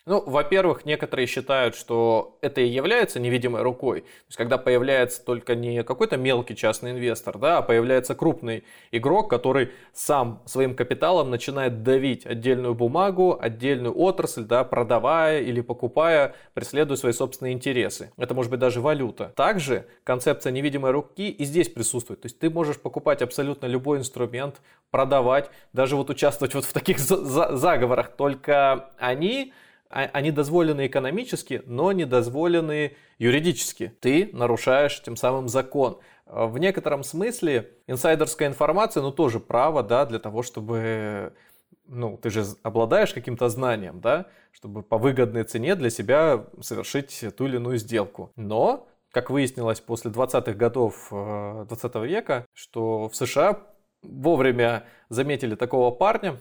Ну, 0.07 0.23
во-первых, 0.27 0.85
некоторые 0.85 1.27
считают, 1.27 1.75
что 1.75 2.37
это 2.43 2.61
и 2.61 2.67
является 2.67 3.19
невидимой 3.19 3.63
рукой. 3.63 4.03
То 4.03 4.27
есть, 4.27 4.37
когда 4.37 4.59
появляется 4.59 5.25
только 5.25 5.55
не 5.55 5.83
какой-то 5.83 6.19
мелкий 6.19 6.55
частный 6.55 6.91
инвестор, 6.91 7.39
да, 7.39 7.59
а 7.59 7.63
появляется 7.63 8.15
крупный 8.15 8.65
игрок, 8.93 9.31
который 9.31 9.71
сам 9.95 10.43
своим 10.45 10.75
капиталом 10.75 11.31
начинает 11.31 11.83
давить 11.83 12.27
отдельную 12.27 12.75
бумагу, 12.75 13.39
отдельную 13.41 13.99
отрасль, 13.99 14.45
да, 14.45 14.63
продавая 14.63 15.41
или 15.41 15.63
покупая, 15.63 16.35
преследуя 16.53 16.99
свои 16.99 17.13
собственные 17.13 17.55
интересы. 17.55 18.13
Это 18.19 18.35
может 18.35 18.51
быть 18.51 18.61
даже 18.61 18.83
валюта. 18.83 19.33
Также 19.35 19.87
концепция 20.05 20.53
невидимой 20.53 20.91
руки 20.91 21.31
и 21.31 21.45
здесь 21.47 21.71
присутствует. 21.71 22.21
То 22.21 22.27
есть, 22.27 22.39
ты 22.39 22.51
можешь 22.51 22.79
покупать 22.79 23.23
абсолютно 23.23 23.65
любой 23.65 24.01
инструмент, 24.01 24.61
продавать, 24.91 25.51
даже 25.73 25.97
вот 25.97 26.11
участвовать 26.11 26.55
вот 26.55 26.67
в 26.67 26.75
таких 26.75 26.99
заговорах. 26.99 28.11
Только 28.11 28.91
они 28.99 29.55
они 29.95 30.33
дозволены 30.33 30.87
экономически, 30.87 31.63
но 31.67 31.93
не 31.93 32.05
дозволены 32.05 32.97
юридически. 33.19 33.97
Ты 34.01 34.29
нарушаешь 34.33 35.01
тем 35.01 35.17
самым 35.17 35.49
закон. 35.49 36.01
А, 36.27 36.47
в 36.47 36.59
некотором 36.59 37.05
смысле 37.05 37.71
инсайдерская 37.87 38.49
информация, 38.49 39.03
ну 39.03 39.13
тоже 39.13 39.39
право, 39.39 39.85
да, 39.85 40.05
для 40.05 40.19
того, 40.19 40.43
чтобы, 40.43 41.33
ну, 41.87 42.17
ты 42.17 42.31
же 42.31 42.45
обладаешь 42.65 43.15
каким-то 43.15 43.49
знанием, 43.49 44.01
да, 44.01 44.27
чтобы 44.51 44.83
по 44.83 44.99
выгодной 44.99 45.45
цене 45.45 45.77
для 45.77 45.91
себя 45.91 46.45
совершить 46.61 47.25
ту 47.37 47.47
или 47.47 47.57
иную 47.57 47.79
сделку. 47.79 48.33
Но, 48.35 48.89
как 49.13 49.31
выяснилось 49.31 49.81
после 49.81 50.11
20-х 50.11 50.55
годов 50.55 51.07
20 51.11 51.95
э, 51.95 52.07
века, 52.07 52.47
что 52.53 53.09
в 53.09 53.15
США 53.15 53.63
вовремя 54.03 54.87
заметили 55.09 55.55
такого 55.55 55.93
парня, 55.93 56.41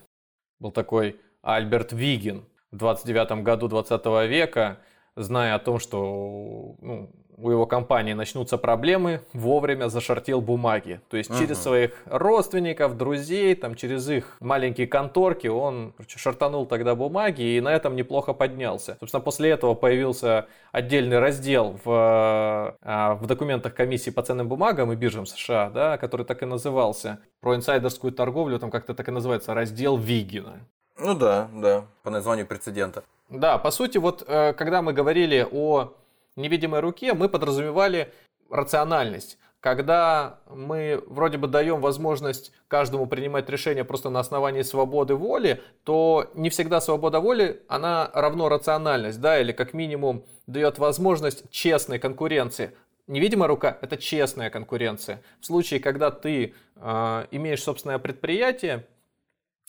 был 0.60 0.72
такой 0.72 1.20
Альберт 1.44 1.94
Вигин, 1.94 2.46
в 2.74 2.78
29 2.78 3.44
году 3.44 3.68
20 3.68 4.06
века, 4.28 4.80
зная 5.16 5.54
о 5.54 5.60
том, 5.60 5.78
что 5.78 6.76
ну, 6.82 7.10
у 7.38 7.52
его 7.52 7.68
компании 7.68 8.14
начнутся 8.14 8.58
проблемы, 8.58 9.22
вовремя 9.34 9.90
зашортил 9.90 10.42
бумаги. 10.42 11.00
То 11.10 11.18
есть 11.18 11.30
угу. 11.30 11.40
через 11.40 11.62
своих 11.62 11.92
родственников, 12.06 12.98
друзей, 12.98 13.54
там, 13.56 13.76
через 13.76 14.10
их 14.10 14.38
маленькие 14.40 14.88
конторки 14.88 15.48
он 15.48 15.94
короче, 15.96 16.18
шартанул 16.18 16.66
тогда 16.66 16.96
бумаги 16.96 17.44
и 17.44 17.62
на 17.62 17.70
этом 17.70 17.96
неплохо 17.96 18.34
поднялся. 18.34 18.98
Собственно, 19.00 19.22
после 19.22 19.52
этого 19.52 19.76
появился 19.76 20.48
отдельный 20.72 21.20
раздел 21.20 21.80
в, 21.84 22.76
а, 22.82 23.16
в 23.16 23.28
документах 23.28 23.76
комиссии 23.76 24.10
по 24.10 24.24
ценным 24.24 24.48
бумагам 24.48 24.92
и 24.92 24.96
биржам 24.96 25.28
США, 25.28 25.70
да, 25.70 25.98
который 25.98 26.26
так 26.26 26.42
и 26.42 26.46
назывался. 26.46 27.20
Про 27.40 27.56
инсайдерскую 27.56 28.14
торговлю 28.14 28.58
там 28.58 28.72
как-то 28.72 28.96
так 28.96 29.08
и 29.08 29.12
называется, 29.12 29.54
раздел 29.54 29.96
Вигина. 29.96 30.68
Ну 30.98 31.16
да, 31.16 31.50
да, 31.54 31.86
по 32.04 32.10
названию 32.10 32.46
прецедента. 32.46 33.04
Да, 33.30 33.58
по 33.58 33.72
сути, 33.72 33.98
вот 33.98 34.24
э, 34.28 34.54
когда 34.54 34.82
мы 34.82 34.94
говорили 34.94 35.48
о 35.52 35.94
невидимой 36.36 36.82
руке, 36.82 37.14
мы 37.14 37.30
подразумевали 37.30 38.14
рациональность. 38.50 39.38
Когда 39.60 40.40
мы 40.54 41.02
вроде 41.08 41.38
бы 41.38 41.48
даем 41.48 41.80
возможность 41.80 42.52
каждому 42.68 43.08
принимать 43.08 43.50
решения 43.50 43.86
просто 43.86 44.10
на 44.10 44.20
основании 44.20 44.62
свободы 44.62 45.16
воли, 45.16 45.62
то 45.86 46.30
не 46.34 46.50
всегда 46.50 46.82
свобода 46.82 47.22
воли, 47.22 47.64
она 47.70 48.12
равно 48.14 48.50
рациональность, 48.50 49.22
да, 49.22 49.40
или 49.40 49.54
как 49.54 49.74
минимум 49.74 50.26
дает 50.48 50.80
возможность 50.80 51.50
честной 51.50 51.98
конкуренции. 51.98 52.72
Невидимая 53.08 53.48
рука– 53.48 53.78
это 53.82 53.96
честная 53.96 54.50
конкуренция. 54.50 55.22
В 55.40 55.46
случае, 55.46 55.80
когда 55.80 56.12
ты 56.12 56.54
э, 56.76 57.26
имеешь 57.32 57.64
собственное 57.64 58.00
предприятие, 58.00 58.86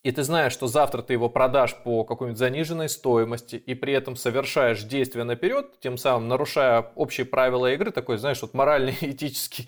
и 0.05 0.13
ты 0.13 0.23
знаешь, 0.23 0.53
что 0.53 0.67
завтра 0.67 1.01
ты 1.01 1.15
его 1.15 1.31
продашь 1.31 1.75
по 1.83 2.05
какой-нибудь 2.05 2.39
заниженной 2.39 2.91
стоимости, 2.91 3.57
и 3.57 3.75
при 3.75 3.95
этом 3.95 4.17
совершаешь 4.17 4.83
действия 4.83 5.25
наперед, 5.25 5.81
тем 5.81 5.97
самым 5.97 6.29
нарушая 6.29 6.93
общие 6.95 7.25
правила 7.25 7.73
игры, 7.73 7.91
такой, 7.91 8.19
знаешь, 8.19 8.43
вот 8.43 8.53
моральный 8.53 8.95
этический 9.01 9.67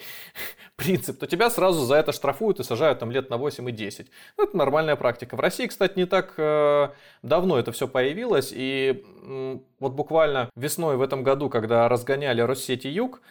принцип, 0.76 1.18
то 1.18 1.26
тебя 1.26 1.48
сразу 1.48 1.86
за 1.86 1.96
это 1.96 2.12
штрафуют 2.12 2.60
и 2.60 2.64
сажают 2.64 2.98
там 2.98 3.10
лет 3.10 3.30
на 3.30 3.38
8 3.38 3.66
и 3.70 3.72
10. 3.72 4.10
Ну, 4.36 4.44
это 4.44 4.54
нормальная 4.54 4.96
практика. 4.96 5.36
В 5.36 5.40
России, 5.40 5.66
кстати, 5.66 5.98
не 5.98 6.04
так 6.04 6.34
э, 6.36 6.90
давно 7.22 7.58
это 7.58 7.72
все 7.72 7.88
появилось, 7.88 8.52
и 8.54 9.02
э, 9.22 9.58
вот 9.80 9.92
буквально 9.94 10.50
весной 10.54 10.98
в 10.98 11.02
этом 11.02 11.22
году, 11.22 11.48
когда 11.48 11.88
разгоняли 11.88 12.42
Россети 12.42 12.88
Юг, 12.88 13.22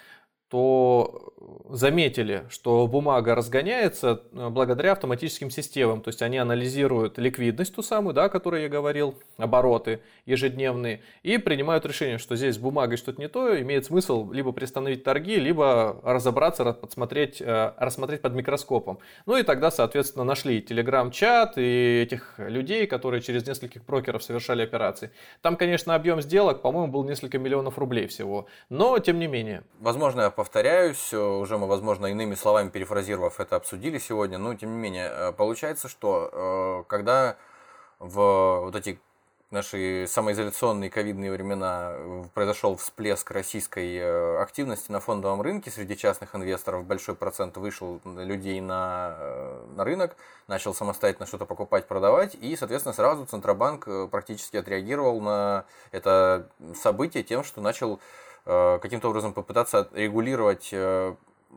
то 0.55 1.35
заметили, 1.69 2.45
что 2.49 2.87
бумага 2.87 3.35
разгоняется 3.35 4.21
э, 4.31 4.49
благодаря 4.49 4.93
автоматическим 4.93 5.49
системам. 5.49 6.01
То 6.01 6.09
есть 6.09 6.21
они 6.21 6.37
анализируют 6.37 7.17
ликвидность 7.17 7.75
ту 7.75 7.81
самую, 7.81 8.13
да, 8.13 8.25
о 8.25 8.29
которой 8.29 8.63
я 8.63 8.69
говорил, 8.69 9.15
обороты 9.37 10.01
ежедневные, 10.25 11.01
и 11.23 11.37
принимают 11.37 11.85
решение, 11.85 12.17
что 12.17 12.35
здесь 12.35 12.55
с 12.55 12.57
бумагой 12.57 12.97
что-то 12.97 13.19
не 13.19 13.27
то, 13.27 13.59
имеет 13.61 13.85
смысл 13.85 14.31
либо 14.31 14.51
приостановить 14.51 15.03
торги, 15.03 15.35
либо 15.35 15.99
разобраться, 16.03 16.71
подсмотреть, 16.73 17.41
э, 17.41 17.73
рассмотреть 17.77 18.21
под 18.21 18.33
микроскопом. 18.33 18.99
Ну 19.25 19.37
и 19.37 19.43
тогда, 19.43 19.71
соответственно, 19.71 20.23
нашли 20.23 20.61
телеграм-чат 20.61 21.57
и 21.57 22.01
этих 22.01 22.35
людей, 22.37 22.87
которые 22.87 23.21
через 23.21 23.45
нескольких 23.45 23.85
брокеров 23.85 24.23
совершали 24.23 24.63
операции. 24.63 25.11
Там, 25.41 25.57
конечно, 25.57 25.95
объем 25.95 26.21
сделок, 26.21 26.61
по-моему, 26.61 26.91
был 26.91 27.03
несколько 27.03 27.37
миллионов 27.37 27.77
рублей 27.77 28.07
всего, 28.07 28.47
но 28.69 28.97
тем 28.99 29.19
не 29.19 29.27
менее. 29.27 29.63
Возможно, 29.79 30.21
я 30.21 30.29
повторяюсь, 30.45 31.11
уже 31.11 31.57
мы, 31.57 31.65
возможно, 31.65 32.05
иными 32.05 32.35
словами 32.35 32.69
перефразировав 32.69 33.39
это 33.39 33.55
обсудили 33.55 33.97
сегодня, 33.97 34.37
но 34.37 34.53
тем 34.53 34.73
не 34.73 34.77
менее, 34.77 35.09
э, 35.11 35.31
получается, 35.31 35.89
что 35.89 36.29
э, 36.31 36.83
когда 36.87 37.35
в 37.97 38.61
вот 38.65 38.75
эти 38.75 38.99
наши 39.49 40.05
самоизоляционные 40.07 40.91
ковидные 40.91 41.31
времена 41.31 41.93
произошел 42.35 42.75
всплеск 42.75 43.31
российской 43.31 43.97
э, 43.97 44.37
активности 44.37 44.91
на 44.91 44.99
фондовом 44.99 45.41
рынке 45.41 45.71
среди 45.71 45.97
частных 45.97 46.35
инвесторов, 46.35 46.85
большой 46.85 47.15
процент 47.15 47.57
вышел 47.57 47.99
людей 48.05 48.61
на, 48.61 49.17
на 49.75 49.83
рынок, 49.83 50.15
начал 50.47 50.75
самостоятельно 50.75 51.25
что-то 51.25 51.45
покупать, 51.45 51.87
продавать, 51.87 52.35
и, 52.35 52.55
соответственно, 52.55 52.93
сразу 52.93 53.25
Центробанк 53.25 53.87
практически 54.11 54.57
отреагировал 54.57 55.19
на 55.21 55.65
это 55.91 56.49
событие 56.75 57.23
тем, 57.23 57.43
что 57.43 57.61
начал 57.61 57.99
каким-то 58.45 59.09
образом 59.09 59.33
попытаться 59.33 59.89
регулировать 59.93 60.73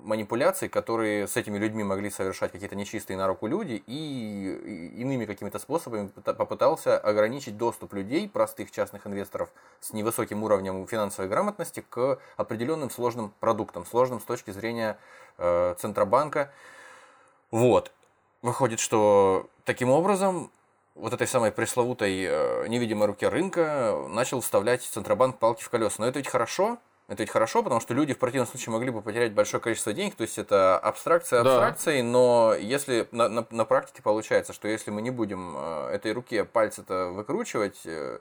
манипуляций, 0.05 0.69
которые 0.69 1.27
с 1.27 1.37
этими 1.37 1.59
людьми 1.59 1.85
могли 1.85 2.11
совершать 2.11 2.53
какие-то 2.53 2.77
нечистые 2.77 3.17
на 3.17 3.27
руку 3.27 3.47
люди, 3.47 3.83
и 3.87 4.95
иными 4.97 5.25
какими-то 5.25 5.59
способами 5.59 6.09
попытался 6.09 6.99
ограничить 6.99 7.57
доступ 7.57 7.95
людей, 7.95 8.29
простых 8.29 8.71
частных 8.71 9.07
инвесторов 9.07 9.51
с 9.81 9.93
невысоким 9.93 10.43
уровнем 10.43 10.87
финансовой 10.87 11.29
грамотности 11.29 11.85
к 11.89 12.19
определенным 12.37 12.91
сложным 12.91 13.33
продуктам, 13.41 13.85
сложным 13.87 14.21
с 14.21 14.25
точки 14.25 14.51
зрения 14.51 14.99
э, 15.39 15.75
Центробанка. 15.79 16.53
Вот. 17.51 17.93
Выходит, 18.43 18.79
что 18.79 19.49
таким 19.65 19.91
образом 19.91 20.51
вот 20.99 21.13
этой 21.13 21.27
самой 21.27 21.53
пресловутой 21.53 22.25
э, 22.25 22.67
невидимой 22.69 23.07
руке 23.07 23.29
рынка 23.29 24.07
начал 24.09 24.41
вставлять 24.41 24.83
Центробанк 24.83 25.39
палки 25.39 25.63
в 25.63 25.71
колеса. 25.71 25.97
Но 25.99 26.07
это 26.07 26.19
ведь 26.19 26.29
хорошо, 26.29 26.79
это 27.07 27.23
ведь 27.23 27.31
хорошо, 27.31 27.63
потому 27.63 27.81
что 27.81 27.95
люди 27.95 28.15
в 28.15 28.19
противном 28.19 28.47
случае 28.47 28.73
могли 28.73 28.91
бы 28.91 29.01
потерять 29.01 29.33
большое 29.33 29.63
количество 29.63 29.93
денег, 29.93 30.15
то 30.15 30.23
есть 30.23 30.39
это 30.39 30.79
абстракция 30.79 31.41
абстракцией, 31.41 32.03
да. 32.03 32.09
но 32.09 32.55
если 32.59 33.09
на, 33.13 33.29
на, 33.29 33.47
на 33.51 33.65
практике 33.65 34.03
получается, 34.03 34.53
что 34.53 34.69
если 34.69 34.91
мы 34.91 35.01
не 35.01 35.11
будем 35.11 35.55
э, 35.57 35.91
этой 35.95 36.13
руке 36.13 36.45
пальцы-то 36.45 37.07
выкручивать, 37.07 37.81
э, 37.85 38.19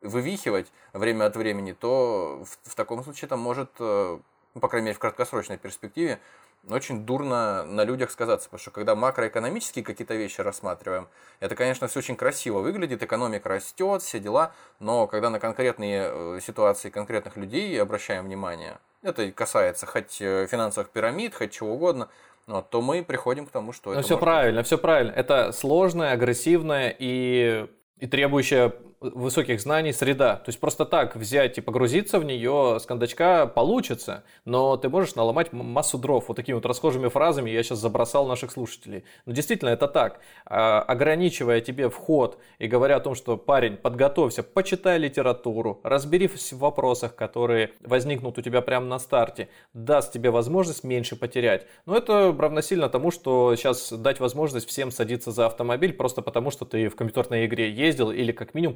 вывихивать 0.00 0.72
время 0.92 1.26
от 1.26 1.36
времени, 1.36 1.72
то 1.72 2.44
в, 2.44 2.70
в 2.70 2.74
таком 2.74 3.04
случае 3.04 3.28
там 3.28 3.40
может, 3.40 3.70
ну, 3.78 4.20
по 4.60 4.68
крайней 4.68 4.86
мере 4.86 4.96
в 4.96 4.98
краткосрочной 4.98 5.56
перспективе, 5.56 6.20
очень 6.68 7.04
дурно 7.04 7.64
на 7.64 7.84
людях 7.84 8.10
сказаться, 8.10 8.48
потому 8.48 8.60
что 8.60 8.70
когда 8.70 8.94
макроэкономические 8.94 9.84
какие-то 9.84 10.14
вещи 10.14 10.40
рассматриваем, 10.40 11.08
это, 11.40 11.54
конечно, 11.54 11.88
все 11.88 11.98
очень 11.98 12.16
красиво 12.16 12.60
выглядит, 12.60 13.02
экономика 13.02 13.48
растет, 13.48 14.02
все 14.02 14.20
дела, 14.20 14.52
но 14.80 15.06
когда 15.06 15.30
на 15.30 15.40
конкретные 15.40 16.10
э, 16.10 16.40
ситуации 16.42 16.90
конкретных 16.90 17.36
людей 17.36 17.80
обращаем 17.80 18.24
внимание, 18.24 18.78
это 19.02 19.30
касается 19.32 19.86
хоть 19.86 20.20
э, 20.20 20.46
финансовых 20.50 20.90
пирамид, 20.90 21.34
хоть 21.34 21.52
чего 21.52 21.74
угодно, 21.74 22.08
вот, 22.46 22.70
то 22.70 22.82
мы 22.82 23.02
приходим 23.02 23.46
к 23.46 23.50
тому, 23.50 23.72
что 23.72 23.92
ну, 23.94 24.02
все 24.02 24.18
правильно, 24.18 24.62
все 24.62 24.78
правильно. 24.78 25.12
Это 25.12 25.52
сложная, 25.52 26.12
агрессивная 26.12 26.94
и, 26.98 27.66
и 27.98 28.06
требующая 28.06 28.74
высоких 29.12 29.60
знаний 29.60 29.92
среда. 29.92 30.36
То 30.36 30.48
есть 30.48 30.60
просто 30.60 30.84
так 30.84 31.16
взять 31.16 31.58
и 31.58 31.60
погрузиться 31.60 32.18
в 32.18 32.24
нее 32.24 32.78
с 32.80 32.86
кондачка 32.86 33.46
получится, 33.46 34.24
но 34.44 34.76
ты 34.76 34.88
можешь 34.88 35.14
наломать 35.14 35.52
массу 35.52 35.98
дров. 35.98 36.28
Вот 36.28 36.36
такими 36.36 36.54
вот 36.54 36.66
расхожими 36.66 37.08
фразами 37.08 37.50
я 37.50 37.62
сейчас 37.62 37.78
забросал 37.78 38.26
наших 38.26 38.52
слушателей. 38.52 39.04
Но 39.26 39.32
действительно 39.32 39.70
это 39.70 39.88
так. 39.88 40.20
А, 40.46 40.80
ограничивая 40.82 41.60
тебе 41.60 41.88
вход 41.88 42.38
и 42.58 42.66
говоря 42.66 42.96
о 42.96 43.00
том, 43.00 43.14
что 43.14 43.36
парень, 43.36 43.76
подготовься, 43.76 44.42
почитай 44.42 44.98
литературу, 44.98 45.80
разберись 45.82 46.52
в 46.52 46.58
вопросах, 46.58 47.14
которые 47.14 47.72
возникнут 47.80 48.38
у 48.38 48.42
тебя 48.42 48.62
прямо 48.62 48.86
на 48.86 48.98
старте, 48.98 49.48
даст 49.72 50.12
тебе 50.12 50.30
возможность 50.30 50.84
меньше 50.84 51.16
потерять. 51.16 51.66
Но 51.86 51.96
это 51.96 52.34
равносильно 52.36 52.88
тому, 52.88 53.10
что 53.10 53.54
сейчас 53.56 53.92
дать 53.92 54.20
возможность 54.20 54.68
всем 54.68 54.90
садиться 54.90 55.30
за 55.30 55.46
автомобиль 55.46 55.92
просто 55.92 56.22
потому, 56.22 56.50
что 56.50 56.64
ты 56.64 56.88
в 56.88 56.96
компьютерной 56.96 57.46
игре 57.46 57.70
ездил 57.70 58.10
или 58.10 58.32
как 58.32 58.54
минимум 58.54 58.74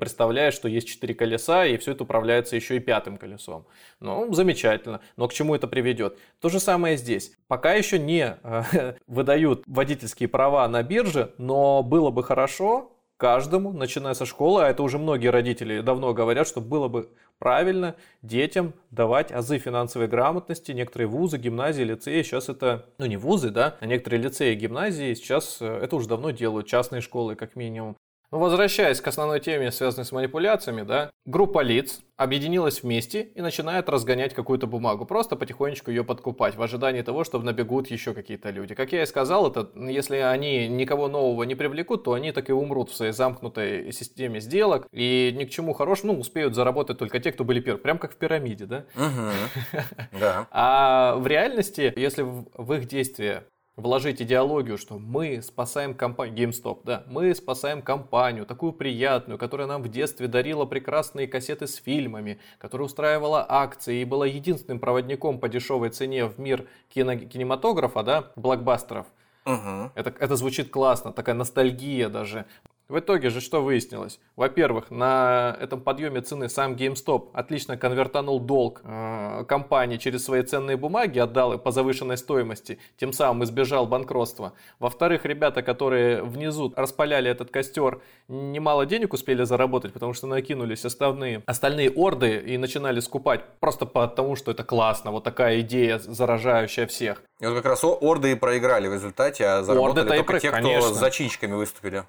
что 0.52 0.68
есть 0.68 0.88
четыре 0.88 1.14
колеса, 1.14 1.64
и 1.66 1.76
все 1.76 1.92
это 1.92 2.04
управляется 2.04 2.56
еще 2.56 2.76
и 2.76 2.80
пятым 2.80 3.16
колесом. 3.16 3.66
Ну, 4.00 4.32
замечательно. 4.32 5.00
Но 5.16 5.28
к 5.28 5.32
чему 5.32 5.54
это 5.54 5.66
приведет? 5.66 6.18
То 6.40 6.48
же 6.48 6.60
самое 6.60 6.96
здесь. 6.96 7.32
Пока 7.46 7.74
еще 7.74 7.98
не 7.98 8.36
э, 8.42 8.94
выдают 9.06 9.62
водительские 9.66 10.28
права 10.28 10.66
на 10.68 10.82
бирже, 10.82 11.34
но 11.38 11.82
было 11.82 12.10
бы 12.10 12.22
хорошо 12.22 12.92
каждому, 13.18 13.72
начиная 13.72 14.14
со 14.14 14.24
школы, 14.24 14.62
а 14.62 14.68
это 14.68 14.82
уже 14.82 14.98
многие 14.98 15.28
родители 15.28 15.80
давно 15.80 16.14
говорят, 16.14 16.46
что 16.46 16.60
было 16.60 16.88
бы 16.88 17.10
правильно 17.38 17.96
детям 18.22 18.72
давать 18.90 19.32
азы 19.32 19.58
финансовой 19.58 20.08
грамотности. 20.08 20.72
Некоторые 20.72 21.08
вузы, 21.08 21.36
гимназии, 21.36 21.82
лицеи 21.82 22.22
сейчас 22.22 22.48
это, 22.48 22.86
ну 22.98 23.06
не 23.06 23.16
вузы, 23.16 23.50
да, 23.50 23.76
а 23.80 23.86
некоторые 23.86 24.22
лицеи 24.22 24.52
и 24.52 24.56
гимназии 24.56 25.14
сейчас 25.14 25.58
э, 25.60 25.66
это 25.66 25.96
уже 25.96 26.08
давно 26.08 26.30
делают, 26.30 26.68
частные 26.68 27.02
школы 27.02 27.34
как 27.34 27.56
минимум. 27.56 27.96
Ну, 28.30 28.38
возвращаясь 28.38 29.00
к 29.00 29.06
основной 29.06 29.40
теме, 29.40 29.72
связанной 29.72 30.04
с 30.04 30.12
манипуляциями, 30.12 30.82
да, 30.82 31.10
группа 31.24 31.62
лиц 31.62 32.00
объединилась 32.18 32.82
вместе 32.82 33.22
и 33.22 33.40
начинает 33.40 33.88
разгонять 33.88 34.34
какую-то 34.34 34.66
бумагу, 34.66 35.06
просто 35.06 35.34
потихонечку 35.34 35.90
ее 35.90 36.04
подкупать 36.04 36.54
в 36.54 36.62
ожидании 36.62 37.00
того, 37.00 37.24
что 37.24 37.38
набегут 37.38 37.90
еще 37.90 38.12
какие-то 38.12 38.50
люди. 38.50 38.74
Как 38.74 38.92
я 38.92 39.02
и 39.02 39.06
сказал, 39.06 39.50
это 39.50 39.70
если 39.88 40.16
они 40.16 40.68
никого 40.68 41.08
нового 41.08 41.44
не 41.44 41.54
привлекут, 41.54 42.04
то 42.04 42.12
они 42.12 42.32
так 42.32 42.50
и 42.50 42.52
умрут 42.52 42.90
в 42.90 42.96
своей 42.96 43.12
замкнутой 43.12 43.92
системе 43.92 44.40
сделок 44.40 44.86
и 44.92 45.34
ни 45.34 45.44
к 45.44 45.50
чему 45.50 45.72
хорошему, 45.72 46.12
ну, 46.12 46.20
успеют 46.20 46.54
заработать 46.54 46.98
только 46.98 47.20
те, 47.20 47.32
кто 47.32 47.44
были 47.44 47.60
первые, 47.60 47.82
прям 47.82 47.98
как 47.98 48.12
в 48.12 48.16
пирамиде, 48.16 48.66
да? 48.66 48.84
Да. 50.20 50.46
А 50.50 51.16
в 51.16 51.26
реальности, 51.26 51.92
если 51.96 52.22
в 52.22 52.72
их 52.74 52.86
действия 52.86 53.44
вложить 53.78 54.20
идеологию, 54.20 54.76
что 54.76 54.98
мы 54.98 55.40
спасаем 55.40 55.94
компанию, 55.94 56.48
GameStop, 56.48 56.80
да, 56.84 57.04
мы 57.06 57.34
спасаем 57.34 57.80
компанию, 57.80 58.44
такую 58.44 58.72
приятную, 58.72 59.38
которая 59.38 59.68
нам 59.68 59.82
в 59.82 59.88
детстве 59.88 60.26
дарила 60.26 60.64
прекрасные 60.64 61.28
кассеты 61.28 61.66
с 61.66 61.76
фильмами, 61.76 62.40
которая 62.58 62.86
устраивала 62.86 63.46
акции 63.48 64.00
и 64.00 64.04
была 64.04 64.26
единственным 64.26 64.80
проводником 64.80 65.38
по 65.38 65.48
дешевой 65.48 65.90
цене 65.90 66.26
в 66.26 66.38
мир 66.38 66.66
кино, 66.92 67.16
кинематографа, 67.16 68.02
да, 68.02 68.32
блокбастеров. 68.34 69.06
Угу. 69.46 69.92
Это, 69.94 70.12
это 70.18 70.36
звучит 70.36 70.70
классно, 70.70 71.12
такая 71.12 71.36
ностальгия 71.36 72.08
даже. 72.08 72.46
В 72.88 73.00
итоге 73.00 73.28
же 73.28 73.42
что 73.42 73.62
выяснилось? 73.62 74.18
Во-первых, 74.34 74.90
на 74.90 75.54
этом 75.60 75.82
подъеме 75.82 76.22
цены 76.22 76.48
сам 76.48 76.72
GameStop 76.72 77.28
отлично 77.34 77.76
конвертанул 77.76 78.40
долг 78.40 78.80
э, 78.82 79.44
компании 79.46 79.98
через 79.98 80.24
свои 80.24 80.42
ценные 80.42 80.78
бумаги, 80.78 81.18
отдал 81.18 81.52
их 81.52 81.62
по 81.62 81.70
завышенной 81.70 82.16
стоимости, 82.16 82.78
тем 82.96 83.12
самым 83.12 83.44
избежал 83.44 83.84
банкротства. 83.84 84.54
Во-вторых, 84.78 85.26
ребята, 85.26 85.60
которые 85.60 86.22
внизу 86.22 86.72
распаляли 86.76 87.30
этот 87.30 87.50
костер, 87.50 88.00
немало 88.26 88.86
денег 88.86 89.12
успели 89.12 89.44
заработать, 89.44 89.92
потому 89.92 90.14
что 90.14 90.26
накинулись 90.26 90.86
остальные, 90.86 91.42
остальные 91.44 91.90
орды 91.90 92.38
и 92.38 92.56
начинали 92.56 93.00
скупать 93.00 93.42
просто 93.60 93.84
потому, 93.84 94.34
что 94.34 94.50
это 94.50 94.64
классно, 94.64 95.10
вот 95.10 95.24
такая 95.24 95.60
идея, 95.60 95.98
заражающая 95.98 96.86
всех. 96.86 97.22
И 97.38 97.46
вот 97.46 97.54
как 97.54 97.66
раз 97.66 97.84
орды 97.84 98.32
и 98.32 98.34
проиграли 98.34 98.88
в 98.88 98.94
результате, 98.94 99.44
а 99.44 99.62
заработали 99.62 100.08
только 100.08 100.38
и 100.38 100.40
те, 100.40 100.50
конечно. 100.50 100.80
кто 100.80 100.94
с 100.94 100.98
зачинщиками 100.98 101.52
выступили. 101.52 102.04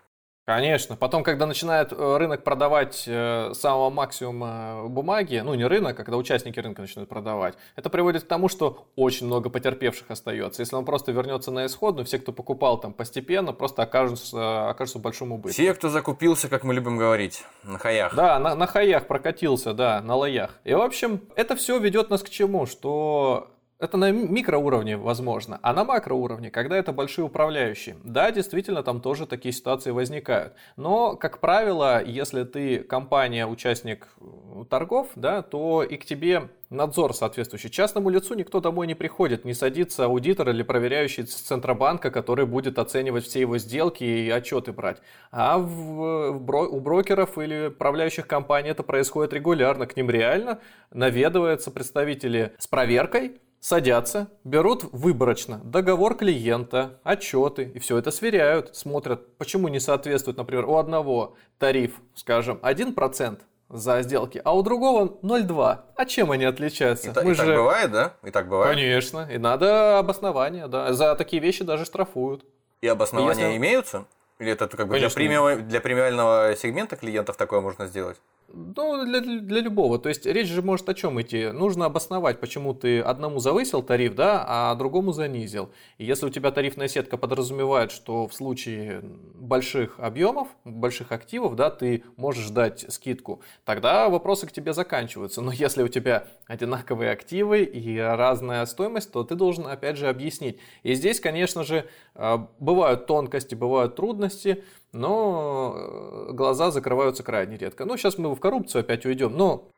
Конечно. 0.50 0.96
Потом, 0.96 1.22
когда 1.22 1.46
начинает 1.46 1.94
э, 1.94 2.18
рынок 2.18 2.44
продавать 2.44 3.04
э, 3.06 3.52
самого 3.54 3.92
максимума 3.92 4.82
бумаги, 4.88 5.44
ну 5.46 5.54
не 5.54 5.64
рынок, 5.64 6.00
а 6.00 6.04
когда 6.04 6.18
участники 6.18 6.60
рынка 6.60 6.82
начинают 6.82 7.08
продавать, 7.08 7.54
это 7.76 7.92
приводит 7.92 8.24
к 8.24 8.28
тому, 8.28 8.50
что 8.50 8.88
очень 8.96 9.28
много 9.28 9.52
потерпевших 9.52 10.10
остается. 10.10 10.64
Если 10.64 10.76
он 10.76 10.86
просто 10.86 11.12
вернется 11.12 11.52
на 11.52 11.68
исходную, 11.68 12.04
все, 12.08 12.18
кто 12.18 12.32
покупал 12.32 12.80
там 12.80 12.94
постепенно, 12.94 13.54
просто 13.54 13.84
окажутся, 13.84 14.72
окажутся 14.72 14.98
в 14.98 15.04
большом 15.04 15.34
убытке. 15.34 15.54
Все, 15.62 15.72
кто 15.76 15.90
закупился, 15.90 16.50
как 16.50 16.64
мы 16.64 16.74
любим 16.74 16.98
говорить, 16.98 17.46
на 17.62 17.78
хаях. 17.78 18.16
Да, 18.16 18.40
на, 18.40 18.56
на 18.56 18.66
хаях 18.66 19.06
прокатился, 19.06 19.76
да, 19.76 20.02
на 20.02 20.16
лоях. 20.16 20.58
И, 20.64 20.74
в 20.74 20.82
общем, 20.82 21.22
это 21.36 21.56
все 21.56 21.78
ведет 21.78 22.10
нас 22.10 22.24
к 22.24 22.30
чему? 22.30 22.66
Что 22.66 23.52
это 23.80 23.96
на 23.96 24.12
микроуровне 24.12 24.98
возможно, 24.98 25.58
а 25.62 25.74
на 25.74 25.86
макроуровне, 25.86 26.52
когда 26.52 26.76
это 26.78 26.92
большие 26.92 27.26
управляющие. 27.26 27.96
Да, 28.04 28.30
действительно, 28.30 28.84
там 28.84 29.00
тоже 29.00 29.26
такие 29.26 29.54
ситуации 29.54 29.92
возникают. 29.92 30.54
Но, 30.76 31.16
как 31.16 31.40
правило, 31.40 32.04
если 32.04 32.44
ты 32.44 32.80
компания, 32.80 33.48
участник 33.48 34.10
э, 34.20 34.66
торгов, 34.70 35.08
да, 35.16 35.42
то 35.42 35.82
и 35.84 35.96
к 35.96 36.06
тебе 36.06 36.50
надзор 36.70 37.16
соответствующий. 37.16 37.70
Частному 37.70 38.10
лицу 38.10 38.36
никто 38.36 38.60
домой 38.60 38.86
не 38.86 38.96
приходит, 38.96 39.46
не 39.46 39.54
садится 39.54 40.06
аудитор 40.06 40.50
или 40.50 40.62
проверяющий 40.62 41.26
с 41.26 41.36
Центробанка, 41.36 42.12
который 42.12 42.46
будет 42.46 42.78
оценивать 42.80 43.24
все 43.26 43.40
его 43.40 43.58
сделки 43.58 44.04
и 44.04 44.30
отчеты 44.30 44.74
брать. 44.74 44.98
А 45.32 45.58
в, 45.58 46.34
в, 46.34 46.56
у 46.70 46.80
брокеров 46.82 47.38
или 47.38 47.68
управляющих 47.68 48.28
компаний 48.28 48.70
это 48.70 48.84
происходит 48.84 49.32
регулярно. 49.32 49.88
К 49.88 49.96
ним 49.96 50.10
реально 50.10 50.60
наведываются 50.92 51.72
представители 51.72 52.54
с 52.60 52.68
проверкой, 52.68 53.40
Садятся, 53.62 54.30
берут 54.46 54.86
выборочно 54.94 55.60
договор 55.64 56.16
клиента, 56.16 57.00
отчеты, 57.04 57.72
и 57.76 57.80
все 57.80 57.98
это 57.98 58.10
сверяют, 58.10 58.76
смотрят, 58.76 59.38
почему 59.38 59.68
не 59.68 59.82
соответствует, 59.82 60.38
например, 60.38 60.66
у 60.66 60.78
одного 60.78 61.36
тариф, 61.58 62.00
скажем, 62.16 62.60
1% 62.64 63.40
за 63.70 64.02
сделки, 64.02 64.42
а 64.44 64.56
у 64.56 64.64
другого 64.64 65.20
0,2. 65.22 65.80
А 65.96 66.06
чем 66.06 66.32
они 66.32 66.46
отличаются? 66.46 67.12
И, 67.12 67.24
Мы 67.24 67.32
и 67.32 67.34
же... 67.34 67.46
так 67.46 67.56
бывает, 67.56 67.92
да? 67.92 68.14
И 68.24 68.32
так 68.32 68.48
бывает? 68.48 68.76
Конечно. 68.76 69.28
И 69.30 69.38
надо 69.38 70.00
обоснование, 70.00 70.68
да. 70.68 70.94
За 70.94 71.16
такие 71.16 71.42
вещи 71.42 71.64
даже 71.64 71.86
штрафуют. 71.86 72.46
И 72.82 72.88
обоснования 72.88 73.48
Если... 73.48 73.58
имеются? 73.58 74.06
Или 74.40 74.54
это 74.54 74.68
как 74.70 74.88
бы 74.88 74.98
для, 74.98 75.10
премиального, 75.10 75.56
для 75.58 75.82
премиального 75.82 76.56
сегмента 76.56 76.96
клиентов 76.96 77.36
такое 77.36 77.60
можно 77.60 77.88
сделать? 77.88 78.18
Ну, 78.52 79.06
для, 79.06 79.22
для 79.22 79.62
любого. 79.62 80.00
То 80.00 80.10
есть 80.10 80.26
речь 80.26 80.48
же 80.48 80.62
может 80.62 80.90
о 80.90 80.94
чем 80.94 81.22
идти. 81.22 81.48
Нужно 81.48 81.86
обосновать, 81.86 82.40
почему 82.40 82.74
ты 82.74 83.00
одному 83.00 83.40
завысил 83.40 83.84
тариф, 83.84 84.16
да, 84.16 84.44
а 84.48 84.76
другому 84.76 85.12
занизил. 85.12 85.70
И 85.98 86.06
если 86.06 86.26
у 86.26 86.30
тебя 86.30 86.52
тарифная 86.52 86.88
сетка 86.88 87.18
подразумевает, 87.18 87.92
что 87.92 88.28
в 88.28 88.34
случае 88.34 89.02
больших 89.36 90.00
объемов, 90.00 90.48
больших 90.66 91.12
активов, 91.12 91.56
да, 91.56 91.70
ты 91.70 92.04
можешь 92.18 92.50
дать 92.50 92.86
скидку, 92.90 93.42
тогда 93.66 94.10
вопросы 94.10 94.48
к 94.48 94.52
тебе 94.52 94.74
заканчиваются. 94.74 95.42
Но 95.42 95.52
если 95.52 95.84
у 95.84 95.88
тебя 95.88 96.28
одинаковые 96.48 97.12
активы 97.12 97.64
и 97.64 97.98
разная 97.98 98.66
стоимость, 98.66 99.12
то 99.12 99.24
ты 99.24 99.36
должен 99.36 99.68
опять 99.68 99.98
же 99.98 100.08
объяснить. 100.08 100.60
И 100.82 100.96
здесь, 100.96 101.20
конечно 101.20 101.64
же, 101.64 101.88
а, 102.16 102.48
бывают 102.60 103.06
тонкости, 103.06 103.54
бывают 103.54 103.96
трудности 103.96 104.64
но 104.92 105.76
э, 105.76 106.34
глаза 106.34 106.72
закрываются 106.72 107.24
крайне 107.24 107.58
редко. 107.58 107.86
Ну, 107.86 107.98
сейчас 107.98 108.18
мы 108.18 108.34
в 108.34 108.40
коррупцию 108.40 108.82
опять 108.82 109.06
уйдем, 109.06 109.36
но 109.36 109.72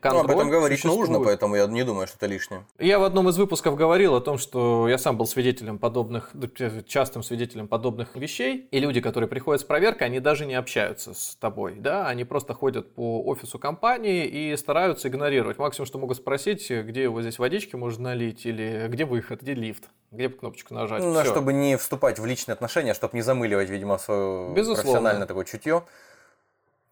Контроль 0.00 0.26
ну, 0.26 0.32
об 0.32 0.38
этом 0.38 0.50
говорить 0.50 0.78
существует. 0.78 1.10
нужно, 1.10 1.24
поэтому 1.24 1.56
я 1.56 1.66
не 1.66 1.82
думаю, 1.82 2.06
что 2.06 2.16
это 2.18 2.26
лишнее. 2.26 2.64
Я 2.78 3.00
в 3.00 3.02
одном 3.02 3.28
из 3.30 3.36
выпусков 3.36 3.74
говорил 3.74 4.14
о 4.14 4.20
том, 4.20 4.38
что 4.38 4.86
я 4.88 4.96
сам 4.96 5.16
был 5.16 5.26
свидетелем 5.26 5.80
подобных, 5.80 6.30
частым 6.86 7.24
свидетелем 7.24 7.66
подобных 7.66 8.14
вещей, 8.14 8.68
и 8.70 8.78
люди, 8.78 9.00
которые 9.00 9.28
приходят 9.28 9.60
с 9.60 9.64
проверкой, 9.64 10.06
они 10.06 10.20
даже 10.20 10.46
не 10.46 10.54
общаются 10.54 11.14
с 11.14 11.34
тобой, 11.40 11.74
да, 11.74 12.06
они 12.06 12.22
просто 12.22 12.54
ходят 12.54 12.94
по 12.94 13.24
офису 13.24 13.58
компании 13.58 14.24
и 14.24 14.56
стараются 14.56 15.08
игнорировать. 15.08 15.58
Максимум, 15.58 15.86
что 15.86 15.98
могут 15.98 16.16
спросить, 16.16 16.70
где 16.70 17.08
у 17.08 17.14
вас 17.14 17.22
здесь 17.22 17.40
водички 17.40 17.74
можно 17.74 18.10
налить, 18.10 18.46
или 18.46 18.86
где 18.86 19.04
выход, 19.04 19.42
где 19.42 19.54
лифт, 19.54 19.88
где 20.12 20.28
кнопочку 20.28 20.74
нажать. 20.74 21.02
Ну, 21.02 21.12
Всё. 21.12 21.24
чтобы 21.24 21.52
не 21.52 21.76
вступать 21.76 22.20
в 22.20 22.24
личные 22.24 22.52
отношения, 22.52 22.94
чтобы 22.94 23.16
не 23.16 23.22
замыливать, 23.22 23.68
видимо, 23.68 23.98
свое 23.98 24.50
Безусловно. 24.50 24.82
профессиональное 24.82 25.26
такое 25.26 25.44
чутье. 25.44 25.82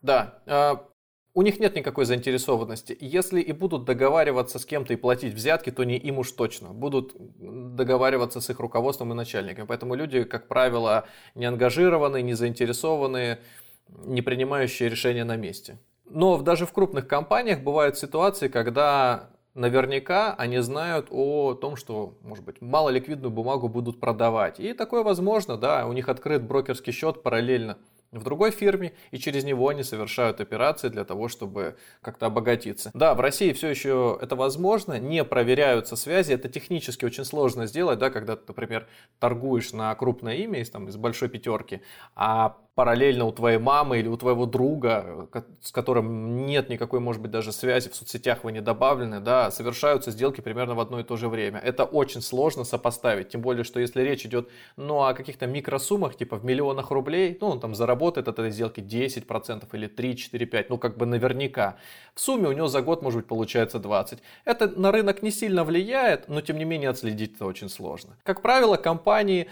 Да. 0.03 0.41
У 1.37 1.43
них 1.43 1.61
нет 1.61 1.77
никакой 1.77 2.07
заинтересованности. 2.07 2.97
Если 2.99 3.43
и 3.43 3.53
будут 3.53 3.85
договариваться 3.85 4.59
с 4.59 4.65
кем-то 4.65 4.95
и 4.95 4.97
платить 4.97 5.35
взятки, 5.35 5.69
то 5.69 5.85
не 5.85 5.99
им 5.99 6.19
уж 6.19 6.33
точно. 6.33 6.69
Будут 6.71 7.15
договариваться 7.15 8.41
с 8.41 8.49
их 8.49 8.59
руководством 8.59 9.13
и 9.13 9.15
начальниками. 9.15 9.67
Поэтому 9.67 9.95
люди, 9.95 10.25
как 10.25 10.49
правило, 10.49 11.07
не 11.35 11.45
ангажированные, 11.45 12.23
не 12.23 12.33
заинтересованные, 12.33 13.41
не 14.07 14.23
принимающие 14.23 14.89
решения 14.89 15.25
на 15.25 15.37
месте. 15.37 15.79
Но 16.07 16.39
даже 16.39 16.65
в 16.65 16.73
крупных 16.73 17.07
компаниях 17.07 17.61
бывают 17.61 17.99
ситуации, 17.99 18.49
когда 18.49 19.29
наверняка 19.53 20.35
они 20.39 20.61
знают 20.61 21.09
о 21.11 21.53
том, 21.53 21.77
что, 21.77 22.17
может 22.23 22.47
быть, 22.47 22.63
малоликвидную 22.63 23.31
бумагу 23.31 23.69
будут 23.69 24.01
продавать. 24.01 24.59
И 24.59 24.73
такое 24.73 25.03
возможно, 25.03 25.59
да, 25.59 25.87
у 25.87 25.93
них 25.93 26.09
открыт 26.09 26.45
брокерский 26.45 26.95
счет 26.95 27.23
параллельно 27.23 27.77
в 28.13 28.23
другой 28.23 28.51
фирме, 28.51 28.93
и 29.11 29.19
через 29.19 29.45
него 29.45 29.69
они 29.69 29.83
совершают 29.83 30.41
операции 30.41 30.89
для 30.89 31.05
того, 31.05 31.29
чтобы 31.29 31.77
как-то 32.01 32.27
обогатиться. 32.27 32.91
Да, 32.95 33.15
в 33.15 33.21
России 33.21 33.53
все 33.53 33.69
еще 33.69 34.19
это 34.21 34.37
возможно, 34.37 34.99
не 34.99 35.25
проверяются 35.25 35.97
связи, 35.97 36.33
это 36.33 36.49
технически 36.49 37.05
очень 37.05 37.25
сложно 37.25 37.67
сделать, 37.67 37.99
да, 37.99 38.11
когда 38.11 38.37
ты, 38.37 38.43
например, 38.49 38.87
торгуешь 39.19 39.73
на 39.73 39.95
крупное 39.95 40.37
имя 40.37 40.61
из, 40.61 40.71
там, 40.71 40.89
из 40.89 40.97
большой 40.97 41.29
пятерки, 41.29 41.83
а 42.15 42.57
параллельно 42.77 43.25
у 43.25 43.33
твоей 43.33 43.59
мамы 43.59 43.99
или 44.01 44.07
у 44.07 44.19
твоего 44.19 44.45
друга, 44.45 45.29
с 45.63 45.73
которым 45.73 46.45
нет 46.45 46.69
никакой, 46.69 47.01
может 47.01 47.23
быть, 47.23 47.31
даже 47.31 47.51
связи, 47.51 47.89
в 47.89 47.97
соцсетях 47.97 48.45
вы 48.45 48.53
не 48.53 48.61
добавлены, 48.61 49.19
да, 49.21 49.51
совершаются 49.51 50.11
сделки 50.11 50.43
примерно 50.43 50.75
в 50.75 50.81
одно 50.81 51.01
и 51.01 51.03
то 51.03 51.17
же 51.17 51.31
время. 51.31 51.59
Это 51.59 51.85
очень 51.85 52.21
сложно 52.21 52.65
сопоставить, 52.65 53.31
тем 53.31 53.41
более, 53.41 53.65
что 53.65 53.81
если 53.81 54.03
речь 54.03 54.27
идет, 54.27 54.51
ну, 54.77 55.03
о 55.05 55.15
каких-то 55.15 55.47
микросуммах, 55.47 56.19
типа 56.19 56.37
в 56.37 56.45
миллионах 56.45 56.91
рублей, 56.91 57.39
ну, 57.41 57.49
он 57.49 57.61
там 57.61 57.75
заработает 57.75 58.29
от 58.29 58.39
этой 58.39 58.51
сделки 58.51 58.81
10% 58.81 59.67
или 59.73 59.87
3, 59.87 60.17
4, 60.17 60.47
5, 60.47 60.69
ну, 60.69 60.77
как 60.77 60.99
бы 60.99 61.07
наверняка. 61.07 61.77
В 62.15 62.21
сумме 62.21 62.47
у 62.47 62.53
него 62.53 62.69
за 62.69 62.83
год, 62.83 63.01
может 63.01 63.21
быть, 63.21 63.27
получается 63.27 63.79
20. 63.79 64.19
Это 64.45 64.69
на 64.79 64.93
рынок 64.93 65.23
не 65.23 65.31
сильно 65.31 65.65
влияет, 65.65 66.29
но, 66.29 66.43
тем 66.43 66.59
не 66.59 66.67
менее, 66.67 66.91
отследить 66.91 67.37
это 67.37 67.47
очень 67.47 67.71
сложно. 67.71 68.19
Как 68.23 68.43
правило, 68.43 68.77
компании 68.77 69.49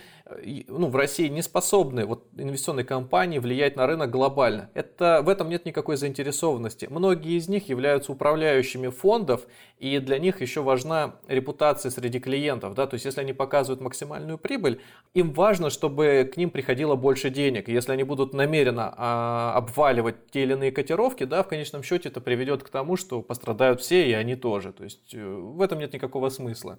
ну, 0.69 0.89
в 0.89 0.97
России 0.97 1.29
не 1.29 1.43
способны 1.43 2.07
вот, 2.07 2.27
инвестиционные 2.37 2.85
компании 2.85 3.39
влиять 3.39 3.77
на 3.77 3.87
рынок 3.87 4.11
глобально. 4.11 4.71
Это, 4.73 5.21
в 5.23 5.29
этом 5.29 5.51
нет 5.51 5.67
никакой 5.67 5.97
заинтересованности. 5.97 6.87
Многие 6.91 7.37
из 7.37 7.49
них 7.49 7.69
являются 7.69 8.11
управляющими 8.13 8.89
фондов, 8.89 9.43
и 9.79 9.99
для 9.99 10.19
них 10.19 10.41
еще 10.41 10.63
важна 10.63 11.17
репутация 11.29 11.91
среди 11.91 12.21
клиентов. 12.21 12.75
Да? 12.75 12.87
То 12.87 12.95
есть, 12.95 13.05
если 13.05 13.21
они 13.21 13.35
показывают 13.35 13.83
максимальную 13.83 14.39
прибыль, 14.39 14.81
им 15.13 15.33
важно, 15.33 15.69
чтобы 15.69 16.31
к 16.33 16.39
ним 16.39 16.51
приходило 16.51 16.97
больше 16.97 17.29
денег. 17.29 17.69
Если 17.69 17.93
они 17.93 18.03
будут 18.03 18.33
намеренно 18.33 18.95
а, 18.97 19.53
обваливать 19.57 20.31
те 20.31 20.45
или 20.45 20.55
иные 20.55 20.73
котировки, 20.73 21.25
да, 21.25 21.43
в 21.43 21.49
конечном 21.49 21.83
счете 21.83 22.09
это 22.09 22.23
приведет 22.23 22.63
к 22.63 22.71
тому, 22.71 22.97
что 22.97 23.21
пострадают 23.21 23.83
все, 23.83 24.09
и 24.09 24.13
они 24.15 24.37
тоже. 24.37 24.73
То 24.73 24.85
есть, 24.85 25.15
э, 25.15 25.23
в 25.23 25.61
этом 25.61 25.81
нет 25.81 25.93
никакого 25.93 26.31
смысла. 26.31 26.79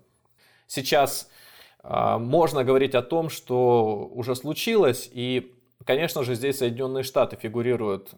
Сейчас 0.68 1.30
можно 1.88 2.64
говорить 2.64 2.96
о 2.96 3.02
том, 3.02 3.30
что 3.30 4.10
уже 4.14 4.36
случилось, 4.36 5.10
и, 5.14 5.56
конечно 5.86 6.24
же, 6.24 6.36
здесь 6.36 6.58
Соединенные 6.58 7.04
Штаты 7.04 7.38
фигурируют. 7.38 8.12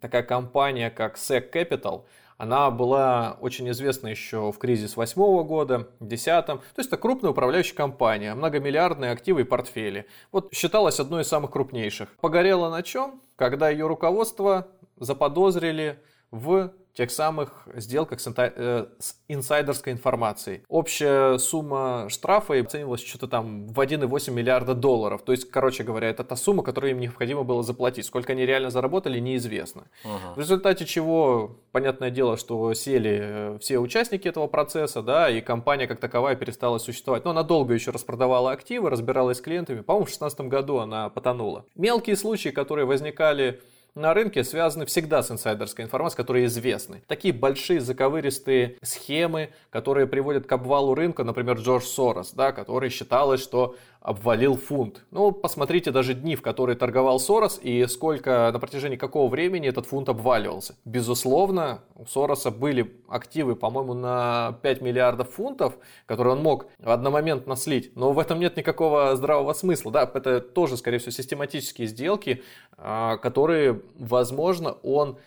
Такая 0.00 0.22
компания, 0.22 0.90
как 0.90 1.16
SEC 1.16 1.50
Capital, 1.52 2.04
она 2.36 2.70
была 2.72 3.36
очень 3.40 3.70
известна 3.70 4.08
еще 4.08 4.50
в 4.50 4.58
кризис 4.58 4.94
2008 4.94 5.44
года, 5.46 5.88
2010. 6.00 6.46
То 6.46 6.60
есть 6.76 6.88
это 6.88 6.96
крупная 6.96 7.30
управляющая 7.30 7.76
компания, 7.76 8.34
многомиллиардные 8.34 9.12
активы 9.12 9.42
и 9.42 9.44
портфели. 9.44 10.06
Вот 10.32 10.52
считалась 10.52 10.98
одной 10.98 11.22
из 11.22 11.28
самых 11.28 11.52
крупнейших. 11.52 12.08
Погорела 12.20 12.68
на 12.68 12.82
чем? 12.82 13.22
Когда 13.36 13.70
ее 13.70 13.86
руководство 13.86 14.66
заподозрили 14.96 16.00
в 16.32 16.72
тех 16.94 17.10
самых 17.10 17.66
сделках 17.74 18.20
с, 18.20 18.32
э, 18.36 18.86
с 18.98 19.16
инсайдерской 19.28 19.92
информацией. 19.92 20.62
Общая 20.68 21.38
сумма 21.38 22.06
штрафа 22.10 22.58
оценивалась 22.58 23.02
что-то 23.02 23.28
там 23.28 23.66
в 23.66 23.80
1,8 23.80 24.34
миллиарда 24.34 24.74
долларов. 24.74 25.22
То 25.22 25.32
есть, 25.32 25.50
короче 25.50 25.84
говоря, 25.84 26.10
это 26.10 26.22
та 26.22 26.36
сумма, 26.36 26.62
которую 26.62 26.92
им 26.92 27.00
необходимо 27.00 27.44
было 27.44 27.62
заплатить. 27.62 28.04
Сколько 28.04 28.32
они 28.32 28.44
реально 28.44 28.70
заработали, 28.70 29.18
неизвестно. 29.18 29.84
Угу. 30.04 30.34
В 30.36 30.38
результате 30.38 30.84
чего, 30.84 31.56
понятное 31.72 32.10
дело, 32.10 32.36
что 32.36 32.74
сели 32.74 33.20
э, 33.22 33.58
все 33.60 33.78
участники 33.78 34.28
этого 34.28 34.46
процесса, 34.46 35.02
да, 35.02 35.30
и 35.30 35.40
компания 35.40 35.86
как 35.86 35.98
таковая 35.98 36.36
перестала 36.36 36.76
существовать. 36.76 37.24
Но 37.24 37.30
она 37.30 37.42
долго 37.42 37.72
еще 37.72 37.90
распродавала 37.90 38.52
активы, 38.52 38.90
разбиралась 38.90 39.38
с 39.38 39.40
клиентами. 39.40 39.80
По-моему, 39.80 40.04
в 40.04 40.08
2016 40.08 40.40
году 40.42 40.78
она 40.78 41.08
потонула. 41.08 41.64
Мелкие 41.74 42.16
случаи, 42.16 42.50
которые 42.50 42.84
возникали 42.84 43.60
на 43.94 44.14
рынке 44.14 44.42
связаны 44.42 44.86
всегда 44.86 45.22
с 45.22 45.30
инсайдерской 45.30 45.84
информацией, 45.84 46.16
которые 46.16 46.46
известны. 46.46 47.02
Такие 47.06 47.34
большие 47.34 47.80
заковыристые 47.80 48.78
схемы, 48.82 49.50
которые 49.70 50.06
приводят 50.06 50.46
к 50.46 50.52
обвалу 50.52 50.94
рынка, 50.94 51.24
например, 51.24 51.58
Джордж 51.58 51.84
Сорос, 51.84 52.32
да, 52.32 52.52
который 52.52 52.88
считалось, 52.88 53.42
что 53.42 53.76
обвалил 54.02 54.56
фунт. 54.56 55.04
Ну, 55.10 55.30
посмотрите 55.30 55.92
даже 55.92 56.14
дни, 56.14 56.34
в 56.34 56.42
которые 56.42 56.76
торговал 56.76 57.20
Сорос 57.20 57.60
и 57.62 57.86
сколько, 57.86 58.50
на 58.52 58.58
протяжении 58.58 58.96
какого 58.96 59.28
времени 59.28 59.68
этот 59.68 59.86
фунт 59.86 60.08
обваливался. 60.08 60.74
Безусловно, 60.84 61.82
у 61.94 62.04
Сороса 62.06 62.50
были 62.50 62.96
активы, 63.08 63.54
по-моему, 63.54 63.94
на 63.94 64.58
5 64.62 64.82
миллиардов 64.82 65.30
фунтов, 65.30 65.74
которые 66.06 66.34
он 66.34 66.42
мог 66.42 66.66
в 66.78 66.90
одномоментно 66.90 67.54
слить, 67.54 67.92
но 67.94 68.12
в 68.12 68.18
этом 68.18 68.40
нет 68.40 68.56
никакого 68.56 69.14
здравого 69.14 69.52
смысла. 69.52 69.92
Да, 69.92 70.10
это 70.12 70.40
тоже, 70.40 70.76
скорее 70.76 70.98
всего, 70.98 71.12
систематические 71.12 71.86
сделки, 71.86 72.42
а, 72.76 73.18
которые, 73.18 73.80
возможно, 73.98 74.72
он 74.82 75.18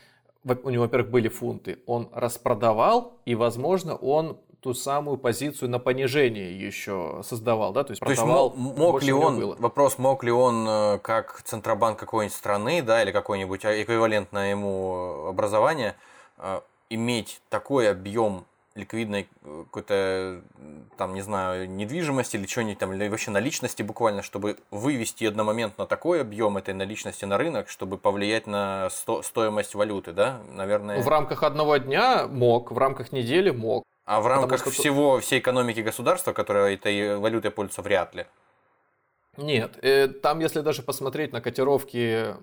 у 0.63 0.69
него, 0.69 0.83
во-первых, 0.83 1.09
были 1.09 1.27
фунты, 1.27 1.79
он 1.87 2.07
распродавал, 2.13 3.19
и, 3.25 3.33
возможно, 3.33 3.95
он 3.95 4.37
ту 4.65 4.73
самую 4.73 5.17
позицию 5.17 5.69
на 5.69 5.77
понижение 5.77 6.59
еще 6.59 7.21
создавал, 7.23 7.71
да, 7.71 7.83
то 7.83 7.91
есть 7.91 7.99
то 7.99 8.07
продавал. 8.07 8.51
Есть 8.51 8.77
мог 8.79 9.03
ли 9.03 9.13
он, 9.13 9.39
было. 9.39 9.55
вопрос, 9.59 9.99
мог 9.99 10.23
ли 10.23 10.31
он 10.31 10.65
э, 10.67 10.99
как 11.03 11.43
Центробанк 11.43 11.99
какой-нибудь 11.99 12.35
страны, 12.35 12.81
да, 12.81 13.03
или 13.03 13.11
какой-нибудь 13.11 13.63
эквивалентное 13.63 14.49
ему 14.49 15.27
образование, 15.27 15.93
э, 16.39 16.61
иметь 16.89 17.41
такой 17.49 17.91
объем 17.91 18.45
ликвидной 18.73 19.29
э, 19.43 19.63
какой-то, 19.65 20.41
там, 20.97 21.13
не 21.13 21.21
знаю, 21.21 21.69
недвижимости 21.69 22.37
или 22.37 22.47
что-нибудь 22.47 22.79
там, 22.79 22.91
или 22.91 23.07
вообще 23.07 23.29
наличности 23.29 23.83
буквально, 23.83 24.23
чтобы 24.23 24.57
вывести 24.71 25.25
одномоментно 25.25 25.85
такой 25.85 26.21
объем 26.21 26.57
этой 26.57 26.73
наличности 26.73 27.25
на 27.25 27.37
рынок, 27.37 27.69
чтобы 27.69 27.99
повлиять 27.99 28.47
на 28.47 28.89
сто 28.89 29.21
стоимость 29.21 29.75
валюты, 29.75 30.11
да, 30.11 30.39
наверное. 30.51 31.03
В 31.03 31.07
рамках 31.07 31.43
одного 31.43 31.77
дня 31.77 32.25
мог, 32.27 32.71
в 32.71 32.77
рамках 32.79 33.11
недели 33.11 33.51
мог. 33.51 33.83
А 34.05 34.21
в 34.21 34.27
рамках 34.27 34.61
что... 34.61 34.69
всего, 34.69 35.19
всей 35.19 35.39
экономики 35.39 35.79
государства, 35.79 36.31
которая 36.31 36.75
этой 36.75 37.17
валютой 37.17 37.51
пользуется, 37.51 37.81
вряд 37.81 38.13
ли. 38.15 38.25
Нет, 39.37 39.77
э, 39.81 40.07
там 40.07 40.39
если 40.39 40.61
даже 40.61 40.81
посмотреть 40.81 41.33
на 41.33 41.41
котировки 41.41 42.35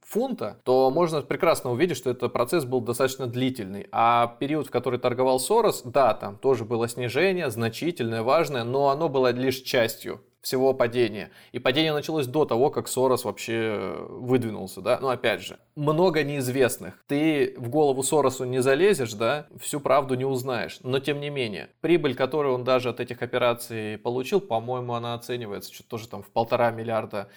фунта, 0.00 0.58
то 0.64 0.90
можно 0.90 1.22
прекрасно 1.22 1.72
увидеть, 1.72 1.96
что 1.96 2.10
этот 2.10 2.32
процесс 2.32 2.64
был 2.64 2.82
достаточно 2.82 3.26
длительный. 3.26 3.88
А 3.90 4.36
период, 4.38 4.66
в 4.66 4.70
который 4.70 4.98
торговал 4.98 5.40
Сорос, 5.40 5.82
да, 5.84 6.12
там 6.14 6.36
тоже 6.36 6.64
было 6.64 6.86
снижение, 6.86 7.50
значительное, 7.50 8.22
важное, 8.22 8.62
но 8.62 8.90
оно 8.90 9.08
было 9.08 9.32
лишь 9.32 9.62
частью 9.62 10.20
всего 10.42 10.74
падения. 10.74 11.30
И 11.52 11.58
падение 11.58 11.92
началось 11.92 12.26
до 12.26 12.44
того, 12.44 12.70
как 12.70 12.88
Сорос 12.88 13.24
вообще 13.24 13.96
выдвинулся, 14.08 14.80
да. 14.80 14.98
Но 15.00 15.08
опять 15.08 15.40
же, 15.40 15.58
много 15.76 16.24
неизвестных. 16.24 17.02
Ты 17.06 17.54
в 17.56 17.68
голову 17.68 18.02
Соросу 18.02 18.44
не 18.44 18.60
залезешь, 18.60 19.14
да, 19.14 19.46
всю 19.60 19.80
правду 19.80 20.14
не 20.14 20.24
узнаешь. 20.24 20.80
Но 20.82 20.98
тем 20.98 21.20
не 21.20 21.30
менее, 21.30 21.70
прибыль, 21.80 22.14
которую 22.14 22.54
он 22.56 22.64
даже 22.64 22.90
от 22.90 23.00
этих 23.00 23.22
операций 23.22 23.98
получил, 23.98 24.40
по-моему, 24.40 24.94
она 24.94 25.14
оценивается 25.14 25.72
что-то 25.72 25.90
тоже 25.90 26.08
там 26.08 26.22
в 26.22 26.30
полтора 26.30 26.70
миллиарда 26.72 27.28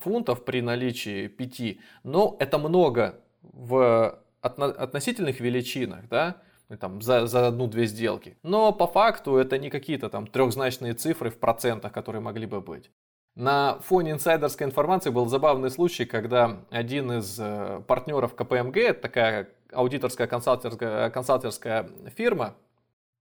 фунтов 0.00 0.44
при 0.44 0.62
наличии 0.62 1.26
5. 1.26 1.76
Но 2.04 2.36
это 2.38 2.58
много 2.58 3.20
в 3.42 4.18
относительных 4.40 5.40
величинах, 5.40 6.08
да, 6.08 6.36
там, 6.76 7.00
за, 7.00 7.26
за 7.26 7.46
одну-две 7.46 7.86
сделки. 7.86 8.36
Но 8.42 8.72
по 8.72 8.86
факту 8.86 9.36
это 9.36 9.58
не 9.58 9.70
какие-то 9.70 10.10
там 10.10 10.26
трехзначные 10.26 10.94
цифры 10.94 11.30
в 11.30 11.38
процентах, 11.38 11.92
которые 11.92 12.20
могли 12.20 12.46
бы 12.46 12.60
быть. 12.60 12.90
На 13.34 13.78
фоне 13.80 14.12
инсайдерской 14.12 14.66
информации 14.66 15.10
был 15.10 15.26
забавный 15.26 15.70
случай, 15.70 16.04
когда 16.04 16.64
один 16.70 17.12
из 17.12 17.38
э, 17.38 17.82
партнеров 17.86 18.34
КПМГ, 18.34 19.00
такая 19.00 19.48
аудиторская 19.72 20.26
консалтерская, 20.26 21.10
консалтерская 21.10 21.88
фирма, 22.16 22.56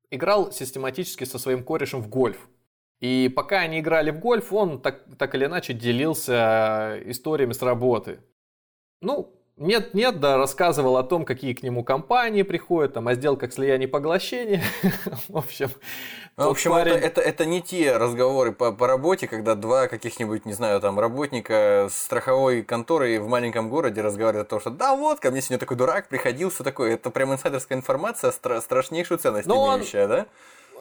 играл 0.09 0.51
систематически 0.51 1.23
со 1.23 1.37
своим 1.37 1.63
корешем 1.63 2.01
в 2.01 2.09
гольф. 2.09 2.49
И 2.99 3.31
пока 3.35 3.59
они 3.59 3.79
играли 3.79 4.09
в 4.09 4.19
гольф, 4.19 4.51
он 4.51 4.81
так, 4.81 5.03
так 5.17 5.35
или 5.35 5.45
иначе 5.45 5.73
делился 5.73 6.99
историями 7.05 7.53
с 7.53 7.61
работы. 7.61 8.19
Ну, 9.01 9.36
нет-нет, 9.57 10.19
да, 10.19 10.37
рассказывал 10.37 10.97
о 10.97 11.03
том, 11.03 11.25
какие 11.25 11.53
к 11.53 11.63
нему 11.63 11.83
компании 11.83 12.43
приходят, 12.43 12.93
там, 12.93 13.07
о 13.07 13.15
сделках 13.15 13.51
слияния 13.53 13.87
и 13.87 13.89
поглощения. 13.89 14.63
В 15.27 15.37
общем, 15.37 15.69
ну, 16.37 16.45
в 16.45 16.49
общем, 16.49 16.69
парень... 16.71 16.93
это, 16.93 17.05
это, 17.05 17.21
это 17.21 17.45
не 17.45 17.63
те 17.63 17.97
разговоры 17.97 18.51
по, 18.51 18.71
по 18.71 18.85
работе, 18.85 19.27
когда 19.27 19.55
два 19.55 19.87
каких-нибудь, 19.87 20.45
не 20.45 20.53
знаю, 20.53 20.79
там, 20.79 20.99
работника 20.99 21.87
страховой 21.89 22.61
конторы 22.61 23.19
в 23.19 23.27
маленьком 23.27 23.69
городе 23.69 24.01
разговаривают 24.01 24.47
о 24.47 24.49
том, 24.51 24.59
что 24.59 24.69
да 24.69 24.95
вот, 24.95 25.19
ко 25.19 25.31
мне 25.31 25.41
сегодня 25.41 25.57
такой 25.57 25.77
дурак 25.77 26.09
приходил, 26.09 26.51
все 26.51 26.63
такое. 26.63 26.93
Это 26.93 27.09
прям 27.09 27.33
инсайдерская 27.33 27.75
информация, 27.75 28.31
стра- 28.31 28.61
страшнейшую 28.61 29.17
ценность 29.17 29.47
Но 29.47 29.75
имеющая, 29.77 30.03
он... 30.03 30.09
да? 30.09 30.25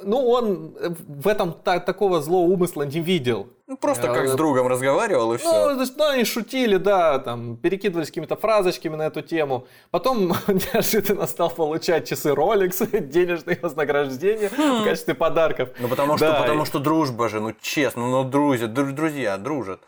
Ну, 0.02 0.28
он 0.28 0.74
в 1.08 1.28
этом 1.28 1.52
та, 1.52 1.80
такого 1.80 2.20
злого 2.20 2.50
умысла 2.50 2.82
не 2.82 3.00
видел. 3.00 3.48
Ну, 3.66 3.76
просто 3.76 4.06
как 4.06 4.28
с 4.28 4.34
э, 4.34 4.36
другом 4.36 4.68
разговаривал 4.68 5.34
и 5.34 5.38
все. 5.38 5.74
Ну, 5.74 5.84
ну, 5.96 6.04
они 6.04 6.24
шутили, 6.24 6.76
да, 6.76 7.18
там, 7.18 7.56
перекидывались 7.56 8.08
какими-то 8.08 8.36
фразочками 8.36 8.94
на 8.94 9.06
эту 9.06 9.22
тему. 9.22 9.66
Потом 9.90 10.28
неожиданно 10.46 11.26
стал 11.26 11.50
получать 11.50 12.08
часы 12.08 12.30
Rolex, 12.30 13.00
денежные 13.08 13.58
вознаграждения 13.60 14.48
в 14.48 14.84
качестве 14.84 15.14
подарков. 15.14 15.70
Ну, 15.80 15.88
потому 15.88 16.16
что, 16.16 16.26
да. 16.26 16.40
потому 16.40 16.64
что 16.64 16.78
дружба 16.78 17.28
же, 17.28 17.40
ну, 17.40 17.54
честно, 17.60 18.08
ну, 18.08 18.24
друзья, 18.24 18.68
друзья 18.68 19.36
дружат. 19.36 19.80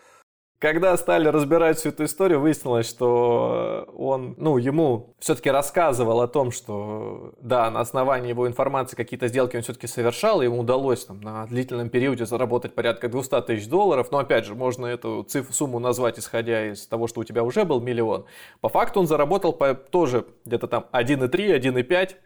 Когда 0.61 0.97
стали 0.97 1.29
разбирать 1.29 1.79
всю 1.79 1.91
эту 1.91 2.05
историю, 2.05 2.41
выяснилось, 2.41 2.89
что 2.89 3.89
он, 3.97 4.35
ну, 4.39 4.59
ему 4.59 5.15
все-таки 5.21 5.51
рассказывал 5.51 6.21
о 6.21 6.27
том, 6.27 6.51
что, 6.51 7.33
да, 7.41 7.71
на 7.71 7.79
основании 7.79 8.31
его 8.31 8.49
информации 8.49 8.97
какие-то 8.97 9.29
сделки 9.29 9.55
он 9.55 9.63
все-таки 9.63 9.87
совершал, 9.87 10.43
и 10.43 10.47
ему 10.47 10.59
удалось 10.59 11.05
там, 11.05 11.21
на 11.21 11.47
длительном 11.47 11.91
периоде 11.91 12.27
заработать 12.27 12.75
порядка 12.75 13.09
200 13.09 13.43
тысяч 13.43 13.69
долларов. 13.69 14.09
Но, 14.11 14.19
опять 14.19 14.47
же, 14.47 14.57
можно 14.57 14.87
эту 14.87 15.23
цифру, 15.23 15.53
сумму 15.53 15.79
назвать, 15.79 16.19
исходя 16.19 16.73
из 16.73 16.89
того, 16.89 17.07
что 17.07 17.21
у 17.21 17.25
тебя 17.25 17.45
уже 17.45 17.65
был 17.65 17.81
миллион. 17.81 18.25
По 18.61 18.69
факту 18.69 18.99
он 18.99 19.07
заработал 19.07 19.53
по, 19.53 19.75
тоже 19.75 20.27
где-то 20.45 20.67
там 20.67 20.87
1,3, 20.91 21.57
1,5, 21.57 22.17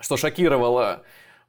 что 0.00 0.16
шокировало 0.16 1.02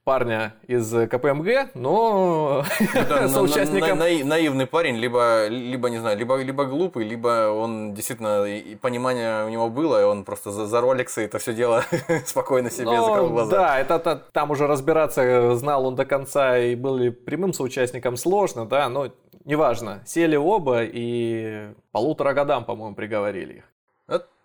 парня 0.04 0.56
из 0.68 0.92
КПМГ, 0.92 1.76
но 1.76 2.64
да, 2.94 3.28
соучастником... 3.30 4.00
На, 4.00 4.10
на, 4.10 4.26
наивный 4.26 4.66
парень, 4.66 4.98
либо, 4.98 5.48
либо, 5.48 5.90
не 5.90 6.00
знаю, 6.00 6.18
либо, 6.18 6.38
либо 6.42 6.66
глупый, 6.66 7.06
либо 7.06 7.50
он 7.52 7.94
действительно, 7.94 8.46
и 8.46 8.76
понимание 8.76 9.46
у 9.46 9.50
него 9.50 9.70
было, 9.70 10.02
и 10.02 10.04
он 10.04 10.24
просто 10.24 10.52
за, 10.52 10.66
за 10.66 10.82
Роликсы 10.82 11.26
это 11.26 11.38
все 11.40 11.54
дело 11.54 11.84
спокойно 12.26 12.72
себе 12.72 12.86
ну, 12.86 13.06
закрыл 13.06 13.30
глаза. 13.30 13.52
Да, 13.52 13.80
это, 13.80 13.96
это 13.96 14.24
там 14.32 14.52
уже 14.52 14.68
разбираться, 14.68 15.56
знал 15.56 15.86
он 15.86 15.96
до 15.96 16.06
конца 16.06 16.58
и 16.58 16.76
был 16.76 16.98
ли 16.98 17.12
прямым 17.12 17.54
соучастником 17.54 18.18
сложно, 18.18 18.66
да, 18.66 18.90
но 18.90 19.10
неважно. 19.46 20.02
Сели 20.06 20.36
оба 20.36 20.84
и 20.84 21.74
полутора 21.92 22.34
годам, 22.34 22.66
по-моему, 22.66 22.96
приговорили 22.96 23.54
их. 23.54 23.71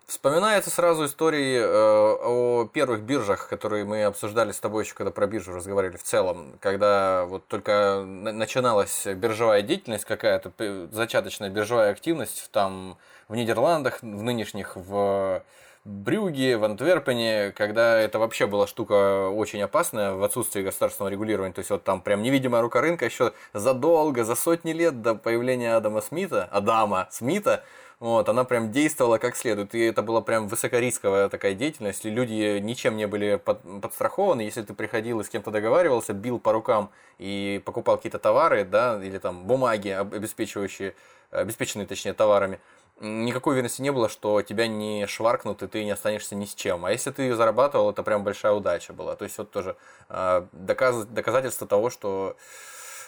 Вспоминается 0.07 0.71
сразу 0.71 1.07
истории 1.07 1.59
э, 1.59 1.65
о 1.65 2.65
первых 2.73 3.01
биржах, 3.01 3.49
которые 3.49 3.85
мы 3.85 4.05
обсуждали 4.05 4.53
с 4.53 4.61
тобой 4.61 4.85
еще, 4.85 4.95
когда 4.95 5.11
про 5.11 5.27
биржу 5.27 5.53
разговаривали 5.53 5.97
в 5.97 6.05
целом, 6.05 6.53
когда 6.61 7.25
вот 7.25 7.49
только 7.49 8.05
начиналась 8.07 9.05
биржевая 9.05 9.63
деятельность 9.63 10.05
какая-то, 10.05 10.53
зачаточная 10.93 11.51
биржевая 11.51 11.91
активность 11.91 12.51
там 12.53 12.99
в 13.27 13.35
Нидерландах, 13.35 14.01
в 14.01 14.23
нынешних, 14.23 14.77
в 14.77 15.43
Брюге, 15.85 16.57
в 16.57 16.65
Антверпене, 16.65 17.51
когда 17.51 17.99
это 17.99 18.21
вообще 18.21 18.47
была 18.47 18.69
штука 18.69 19.29
очень 19.29 19.61
опасная 19.63 20.15
в 20.15 20.23
отсутствии 20.23 20.63
государственного 20.63 21.11
регулирования. 21.11 21.53
То 21.53 21.61
есть 21.61 21.71
вот 21.71 21.83
там 21.83 22.01
прям 22.01 22.23
невидимая 22.23 22.63
рука 22.63 22.81
рынка 22.81 23.05
еще 23.05 23.33
задолго, 23.53 24.23
за 24.23 24.37
сотни 24.37 24.73
лет 24.73 25.03
до 25.03 25.17
появления 25.17 25.75
Адама 25.75 26.01
Смита, 26.01 26.45
Адама 26.51 27.09
Смита, 27.11 27.65
вот, 27.99 28.29
она 28.29 28.45
прям 28.45 28.73
действовала 28.73 29.17
как 29.17 29.37
следует. 29.37 29.75
И 29.75 29.81
это 29.81 30.03
была 30.03 30.21
прям 30.21 30.49
высокорисковая 30.49 31.29
такая 31.31 31.55
деятельность. 31.55 32.05
И 32.05 32.11
люди 32.11 32.59
ничем 32.59 32.97
не 32.97 33.07
были 33.07 33.37
под, 33.37 33.63
подстрахованы. 33.81 34.43
Если 34.43 34.63
ты 34.63 34.75
приходил 34.75 35.21
и 35.21 35.25
с 35.25 35.31
кем-то 35.31 35.51
договаривался, 35.51 36.13
бил 36.13 36.39
по 36.39 36.53
рукам 36.53 36.91
и 37.19 37.63
покупал 37.65 37.97
какие-то 37.97 38.19
товары, 38.19 38.65
да, 38.65 39.03
или 39.03 39.17
там 39.17 39.47
бумаги, 39.47 39.89
обеспечивающие, 39.89 40.95
обеспеченные, 41.31 41.87
точнее, 41.87 42.13
товарами, 42.13 42.61
никакой 43.01 43.55
уверенности 43.55 43.81
не 43.81 43.93
было, 43.93 44.11
что 44.11 44.43
тебя 44.43 44.67
не 44.67 45.07
шваркнут, 45.07 45.63
и 45.63 45.67
ты 45.67 45.85
не 45.85 45.91
останешься 45.91 46.35
ни 46.35 46.45
с 46.45 46.55
чем. 46.55 46.85
А 46.85 46.93
если 46.93 47.11
ты 47.11 47.23
ее 47.23 47.37
зарабатывал, 47.37 47.91
это 47.91 48.03
прям 48.03 48.25
большая 48.25 48.53
удача 48.53 48.93
была. 48.93 49.17
То 49.17 49.25
есть 49.25 49.39
вот 49.39 49.51
тоже 49.51 49.75
э, 50.11 50.47
доказ, 50.53 51.07
доказательство 51.07 51.67
того, 51.67 51.89
что 51.89 52.37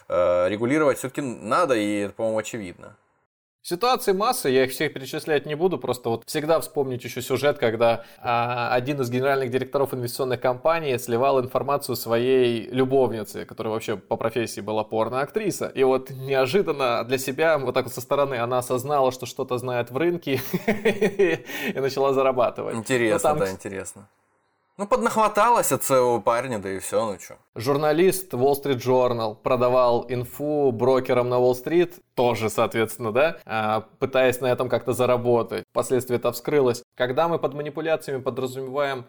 э, 0.08 0.48
регулировать 0.48 0.96
все-таки 0.96 1.20
надо, 1.20 1.74
и 1.74 2.00
это, 2.00 2.14
по-моему, 2.14 2.38
очевидно. 2.38 2.96
Ситуации 3.68 4.12
масса, 4.12 4.48
я 4.48 4.64
их 4.64 4.70
всех 4.70 4.94
перечислять 4.94 5.44
не 5.44 5.54
буду, 5.54 5.76
просто 5.76 6.08
вот 6.08 6.22
всегда 6.24 6.58
вспомнить 6.58 7.04
еще 7.04 7.20
сюжет, 7.20 7.58
когда 7.58 8.02
а, 8.18 8.72
один 8.72 8.98
из 9.02 9.10
генеральных 9.10 9.50
директоров 9.50 9.92
инвестиционной 9.92 10.38
компании 10.38 10.96
сливал 10.96 11.38
информацию 11.38 11.94
своей 11.94 12.66
любовнице, 12.70 13.44
которая 13.44 13.74
вообще 13.74 13.98
по 13.98 14.16
профессии 14.16 14.62
была 14.62 14.84
порно-актриса. 14.84 15.66
И 15.66 15.84
вот 15.84 16.08
неожиданно 16.08 17.04
для 17.04 17.18
себя, 17.18 17.58
вот 17.58 17.74
так 17.74 17.84
вот 17.84 17.92
со 17.92 18.00
стороны, 18.00 18.36
она 18.36 18.56
осознала, 18.56 19.12
что 19.12 19.26
что-то 19.26 19.58
знает 19.58 19.90
в 19.90 19.98
рынке 19.98 20.40
и 20.66 21.78
начала 21.78 22.14
зарабатывать. 22.14 22.74
Интересно, 22.74 23.34
да, 23.34 23.50
интересно. 23.50 24.08
Ну, 24.78 24.86
поднахваталась 24.86 25.72
от 25.72 25.82
своего 25.82 26.20
парня, 26.20 26.60
да 26.60 26.70
и 26.70 26.78
все, 26.78 27.04
ну 27.04 27.18
что. 27.18 27.36
Журналист 27.56 28.32
Wall 28.32 28.62
Street 28.62 28.76
Journal 28.78 29.34
продавал 29.34 30.06
инфу 30.08 30.70
брокерам 30.70 31.28
на 31.28 31.40
Уолл-стрит, 31.40 31.96
тоже, 32.14 32.48
соответственно, 32.48 33.10
да, 33.10 33.38
а, 33.44 33.88
пытаясь 33.98 34.40
на 34.40 34.46
этом 34.46 34.68
как-то 34.68 34.92
заработать. 34.92 35.64
Впоследствии 35.72 36.14
это 36.14 36.30
вскрылось. 36.30 36.84
Когда 36.94 37.26
мы 37.26 37.40
под 37.40 37.54
манипуляциями 37.54 38.22
подразумеваем 38.22 39.06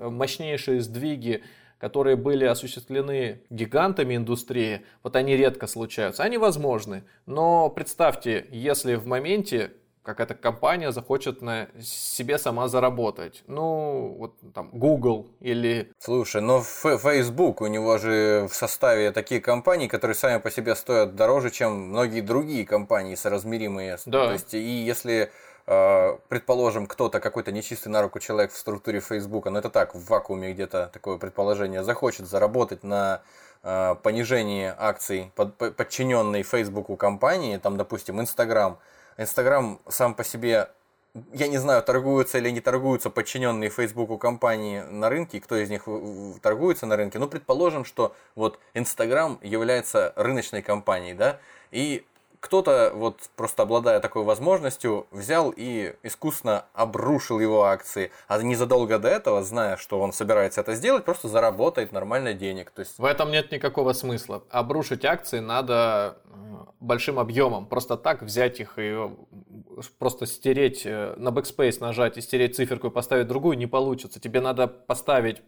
мощнейшие 0.00 0.80
сдвиги 0.80 1.42
которые 1.78 2.14
были 2.14 2.44
осуществлены 2.44 3.42
гигантами 3.50 4.14
индустрии, 4.14 4.86
вот 5.02 5.16
они 5.16 5.36
редко 5.36 5.66
случаются. 5.66 6.22
Они 6.22 6.38
возможны, 6.38 7.02
но 7.26 7.68
представьте, 7.70 8.46
если 8.52 8.94
в 8.94 9.04
моменте 9.04 9.72
какая-то 10.02 10.34
компания 10.34 10.90
захочет 10.92 11.42
на 11.42 11.68
себе 11.80 12.38
сама 12.38 12.68
заработать. 12.68 13.44
Ну, 13.46 14.16
вот 14.18 14.34
там 14.52 14.70
Google 14.72 15.28
или... 15.40 15.92
Слушай, 15.98 16.42
но 16.42 16.60
Facebook, 16.60 17.60
у 17.60 17.66
него 17.66 17.98
же 17.98 18.48
в 18.50 18.54
составе 18.54 19.12
такие 19.12 19.40
компании, 19.40 19.86
которые 19.86 20.14
сами 20.14 20.40
по 20.40 20.50
себе 20.50 20.74
стоят 20.74 21.14
дороже, 21.14 21.50
чем 21.50 21.72
многие 21.88 22.20
другие 22.20 22.66
компании 22.66 23.14
соразмеримые. 23.14 23.98
Да. 24.06 24.26
То 24.26 24.32
есть, 24.32 24.54
и 24.54 24.58
если 24.58 25.30
э, 25.66 26.16
предположим, 26.28 26.86
кто-то, 26.86 27.20
какой-то 27.20 27.52
нечистый 27.52 27.92
на 27.92 28.02
руку 28.02 28.18
человек 28.18 28.52
в 28.52 28.56
структуре 28.56 29.00
Facebook, 29.00 29.46
но 29.46 29.58
это 29.58 29.70
так, 29.70 29.94
в 29.94 30.04
вакууме 30.08 30.52
где-то 30.52 30.90
такое 30.92 31.18
предположение, 31.18 31.84
захочет 31.84 32.26
заработать 32.26 32.82
на 32.82 33.22
э, 33.62 33.94
понижении 34.02 34.72
акций 34.76 35.30
под, 35.36 35.56
подчиненной 35.56 36.42
Фейсбуку 36.42 36.96
компании, 36.96 37.56
там, 37.58 37.76
допустим, 37.76 38.20
Instagram, 38.20 38.78
Инстаграм 39.16 39.80
сам 39.88 40.14
по 40.14 40.24
себе, 40.24 40.70
я 41.32 41.48
не 41.48 41.58
знаю, 41.58 41.82
торгуются 41.82 42.38
или 42.38 42.50
не 42.50 42.60
торгуются 42.60 43.10
подчиненные 43.10 43.70
Фейсбуку 43.70 44.18
компании 44.18 44.80
на 44.80 45.08
рынке, 45.08 45.40
кто 45.40 45.56
из 45.56 45.70
них 45.70 45.86
торгуется 46.40 46.86
на 46.86 46.96
рынке. 46.96 47.18
Но 47.18 47.28
предположим, 47.28 47.84
что 47.84 48.14
вот 48.34 48.58
Инстаграм 48.74 49.38
является 49.42 50.12
рыночной 50.16 50.62
компанией, 50.62 51.14
да, 51.14 51.38
и 51.70 52.04
кто-то, 52.42 52.90
вот 52.92 53.30
просто 53.36 53.62
обладая 53.62 54.00
такой 54.00 54.24
возможностью, 54.24 55.06
взял 55.12 55.54
и 55.56 55.94
искусно 56.02 56.64
обрушил 56.74 57.38
его 57.38 57.62
акции, 57.62 58.10
а 58.26 58.42
незадолго 58.42 58.98
до 58.98 59.08
этого, 59.08 59.44
зная, 59.44 59.76
что 59.76 60.00
он 60.00 60.12
собирается 60.12 60.60
это 60.60 60.74
сделать, 60.74 61.04
просто 61.04 61.28
заработает 61.28 61.92
нормально 61.92 62.34
денег. 62.34 62.72
То 62.72 62.80
есть... 62.80 62.98
В 62.98 63.04
этом 63.04 63.30
нет 63.30 63.52
никакого 63.52 63.92
смысла. 63.92 64.42
Обрушить 64.50 65.04
акции 65.04 65.38
надо 65.38 66.18
большим 66.80 67.20
объемом. 67.20 67.66
Просто 67.66 67.96
так 67.96 68.22
взять 68.22 68.58
их 68.58 68.74
и 68.76 69.08
просто 69.98 70.26
стереть, 70.26 70.82
э, 70.84 71.14
на 71.16 71.28
backspace 71.28 71.80
нажать 71.80 72.18
и 72.18 72.20
стереть 72.20 72.56
циферку 72.56 72.88
и 72.88 72.90
поставить 72.90 73.28
другую 73.28 73.56
не 73.56 73.66
получится. 73.66 74.20
Тебе 74.20 74.40
надо 74.40 74.66
поставить 74.66 75.42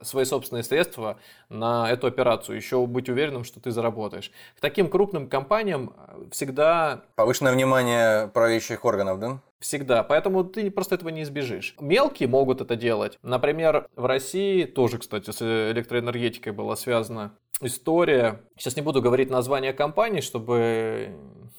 свои 0.00 0.24
собственные 0.24 0.62
средства 0.62 1.18
на 1.48 1.90
эту 1.90 2.06
операцию, 2.06 2.56
еще 2.56 2.84
быть 2.86 3.08
уверенным, 3.08 3.44
что 3.44 3.60
ты 3.60 3.70
заработаешь. 3.70 4.30
К 4.56 4.60
таким 4.60 4.88
крупным 4.88 5.28
компаниям 5.28 5.94
всегда... 6.30 7.04
Повышенное 7.14 7.52
внимание 7.52 8.28
правящих 8.28 8.84
органов, 8.84 9.20
да? 9.20 9.40
Всегда. 9.58 10.02
Поэтому 10.02 10.44
ты 10.44 10.70
просто 10.70 10.96
этого 10.96 11.08
не 11.08 11.22
избежишь. 11.22 11.74
Мелкие 11.80 12.28
могут 12.28 12.60
это 12.60 12.76
делать. 12.76 13.18
Например, 13.22 13.88
в 13.96 14.04
России 14.04 14.64
тоже, 14.64 14.98
кстати, 14.98 15.30
с 15.30 15.40
электроэнергетикой 15.72 16.52
была 16.52 16.76
связана 16.76 17.32
история. 17.62 18.42
Сейчас 18.58 18.76
не 18.76 18.82
буду 18.82 19.00
говорить 19.00 19.30
название 19.30 19.72
компании, 19.72 20.20
чтобы 20.20 21.16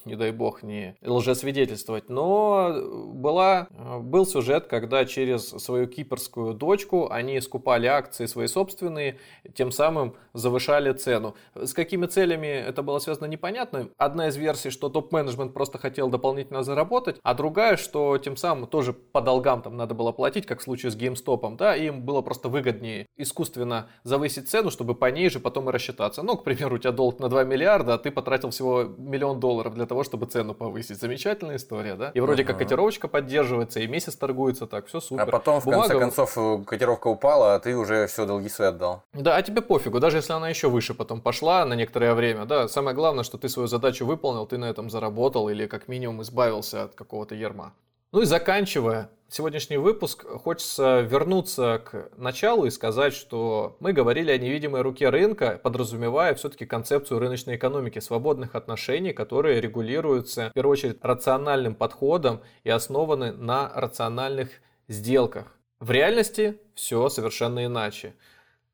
не 0.07 0.15
дай 0.15 0.31
бог, 0.31 0.63
не 0.63 0.95
лжесвидетельствовать, 1.05 2.09
но 2.09 2.73
была, 3.13 3.67
был 3.99 4.25
сюжет, 4.25 4.67
когда 4.67 5.05
через 5.05 5.49
свою 5.49 5.87
кипрскую 5.87 6.53
дочку 6.53 7.09
они 7.11 7.39
скупали 7.41 7.85
акции 7.87 8.25
свои 8.25 8.47
собственные, 8.47 9.19
тем 9.53 9.71
самым 9.71 10.15
завышали 10.33 10.93
цену. 10.93 11.35
С 11.53 11.73
какими 11.73 12.05
целями 12.07 12.47
это 12.47 12.81
было 12.81 12.99
связано, 12.99 13.25
непонятно. 13.25 13.89
Одна 13.97 14.29
из 14.29 14.37
версий, 14.37 14.69
что 14.69 14.89
топ-менеджмент 14.89 15.53
просто 15.53 15.77
хотел 15.77 16.09
дополнительно 16.09 16.63
заработать, 16.63 17.17
а 17.21 17.33
другая, 17.33 17.77
что 17.77 18.17
тем 18.17 18.37
самым 18.37 18.67
тоже 18.67 18.93
по 18.93 19.21
долгам 19.21 19.61
там 19.61 19.77
надо 19.77 19.93
было 19.93 20.11
платить, 20.11 20.45
как 20.45 20.59
в 20.59 20.63
случае 20.63 20.91
с 20.91 20.97
GameStop, 20.97 21.57
да, 21.57 21.75
им 21.75 22.01
было 22.01 22.21
просто 22.21 22.49
выгоднее 22.49 23.05
искусственно 23.17 23.89
завысить 24.03 24.49
цену, 24.49 24.71
чтобы 24.71 24.95
по 24.95 25.11
ней 25.11 25.29
же 25.29 25.39
потом 25.39 25.69
и 25.69 25.71
рассчитаться. 25.71 26.23
Ну, 26.23 26.37
к 26.37 26.43
примеру, 26.43 26.75
у 26.75 26.79
тебя 26.79 26.91
долг 26.91 27.19
на 27.19 27.29
2 27.29 27.43
миллиарда, 27.43 27.95
а 27.95 27.97
ты 27.97 28.11
потратил 28.11 28.49
всего 28.49 28.83
миллион 28.83 29.39
долларов 29.39 29.73
для 29.73 29.85
того, 29.85 29.96
чтобы 30.03 30.25
цену 30.25 30.53
повысить. 30.53 30.99
Замечательная 30.99 31.57
история, 31.57 31.95
да? 31.95 32.11
И 32.13 32.19
вроде 32.19 32.43
uh-huh. 32.43 32.47
как 32.47 32.57
котировочка 32.59 33.07
поддерживается, 33.07 33.79
и 33.79 33.87
месяц 33.87 34.15
торгуется 34.15 34.67
так, 34.67 34.87
все 34.87 34.99
супер. 34.99 35.23
А 35.23 35.25
потом, 35.25 35.61
в 35.61 35.65
Бумага... 35.65 35.87
конце 35.87 35.99
концов, 35.99 36.65
котировка 36.65 37.07
упала, 37.07 37.55
а 37.55 37.59
ты 37.59 37.75
уже 37.75 38.07
все 38.07 38.25
долги 38.25 38.49
свои 38.49 38.69
отдал. 38.69 39.03
Да, 39.13 39.35
а 39.35 39.41
тебе 39.41 39.61
пофигу, 39.61 39.99
даже 39.99 40.17
если 40.17 40.33
она 40.33 40.49
еще 40.49 40.69
выше 40.69 40.93
потом 40.93 41.21
пошла 41.21 41.65
на 41.65 41.73
некоторое 41.73 42.13
время, 42.13 42.45
да, 42.45 42.67
самое 42.67 42.95
главное, 42.95 43.23
что 43.23 43.37
ты 43.37 43.49
свою 43.49 43.67
задачу 43.67 44.05
выполнил, 44.05 44.45
ты 44.45 44.57
на 44.57 44.65
этом 44.65 44.89
заработал 44.89 45.49
или 45.49 45.67
как 45.67 45.87
минимум 45.87 46.21
избавился 46.21 46.83
от 46.83 46.95
какого-то 46.95 47.35
ерма. 47.35 47.73
Ну 48.13 48.21
и 48.21 48.25
заканчивая 48.25 49.09
сегодняшний 49.27 49.75
выпуск, 49.75 50.23
хочется 50.25 51.01
вернуться 51.01 51.81
к 51.83 52.09
началу 52.15 52.65
и 52.65 52.69
сказать, 52.69 53.13
что 53.13 53.75
мы 53.81 53.91
говорили 53.91 54.31
о 54.31 54.37
невидимой 54.37 54.81
руке 54.81 55.09
рынка, 55.09 55.59
подразумевая 55.61 56.33
все-таки 56.35 56.65
концепцию 56.65 57.19
рыночной 57.19 57.57
экономики, 57.57 57.99
свободных 57.99 58.55
отношений, 58.55 59.11
которые 59.11 59.59
регулируются 59.59 60.51
в 60.51 60.53
первую 60.53 60.71
очередь 60.71 60.99
рациональным 61.01 61.75
подходом 61.75 62.41
и 62.63 62.69
основаны 62.69 63.33
на 63.33 63.69
рациональных 63.75 64.51
сделках. 64.87 65.57
В 65.81 65.91
реальности 65.91 66.61
все 66.75 67.09
совершенно 67.09 67.65
иначе. 67.65 68.15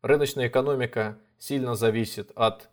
Рыночная 0.03 0.47
экономика 0.47 1.17
сильно 1.39 1.73
зависит 1.73 2.31
от 2.35 2.69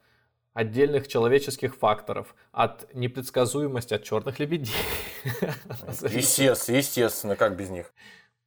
отдельных 0.53 1.09
человеческих 1.09 1.77
факторов, 1.77 2.35
от 2.53 2.93
непредсказуемости, 2.95 3.95
от 3.95 4.03
черных 4.03 4.39
лебедей. 4.39 4.75
Естественно, 6.03 6.77
естественно, 6.77 7.37
как 7.37 7.57
без 7.57 7.71
них. 7.71 7.93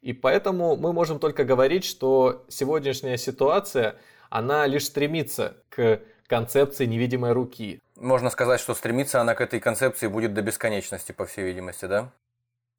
И 0.02 0.12
поэтому 0.12 0.76
мы 0.76 0.92
можем 0.92 1.20
только 1.20 1.46
говорить, 1.46 1.86
что 1.86 2.46
сегодняшняя 2.50 3.18
ситуация, 3.18 3.96
она 4.30 4.68
лишь 4.68 4.86
стремится 4.86 5.58
к 5.70 6.02
концепции 6.28 6.86
невидимой 6.86 7.32
руки. 7.32 7.80
Можно 7.96 8.30
сказать, 8.30 8.60
что 8.60 8.74
стремится 8.74 9.22
она 9.22 9.34
к 9.34 9.42
этой 9.42 9.62
концепции 9.62 10.08
будет 10.08 10.34
до 10.34 10.42
бесконечности, 10.42 11.14
по 11.14 11.26
всей 11.26 11.46
видимости, 11.46 11.86
да? 11.86 12.12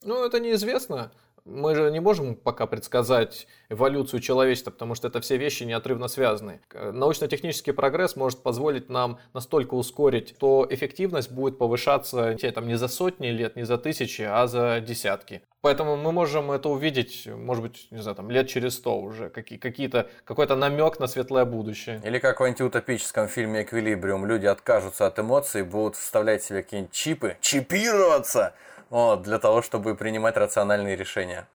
Ну, 0.02 0.22
это 0.22 0.38
неизвестно 0.38 1.12
мы 1.44 1.74
же 1.74 1.90
не 1.90 2.00
можем 2.00 2.34
пока 2.34 2.66
предсказать 2.66 3.46
эволюцию 3.68 4.20
человечества, 4.20 4.70
потому 4.70 4.94
что 4.94 5.08
это 5.08 5.20
все 5.20 5.36
вещи 5.36 5.64
неотрывно 5.64 6.08
связаны. 6.08 6.60
Научно-технический 6.72 7.72
прогресс 7.72 8.16
может 8.16 8.42
позволить 8.42 8.88
нам 8.88 9.18
настолько 9.34 9.74
ускорить, 9.74 10.34
что 10.36 10.66
эффективность 10.70 11.30
будет 11.30 11.58
повышаться 11.58 12.36
там, 12.54 12.66
не 12.66 12.76
за 12.76 12.88
сотни 12.88 13.28
лет, 13.28 13.56
не 13.56 13.64
за 13.64 13.78
тысячи, 13.78 14.22
а 14.22 14.46
за 14.46 14.80
десятки. 14.80 15.42
Поэтому 15.60 15.96
мы 15.96 16.12
можем 16.12 16.50
это 16.50 16.68
увидеть, 16.68 17.26
может 17.26 17.62
быть, 17.62 17.88
не 17.90 18.02
знаю, 18.02 18.16
там, 18.16 18.30
лет 18.30 18.48
через 18.48 18.74
сто 18.74 19.00
уже, 19.00 19.30
какие, 19.30 19.58
какие-то, 19.58 20.10
какой-то 20.24 20.56
намек 20.56 21.00
на 21.00 21.06
светлое 21.06 21.46
будущее. 21.46 22.02
Или 22.04 22.18
как 22.18 22.40
в 22.40 22.44
антиутопическом 22.44 23.28
фильме 23.28 23.62
«Эквилибриум» 23.62 24.26
люди 24.26 24.44
откажутся 24.44 25.06
от 25.06 25.18
эмоций, 25.18 25.62
будут 25.62 25.96
вставлять 25.96 26.42
себе 26.42 26.62
какие-нибудь 26.62 26.92
чипы, 26.92 27.36
чипироваться, 27.40 28.54
для 28.90 29.38
того, 29.38 29.62
чтобы 29.62 29.94
принимать 29.94 30.36
рациональные 30.36 30.96
решения. 30.96 31.48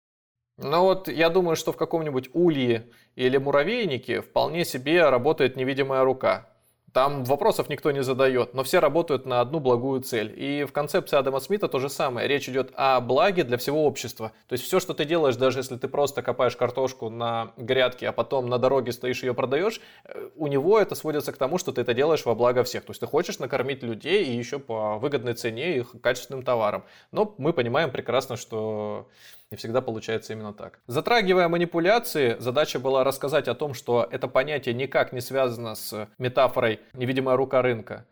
Ну 0.57 0.81
вот 0.81 1.07
я 1.07 1.29
думаю, 1.29 1.55
что 1.55 1.71
в 1.71 1.77
каком-нибудь 1.77 2.29
улье 2.33 2.89
или 3.15 3.37
муравейнике 3.37 4.21
вполне 4.21 4.65
себе 4.65 5.09
работает 5.09 5.55
невидимая 5.55 6.03
рука. 6.03 6.48
Там 6.93 7.23
вопросов 7.23 7.69
никто 7.69 7.91
не 7.91 8.03
задает, 8.03 8.53
но 8.53 8.63
все 8.63 8.79
работают 8.79 9.25
на 9.25 9.41
одну 9.41 9.59
благую 9.59 10.01
цель. 10.01 10.33
И 10.35 10.63
в 10.63 10.71
концепции 10.71 11.17
Адама 11.17 11.39
Смита 11.39 11.67
то 11.67 11.79
же 11.79 11.89
самое. 11.89 12.27
Речь 12.27 12.49
идет 12.49 12.71
о 12.75 12.99
благе 13.01 13.43
для 13.43 13.57
всего 13.57 13.85
общества. 13.85 14.31
То 14.47 14.53
есть 14.53 14.63
все, 14.63 14.79
что 14.79 14.93
ты 14.93 15.05
делаешь, 15.05 15.35
даже 15.35 15.59
если 15.59 15.75
ты 15.75 15.87
просто 15.87 16.21
копаешь 16.21 16.55
картошку 16.55 17.09
на 17.09 17.53
грядке, 17.57 18.09
а 18.09 18.11
потом 18.11 18.47
на 18.47 18.57
дороге 18.57 18.91
стоишь 18.91 19.23
ее 19.23 19.33
продаешь, 19.33 19.81
э, 20.05 20.29
у 20.35 20.47
него 20.47 20.79
это 20.79 20.95
сводится 20.95 21.31
к 21.31 21.37
тому, 21.37 21.57
что 21.57 21.71
ты 21.71 21.81
это 21.81 21.93
делаешь 21.93 22.25
во 22.25 22.35
благо 22.35 22.63
всех. 22.63 22.85
То 22.85 22.91
есть 22.91 23.01
ты 23.01 23.07
хочешь 23.07 23.39
накормить 23.39 23.83
людей 23.83 24.25
и 24.25 24.35
еще 24.35 24.59
по 24.59 24.97
выгодной 24.97 25.33
цене 25.33 25.77
и 25.77 25.83
качественным 25.83 26.43
товарам. 26.43 26.83
Но 27.11 27.35
мы 27.37 27.53
понимаем 27.53 27.91
прекрасно, 27.91 28.37
что 28.37 29.07
не 29.51 29.57
всегда 29.57 29.81
получается 29.81 30.33
именно 30.33 30.53
так. 30.53 30.79
Затрагивая 30.85 31.47
манипуляции, 31.47 32.35
задача 32.39 32.79
была 32.79 33.03
рассказать 33.03 33.47
о 33.47 33.55
том, 33.55 33.73
что 33.73 34.07
это 34.11 34.27
понятие 34.27 34.75
никак 34.75 35.11
не 35.11 35.21
связано 35.21 35.73
с 35.73 36.07
метафорой 36.19 36.81
«невидимая 36.93 37.35
рука 37.35 37.63
рынка», 37.63 38.05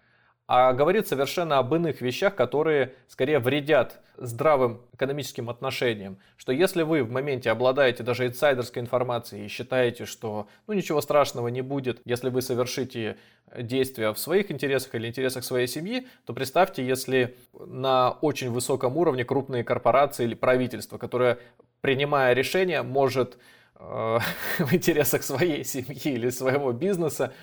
а 0.47 0.71
говорит 0.71 1.07
совершенно 1.07 1.57
об 1.57 1.75
иных 1.75 1.99
вещах, 1.99 2.33
которые 2.33 2.93
скорее 3.09 3.39
вредят 3.39 3.99
здравым 4.15 4.81
экономическим 4.93 5.49
отношениям. 5.49 6.17
Что 6.37 6.53
если 6.53 6.83
вы 6.83 7.03
в 7.03 7.11
моменте 7.11 7.51
обладаете 7.51 8.01
даже 8.03 8.25
инсайдерской 8.25 8.81
информацией 8.81 9.45
и 9.45 9.49
считаете, 9.49 10.05
что 10.05 10.47
ну, 10.65 10.73
ничего 10.73 11.01
страшного 11.01 11.49
не 11.49 11.61
будет, 11.61 12.01
если 12.05 12.29
вы 12.29 12.41
совершите 12.41 13.17
действия 13.55 14.13
в 14.13 14.17
своих 14.17 14.49
интересах 14.49 14.95
или 14.95 15.07
интересах 15.07 15.43
своей 15.43 15.67
семьи, 15.67 16.07
то 16.25 16.33
представьте, 16.33 16.85
если 16.85 17.35
на 17.53 18.11
очень 18.11 18.49
высоком 18.49 18.95
уровне 18.97 19.25
крупные 19.25 19.65
корпорации 19.65 20.23
или 20.23 20.33
правительство, 20.33 20.97
которое, 20.97 21.39
принимая 21.81 22.33
решение, 22.33 22.83
может 22.83 23.37
в 24.59 24.73
интересах 24.73 25.23
своей 25.23 25.63
семьи 25.63 26.13
или 26.13 26.29
своего 26.29 26.71
бизнеса 26.71 27.33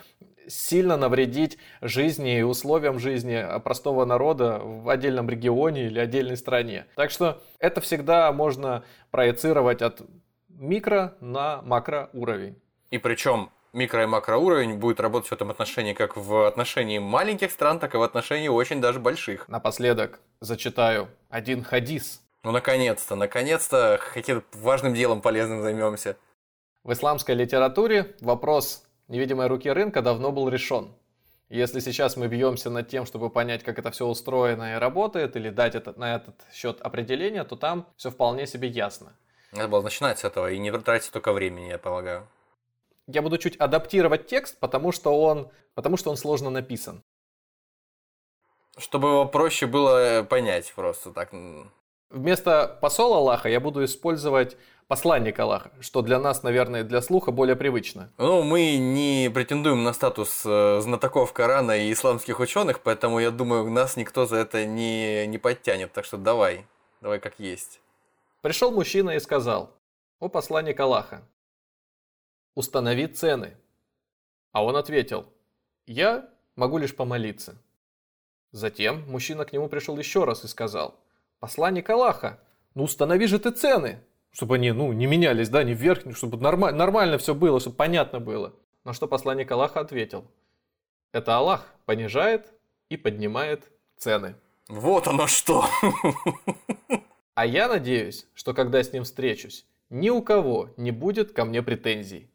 сильно 0.47 0.97
навредить 0.97 1.59
жизни 1.81 2.39
и 2.39 2.43
условиям 2.43 2.99
жизни 2.99 3.45
простого 3.61 4.05
народа 4.05 4.59
в 4.59 4.89
отдельном 4.89 5.31
регионе 5.31 5.87
или 5.87 5.99
отдельной 5.99 6.37
стране. 6.37 6.87
Так 6.97 7.11
что 7.11 7.43
это 7.59 7.81
всегда 7.81 8.33
можно 8.33 8.85
проецировать 9.11 9.81
от 9.81 10.03
микро 10.49 11.15
на 11.21 11.63
макро 11.63 12.11
уровень. 12.13 12.57
И 12.91 12.99
причем 12.99 13.51
микро 13.73 14.03
и 14.03 14.07
макроуровень 14.07 14.79
будет 14.79 15.01
работать 15.01 15.31
в 15.31 15.33
этом 15.33 15.51
отношении 15.51 15.93
как 15.93 16.17
в 16.17 16.47
отношении 16.47 16.99
маленьких 16.99 17.51
стран, 17.51 17.79
так 17.79 17.95
и 17.95 17.99
в 17.99 18.03
отношении 18.03 18.49
очень 18.49 18.81
даже 18.81 19.01
больших. 19.01 19.49
Напоследок 19.49 20.21
зачитаю 20.41 21.09
один 21.29 21.63
хадис. 21.63 22.24
Ну, 22.45 22.53
наконец-то, 22.53 23.17
наконец-то 23.17 23.99
каким-то 24.13 24.45
важным 24.59 24.93
делом 24.93 25.23
полезным 25.23 25.63
займемся. 25.63 26.19
В 26.83 26.93
исламской 26.93 27.35
литературе 27.35 28.15
вопрос 28.21 28.85
невидимой 29.09 29.47
руки 29.47 29.71
рынка 29.71 30.03
давно 30.03 30.31
был 30.31 30.51
решен. 30.51 30.95
Если 31.49 31.81
сейчас 31.81 32.17
мы 32.17 32.29
бьемся 32.29 32.69
над 32.69 32.89
тем, 32.89 33.07
чтобы 33.07 33.31
понять, 33.31 33.65
как 33.65 33.79
это 33.79 33.91
все 33.91 34.07
устроено 34.07 34.75
и 34.75 34.79
работает, 34.79 35.37
или 35.37 35.49
дать 35.49 35.75
этот, 35.75 35.97
на 35.97 36.17
этот 36.17 36.35
счет 36.53 36.83
определение, 36.83 37.45
то 37.45 37.57
там 37.57 37.89
все 37.97 38.11
вполне 38.11 38.47
себе 38.47 38.69
ясно. 38.69 39.17
Надо 39.53 39.69
было 39.69 39.81
начинать 39.81 40.19
с 40.19 40.25
этого 40.25 40.51
и 40.51 40.59
не 40.59 40.71
тратить 40.71 41.13
только 41.13 41.33
времени, 41.33 41.69
я 41.69 41.79
полагаю. 41.79 42.29
Я 43.07 43.23
буду 43.23 43.39
чуть 43.39 43.57
адаптировать 43.57 44.27
текст, 44.27 44.59
потому 44.59 44.93
что 44.93 45.19
он, 45.19 45.51
потому 45.75 45.97
что 45.97 46.11
он 46.11 46.19
сложно 46.19 46.51
написан. 46.51 47.03
Чтобы 48.77 49.09
его 49.09 49.27
проще 49.27 49.67
было 49.67 50.27
понять 50.29 50.71
просто 50.75 51.11
так. 51.11 51.33
Вместо 52.15 52.79
посол 52.81 53.13
Аллаха 53.15 53.49
я 53.49 53.59
буду 53.59 53.85
использовать 53.85 54.57
посланник 54.87 55.37
Аллаха, 55.41 55.73
что 55.81 56.01
для 56.01 56.21
нас, 56.21 56.45
наверное, 56.45 56.85
для 56.85 57.03
слуха 57.03 57.33
более 57.33 57.57
привычно. 57.57 58.09
Ну, 58.19 58.45
мы 58.45 58.77
не 58.77 59.29
претендуем 59.35 59.83
на 59.83 59.93
статус 59.93 60.45
э, 60.47 60.79
знатоков 60.81 61.33
Корана 61.33 61.77
и 61.77 61.93
исламских 61.93 62.39
ученых, 62.39 62.83
поэтому 62.83 63.19
я 63.19 63.33
думаю, 63.33 63.69
нас 63.69 63.97
никто 63.97 64.27
за 64.27 64.37
это 64.37 64.65
не, 64.65 65.27
не 65.27 65.39
подтянет. 65.39 65.93
Так 65.93 66.05
что 66.05 66.17
давай, 66.17 66.69
давай 67.01 67.19
как 67.19 67.41
есть. 67.41 67.81
Пришел 68.43 68.71
мужчина 68.71 69.11
и 69.11 69.19
сказал, 69.19 69.73
о 70.21 70.29
посланник 70.29 70.79
Аллаха, 70.79 71.27
установи 72.55 73.09
цены. 73.09 73.57
А 74.53 74.65
он 74.65 74.77
ответил, 74.77 75.27
я 75.87 76.29
могу 76.55 76.79
лишь 76.79 76.95
помолиться. 76.95 77.57
Затем 78.53 79.03
мужчина 79.11 79.45
к 79.45 79.53
нему 79.53 79.69
пришел 79.69 79.99
еще 79.99 80.23
раз 80.23 80.45
и 80.45 80.47
сказал, 80.47 80.95
посланник 81.45 81.91
Аллаха, 81.91 82.41
ну 82.75 82.85
установи 82.85 83.27
же 83.27 83.39
ты 83.39 83.51
цены 83.51 84.01
чтобы 84.35 84.57
они, 84.57 84.73
ну, 84.73 84.93
не 84.93 85.07
менялись, 85.07 85.49
да, 85.49 85.63
не 85.63 85.75
вверх, 85.75 86.03
чтобы 86.17 86.39
норма- 86.39 86.73
нормально 86.73 87.19
все 87.19 87.37
было, 87.37 87.61
чтобы 87.61 87.77
понятно 87.77 88.19
было. 88.19 88.53
На 88.83 88.93
что 88.93 89.07
посланник 89.07 89.51
Аллаха 89.53 89.79
ответил, 89.79 90.25
это 91.13 91.37
Аллах 91.37 91.73
понижает 91.87 92.53
и 92.89 92.97
поднимает 92.97 93.71
цены. 93.97 94.35
Вот 94.69 95.07
оно 95.07 95.29
что! 95.29 95.65
А 97.37 97.47
я 97.47 97.69
надеюсь, 97.69 98.27
что 98.35 98.55
когда 98.55 98.83
с 98.83 98.93
ним 98.93 99.05
встречусь, 99.05 99.67
ни 99.89 100.11
у 100.11 100.21
кого 100.21 100.71
не 100.77 100.91
будет 100.91 101.33
ко 101.33 101.45
мне 101.45 101.63
претензий. 101.63 102.29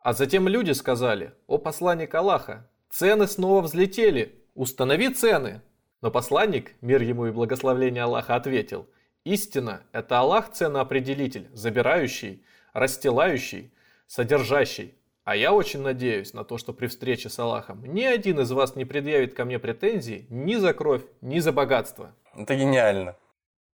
А 0.00 0.14
затем 0.14 0.48
люди 0.48 0.72
сказали, 0.72 1.32
о 1.46 1.58
посланник 1.58 2.12
Аллаха, 2.12 2.68
цены 2.88 3.28
снова 3.28 3.60
взлетели, 3.60 4.44
установи 4.54 5.10
цены. 5.10 5.62
Но 6.02 6.10
посланник, 6.10 6.74
мир 6.80 7.02
ему 7.02 7.26
и 7.26 7.30
благословление 7.30 8.04
Аллаха, 8.04 8.34
ответил, 8.34 8.88
«Истина– 9.24 9.82
это 9.92 10.18
Аллах 10.18 10.50
ценоопределитель, 10.50 11.48
забирающий, 11.52 12.42
расстилающий, 12.72 13.70
содержащий. 14.06 14.94
А 15.24 15.36
я 15.36 15.52
очень 15.52 15.82
надеюсь 15.82 16.32
на 16.32 16.44
то, 16.44 16.56
что 16.56 16.72
при 16.72 16.86
встрече 16.86 17.28
с 17.28 17.38
Аллахом 17.38 17.84
ни 17.84 18.02
один 18.02 18.40
из 18.40 18.50
вас 18.50 18.76
не 18.76 18.86
предъявит 18.86 19.34
ко 19.34 19.44
мне 19.44 19.58
претензий 19.58 20.26
ни 20.30 20.54
за 20.54 20.72
кровь, 20.72 21.02
ни 21.20 21.38
за 21.38 21.52
богатство». 21.52 22.14
Это 22.34 22.56
гениально. 22.56 23.12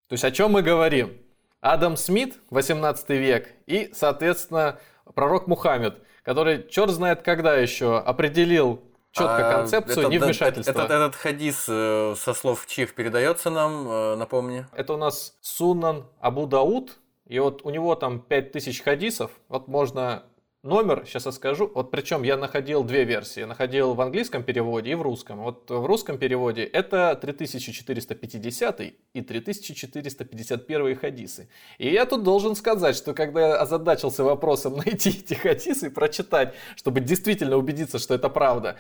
То 0.08 0.14
есть 0.14 0.24
о 0.24 0.32
чем 0.32 0.52
мы 0.52 0.64
говорим? 0.64 1.18
Адам 1.62 1.96
Смит, 1.96 2.36
18 2.50 3.10
век, 3.10 3.50
и, 3.68 3.92
соответственно, 3.94 4.80
пророк 5.14 5.48
Мухаммед, 5.48 6.02
который 6.24 6.68
черт 6.68 6.92
знает 6.92 7.22
когда 7.22 7.56
еще 7.56 8.00
определил 8.00 8.82
четко 9.16 9.50
А 9.50 9.54
концепцию 9.60 10.00
этот- 10.00 10.12
невмешательства. 10.12 10.72
Этот, 10.72 10.92
этот 10.92 11.16
хадис 11.16 11.66
э, 11.70 12.16
со 12.18 12.34
слов 12.34 12.66
чьих 12.68 12.94
передается 12.96 13.50
нам, 13.50 13.88
э, 13.88 14.16
напомни. 14.16 14.66
Это 14.74 14.94
у 14.94 14.98
нас 14.98 15.38
Сунан 15.42 16.06
Абу 16.20 16.48
Дауд, 16.48 16.98
и 17.26 17.40
вот 17.40 17.62
у 17.64 17.70
него 17.70 17.96
там 17.96 18.20
5000 18.20 18.82
хадисов, 18.84 19.32
вот 19.48 19.68
можно 19.68 20.24
номер, 20.66 21.04
сейчас 21.06 21.26
я 21.26 21.32
скажу, 21.32 21.72
вот 21.74 21.92
причем 21.92 22.24
я 22.24 22.38
находил 22.38 22.84
две 22.84 23.04
версии, 23.06 23.42
находил 23.42 23.94
в 23.94 24.02
английском 24.02 24.44
переводе 24.44 24.92
и 24.92 24.96
в 24.96 25.02
русском. 25.02 25.40
Вот 25.44 25.70
в 25.70 25.86
русском 25.86 26.18
переводе 26.18 26.64
это 26.64 27.16
3450 27.22 28.82
и 29.14 29.22
3451 29.22 30.96
хадисы. 30.98 31.48
И 31.78 31.90
я 31.90 32.06
тут 32.06 32.24
должен 32.24 32.56
сказать, 32.56 32.96
что 32.96 33.14
когда 33.14 33.48
я 33.48 33.56
озадачился 33.58 34.24
вопросом 34.24 34.78
найти 34.86 35.10
эти 35.10 35.36
хадисы 35.36 35.88
и 35.88 35.90
прочитать, 35.90 36.56
чтобы 36.76 37.00
действительно 37.00 37.58
убедиться, 37.58 38.00
что 38.00 38.16
это 38.16 38.30
правда, 38.30 38.78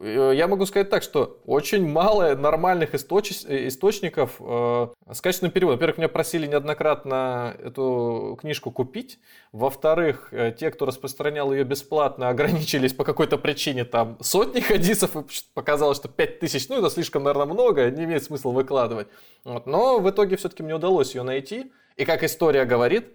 Я 0.00 0.48
могу 0.48 0.66
сказать 0.66 0.90
так, 0.90 1.04
что 1.04 1.40
очень 1.46 1.86
мало 1.86 2.34
нормальных 2.34 2.94
источ- 2.94 3.46
э, 3.46 3.68
источников 3.68 4.40
э, 4.40 4.88
с 5.12 5.20
качественным 5.20 5.52
переводом. 5.52 5.76
Во-первых, 5.76 5.98
меня 5.98 6.08
просили 6.08 6.48
неоднократно 6.48 7.54
эту 7.62 8.36
книжку 8.40 8.72
купить. 8.72 9.20
Во-вторых, 9.52 10.30
э, 10.32 10.52
те, 10.58 10.72
кто 10.72 10.84
распространял 10.84 11.52
ее 11.52 11.62
бесплатно, 11.62 12.28
ограничились 12.28 12.92
по 12.92 13.04
какой-то 13.04 13.38
причине 13.38 13.84
там 13.84 14.18
сотни 14.20 14.60
хадисов. 14.60 15.14
И 15.14 15.20
показалось, 15.54 15.98
что 15.98 16.08
5000, 16.08 16.68
ну 16.70 16.78
это 16.80 16.90
слишком, 16.90 17.22
наверное, 17.22 17.46
много, 17.46 17.88
не 17.90 18.02
имеет 18.02 18.24
смысла 18.24 18.50
выкладывать. 18.50 19.06
Вот. 19.44 19.66
Но 19.66 20.00
в 20.00 20.10
итоге 20.10 20.36
все-таки 20.36 20.64
мне 20.64 20.74
удалось 20.74 21.14
ее 21.14 21.22
найти. 21.22 21.70
И 21.96 22.04
как 22.04 22.24
история 22.24 22.64
говорит, 22.64 23.12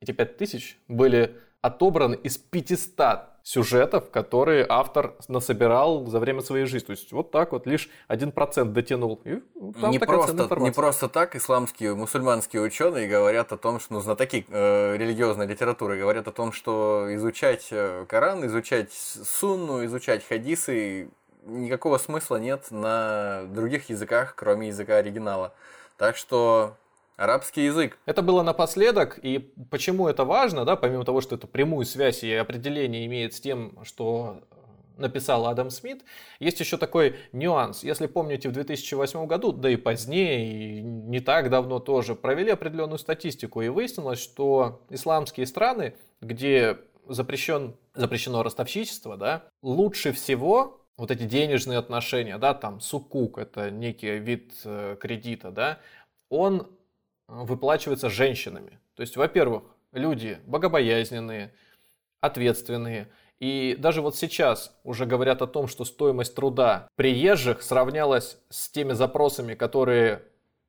эти 0.00 0.10
5000 0.10 0.76
были 0.88 1.36
отобраны 1.60 2.14
из 2.14 2.38
500 2.38 3.36
сюжетов, 3.46 4.10
которые 4.10 4.66
автор 4.68 5.14
насобирал 5.28 6.04
за 6.06 6.18
время 6.18 6.40
своей 6.40 6.66
жизни. 6.66 6.86
То 6.86 6.90
есть 6.90 7.12
вот 7.12 7.30
так 7.30 7.52
вот 7.52 7.64
лишь 7.64 7.88
1% 8.08 8.64
дотянул. 8.64 9.20
И 9.24 9.40
там 9.80 9.92
не, 9.92 10.00
просто, 10.00 10.48
не 10.58 10.72
просто 10.72 11.08
так 11.08 11.36
исламские, 11.36 11.94
мусульманские 11.94 12.60
ученые 12.60 13.06
говорят 13.06 13.52
о 13.52 13.56
том, 13.56 13.78
что 13.78 13.94
ну, 13.94 14.00
знатоки 14.00 14.44
э, 14.48 14.96
религиозной 14.96 15.46
литературы 15.46 15.96
говорят 15.96 16.26
о 16.26 16.32
том, 16.32 16.50
что 16.50 17.06
изучать 17.14 17.68
э, 17.70 18.04
Коран, 18.08 18.44
изучать 18.46 18.92
сунну, 18.92 19.84
изучать 19.84 20.26
хадисы 20.26 21.08
никакого 21.44 21.98
смысла 21.98 22.36
нет 22.38 22.72
на 22.72 23.44
других 23.44 23.88
языках, 23.88 24.34
кроме 24.34 24.68
языка 24.68 24.96
оригинала. 24.96 25.54
Так 25.96 26.16
что 26.16 26.76
арабский 27.16 27.64
язык. 27.64 27.98
Это 28.06 28.22
было 28.22 28.42
напоследок, 28.42 29.18
и 29.22 29.38
почему 29.70 30.08
это 30.08 30.24
важно, 30.24 30.64
да, 30.64 30.76
помимо 30.76 31.04
того, 31.04 31.20
что 31.20 31.36
это 31.36 31.46
прямую 31.46 31.86
связь 31.86 32.22
и 32.22 32.32
определение 32.32 33.06
имеет 33.06 33.34
с 33.34 33.40
тем, 33.40 33.78
что 33.84 34.42
написал 34.96 35.46
Адам 35.46 35.70
Смит, 35.70 36.04
есть 36.40 36.58
еще 36.60 36.78
такой 36.78 37.16
нюанс. 37.32 37.84
Если 37.84 38.06
помните, 38.06 38.48
в 38.48 38.52
2008 38.52 39.26
году, 39.26 39.52
да 39.52 39.68
и 39.70 39.76
позднее, 39.76 40.78
и 40.78 40.82
не 40.82 41.20
так 41.20 41.50
давно 41.50 41.80
тоже, 41.80 42.14
провели 42.14 42.50
определенную 42.50 42.98
статистику, 42.98 43.60
и 43.60 43.68
выяснилось, 43.68 44.22
что 44.22 44.82
исламские 44.88 45.46
страны, 45.46 45.94
где 46.20 46.78
запрещен, 47.08 47.76
запрещено 47.94 48.42
ростовщичество, 48.42 49.16
да, 49.16 49.44
лучше 49.62 50.12
всего 50.12 50.80
вот 50.96 51.10
эти 51.10 51.24
денежные 51.24 51.78
отношения, 51.78 52.38
да, 52.38 52.54
там 52.54 52.80
сукук, 52.80 53.36
это 53.38 53.70
некий 53.70 54.18
вид 54.18 54.54
э, 54.64 54.96
кредита, 54.98 55.50
да, 55.50 55.78
он 56.30 56.66
выплачивается 57.28 58.10
женщинами. 58.10 58.78
То 58.94 59.02
есть, 59.02 59.16
во-первых, 59.16 59.64
люди 59.92 60.38
богобоязненные, 60.46 61.52
ответственные. 62.20 63.08
И 63.38 63.76
даже 63.78 64.00
вот 64.00 64.16
сейчас 64.16 64.74
уже 64.84 65.04
говорят 65.04 65.42
о 65.42 65.46
том, 65.46 65.68
что 65.68 65.84
стоимость 65.84 66.34
труда 66.34 66.88
приезжих 66.96 67.62
сравнялась 67.62 68.38
с 68.48 68.70
теми 68.70 68.92
запросами, 68.92 69.54
которые 69.54 70.22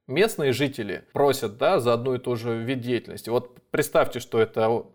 местные 0.07 0.51
жители 0.51 1.05
просят 1.13 1.57
да, 1.57 1.79
за 1.79 1.93
одну 1.93 2.15
и 2.15 2.19
ту 2.19 2.35
же 2.35 2.57
вид 2.57 2.81
деятельности. 2.81 3.29
Вот 3.29 3.61
представьте, 3.71 4.19
что 4.19 4.39
это 4.39 4.85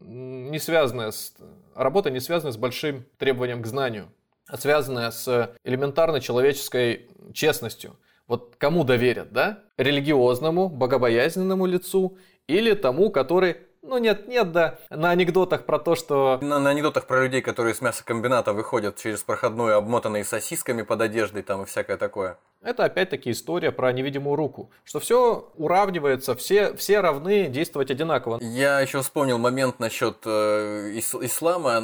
не 0.00 0.58
связанная 0.58 1.10
с, 1.10 1.34
работа 1.74 2.10
не 2.10 2.20
связанная 2.20 2.52
с 2.52 2.56
большим 2.56 3.04
требованием 3.18 3.62
к 3.62 3.66
знанию, 3.66 4.10
а 4.46 4.56
связанная 4.56 5.10
с 5.10 5.54
элементарной 5.64 6.20
человеческой 6.20 7.08
честностью. 7.32 7.96
Вот 8.30 8.54
кому 8.58 8.84
доверят, 8.84 9.32
да? 9.32 9.64
Религиозному, 9.76 10.68
богобоязненному 10.68 11.66
лицу 11.66 12.16
или 12.46 12.74
тому, 12.74 13.10
который, 13.10 13.56
ну 13.82 13.98
нет, 13.98 14.28
нет, 14.28 14.52
да, 14.52 14.78
на 14.90 15.10
анекдотах 15.10 15.64
про 15.64 15.78
то, 15.78 15.94
что... 15.94 16.38
На, 16.42 16.58
на 16.58 16.70
анекдотах 16.70 17.06
про 17.06 17.24
людей, 17.24 17.42
которые 17.42 17.74
с 17.74 17.80
мясокомбината 17.80 18.52
выходят 18.52 18.96
через 18.96 19.22
проходную, 19.22 19.76
обмотанные 19.76 20.24
сосисками 20.24 20.82
под 20.82 21.00
одеждой 21.00 21.42
там 21.42 21.62
и 21.62 21.66
всякое 21.66 21.96
такое. 21.96 22.38
Это 22.62 22.84
опять-таки 22.84 23.30
история 23.30 23.72
про 23.72 23.90
невидимую 23.90 24.36
руку, 24.36 24.70
что 24.84 25.00
все 25.00 25.50
уравнивается, 25.56 26.34
все, 26.34 26.74
все 26.74 27.00
равны 27.00 27.46
действовать 27.46 27.90
одинаково. 27.90 28.38
Я 28.42 28.80
еще 28.80 29.00
вспомнил 29.00 29.38
момент 29.38 29.78
насчет 29.78 30.18
э, 30.26 30.92
ис- 30.92 31.24
ислама 31.24 31.78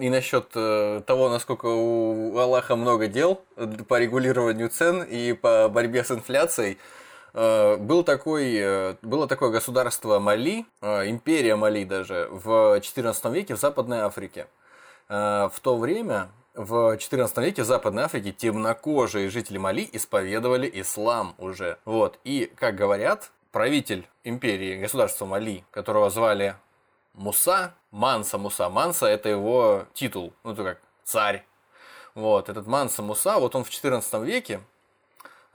и 0.00 0.10
насчет 0.10 0.46
э, 0.56 1.02
того, 1.06 1.28
насколько 1.28 1.66
у 1.66 2.36
Аллаха 2.36 2.74
много 2.74 3.06
дел 3.06 3.40
по 3.86 4.00
регулированию 4.00 4.68
цен 4.68 5.04
и 5.04 5.32
по 5.32 5.68
борьбе 5.68 6.02
с 6.02 6.10
инфляцией. 6.10 6.78
Э, 7.34 7.76
был 7.76 8.04
такой, 8.04 8.54
э, 8.56 8.94
было 9.02 9.26
такое 9.28 9.50
государство 9.50 10.18
Мали, 10.18 10.66
э, 10.80 11.08
империя 11.08 11.56
Мали 11.56 11.84
даже, 11.84 12.28
в 12.30 12.78
XIV 12.78 13.32
веке 13.32 13.54
в 13.54 13.58
Западной 13.58 14.00
Африке. 14.00 14.46
В 15.08 15.52
то 15.62 15.78
время 15.78 16.28
в 16.52 16.94
XIV 16.96 17.42
веке 17.42 17.62
в 17.62 17.66
Западной 17.66 18.02
Африке 18.02 18.30
темнокожие 18.30 19.30
жители 19.30 19.56
Мали 19.56 19.88
исповедовали 19.90 20.70
ислам 20.74 21.34
уже. 21.38 21.78
Вот. 21.86 22.18
И, 22.24 22.52
как 22.56 22.74
говорят, 22.74 23.30
правитель 23.50 24.06
империи, 24.22 24.78
государства 24.78 25.24
Мали, 25.24 25.64
которого 25.70 26.10
звали 26.10 26.56
Муса, 27.14 27.72
Манса 27.90 28.36
Муса. 28.36 28.68
Манса 28.68 29.06
это 29.06 29.30
его 29.30 29.86
титул, 29.94 30.34
ну 30.44 30.52
это 30.52 30.62
как 30.62 30.78
царь. 31.04 31.44
Вот, 32.14 32.48
этот 32.48 32.66
Манса 32.66 33.02
Муса, 33.02 33.38
вот 33.38 33.54
он 33.54 33.64
в 33.64 33.70
XIV 33.70 34.24
веке 34.26 34.60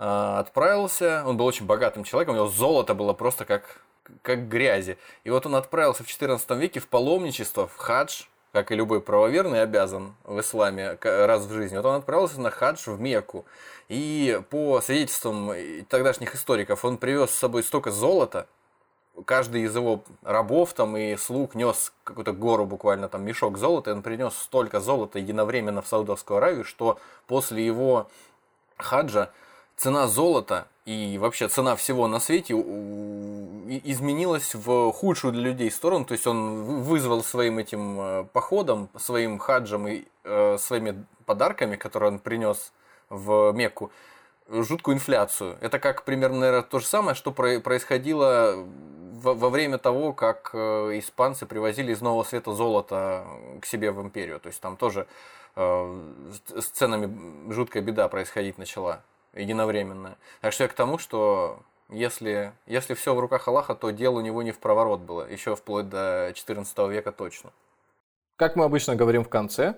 отправился, 0.03 1.23
он 1.25 1.37
был 1.37 1.45
очень 1.45 1.65
богатым 1.65 2.03
человеком, 2.03 2.35
у 2.35 2.37
него 2.37 2.47
золото 2.47 2.93
было 2.93 3.13
просто 3.13 3.45
как, 3.45 3.81
как 4.21 4.49
грязи. 4.49 4.97
И 5.23 5.29
вот 5.29 5.45
он 5.45 5.55
отправился 5.55 6.03
в 6.03 6.07
XIV 6.07 6.57
веке 6.57 6.79
в 6.79 6.87
паломничество, 6.87 7.67
в 7.67 7.77
хадж, 7.77 8.23
как 8.51 8.71
и 8.71 8.75
любой 8.75 9.01
правоверный 9.01 9.61
обязан 9.61 10.15
в 10.25 10.39
исламе 10.39 10.97
раз 11.01 11.45
в 11.45 11.53
жизни. 11.53 11.77
Вот 11.77 11.85
он 11.85 11.95
отправился 11.95 12.41
на 12.41 12.51
хадж 12.51 12.89
в 12.89 12.99
Мекку. 12.99 13.45
И 13.87 14.41
по 14.49 14.81
свидетельствам 14.81 15.51
тогдашних 15.89 16.35
историков, 16.35 16.83
он 16.83 16.97
привез 16.97 17.31
с 17.31 17.37
собой 17.37 17.63
столько 17.63 17.89
золота, 17.89 18.47
каждый 19.25 19.61
из 19.61 19.75
его 19.75 20.03
рабов 20.23 20.73
там 20.73 20.97
и 20.97 21.15
слуг 21.15 21.55
нес 21.55 21.93
какую-то 22.03 22.33
гору 22.33 22.65
буквально 22.65 23.07
там 23.07 23.23
мешок 23.23 23.57
золота, 23.57 23.91
и 23.91 23.93
он 23.93 24.01
принес 24.01 24.33
столько 24.33 24.79
золота 24.79 25.19
единовременно 25.19 25.81
в 25.81 25.87
Саудовскую 25.87 26.37
Аравию, 26.37 26.65
что 26.65 26.99
после 27.27 27.65
его 27.65 28.09
хаджа 28.77 29.31
цена 29.83 30.07
золота 30.07 30.67
и 30.85 31.17
вообще 31.19 31.49
цена 31.49 31.75
всего 31.75 32.07
на 32.07 32.19
свете 32.19 32.53
изменилась 33.83 34.55
в 34.55 34.91
худшую 34.93 35.33
для 35.33 35.43
людей 35.51 35.69
сторону. 35.71 36.05
То 36.05 36.13
есть 36.13 36.25
он 36.25 36.63
вы- 36.63 36.81
вызвал 36.81 37.23
своим 37.23 37.57
этим 37.59 37.99
э, 37.99 38.23
походом, 38.31 38.89
своим 38.97 39.39
хаджем 39.39 39.87
и 39.87 40.05
э, 40.23 40.57
своими 40.57 41.03
подарками, 41.25 41.75
которые 41.75 42.11
он 42.13 42.19
принес 42.19 42.71
в 43.09 43.51
Мекку, 43.53 43.91
жуткую 44.49 44.95
инфляцию. 44.95 45.57
Это 45.61 45.79
как 45.79 46.03
примерно, 46.03 46.39
наверное, 46.39 46.63
то 46.63 46.79
же 46.79 46.85
самое, 46.85 47.15
что 47.15 47.31
про- 47.31 47.59
происходило 47.59 48.55
во, 49.21 49.49
время 49.49 49.77
того, 49.77 50.13
как 50.13 50.51
э, 50.53 50.99
испанцы 50.99 51.45
привозили 51.45 51.91
из 51.91 52.01
Нового 52.01 52.23
Света 52.23 52.53
золото 52.53 53.25
к 53.61 53.65
себе 53.65 53.91
в 53.91 54.01
империю. 54.01 54.39
То 54.39 54.47
есть 54.47 54.61
там 54.61 54.77
тоже 54.77 55.07
э, 55.55 55.99
с 56.55 56.65
ценами 56.67 57.51
жуткая 57.51 57.83
беда 57.83 58.07
происходить 58.07 58.57
начала 58.57 59.01
единовременно. 59.33 60.17
Так 60.41 60.53
что 60.53 60.63
я 60.63 60.67
к 60.67 60.73
тому, 60.73 60.97
что 60.97 61.59
если, 61.89 62.53
если 62.65 62.93
все 62.93 63.13
в 63.13 63.19
руках 63.19 63.47
Аллаха, 63.47 63.75
то 63.75 63.91
дело 63.91 64.17
у 64.17 64.21
него 64.21 64.41
не 64.43 64.51
в 64.51 64.59
проворот 64.59 65.01
было, 65.01 65.29
еще 65.29 65.55
вплоть 65.55 65.89
до 65.89 66.31
14 66.33 66.77
века 66.89 67.11
точно. 67.11 67.51
Как 68.35 68.55
мы 68.55 68.65
обычно 68.65 68.95
говорим 68.95 69.23
в 69.23 69.29
конце, 69.29 69.75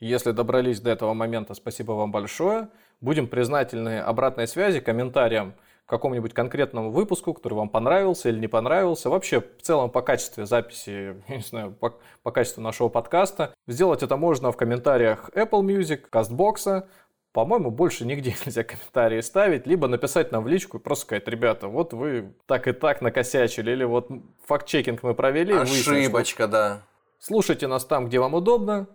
если 0.00 0.32
добрались 0.32 0.80
до 0.80 0.90
этого 0.90 1.12
момента, 1.12 1.54
спасибо 1.54 1.92
вам 1.92 2.10
большое. 2.10 2.68
Будем 3.00 3.28
признательны 3.28 4.00
обратной 4.00 4.48
связи, 4.48 4.80
комментариям 4.80 5.54
к 5.84 5.90
какому-нибудь 5.90 6.32
конкретному 6.32 6.90
выпуску, 6.90 7.34
который 7.34 7.54
вам 7.54 7.68
понравился 7.68 8.30
или 8.30 8.38
не 8.38 8.48
понравился. 8.48 9.10
Вообще, 9.10 9.40
в 9.40 9.62
целом, 9.62 9.90
по 9.90 10.00
качеству 10.00 10.46
записи, 10.46 11.16
я 11.28 11.36
не 11.36 11.42
знаю, 11.42 11.72
по, 11.72 11.94
по 12.22 12.30
качеству 12.30 12.62
нашего 12.62 12.88
подкаста. 12.88 13.54
Сделать 13.66 14.02
это 14.02 14.16
можно 14.16 14.52
в 14.52 14.56
комментариях 14.56 15.28
Apple 15.34 15.62
Music, 15.62 16.08
CastBox, 16.10 16.86
по-моему, 17.32 17.70
больше 17.70 18.04
нигде 18.04 18.34
нельзя 18.44 18.64
комментарии 18.64 19.20
ставить, 19.20 19.66
либо 19.66 19.88
написать 19.88 20.32
нам 20.32 20.44
в 20.44 20.48
личку 20.48 20.78
и 20.78 20.80
просто 20.80 21.06
сказать, 21.06 21.28
ребята, 21.28 21.68
вот 21.68 21.92
вы 21.92 22.34
так 22.46 22.68
и 22.68 22.72
так 22.72 23.00
накосячили, 23.00 23.70
или 23.70 23.84
вот 23.84 24.08
факт-чекинг 24.46 25.02
мы 25.02 25.14
провели. 25.14 25.54
Ошибочка, 25.54 25.90
выяснили, 25.90 26.46
да. 26.46 26.82
Слушайте 27.18 27.66
нас 27.66 27.84
там, 27.84 28.06
где 28.06 28.18
вам 28.18 28.34
удобно. 28.34 28.88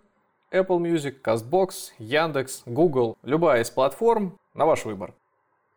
Apple 0.52 0.80
Music, 0.80 1.22
CastBox, 1.22 1.92
Яндекс, 2.00 2.64
Google, 2.66 3.18
любая 3.24 3.62
из 3.62 3.70
платформ, 3.70 4.38
на 4.54 4.66
ваш 4.66 4.86
выбор. 4.86 5.14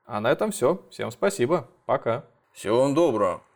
А 0.06 0.20
на 0.20 0.30
этом 0.30 0.50
все. 0.50 0.80
Всем 0.90 1.10
спасибо. 1.10 1.68
Пока. 1.84 2.24
Всего 2.52 2.82
вам 2.82 2.94
доброго. 2.94 3.47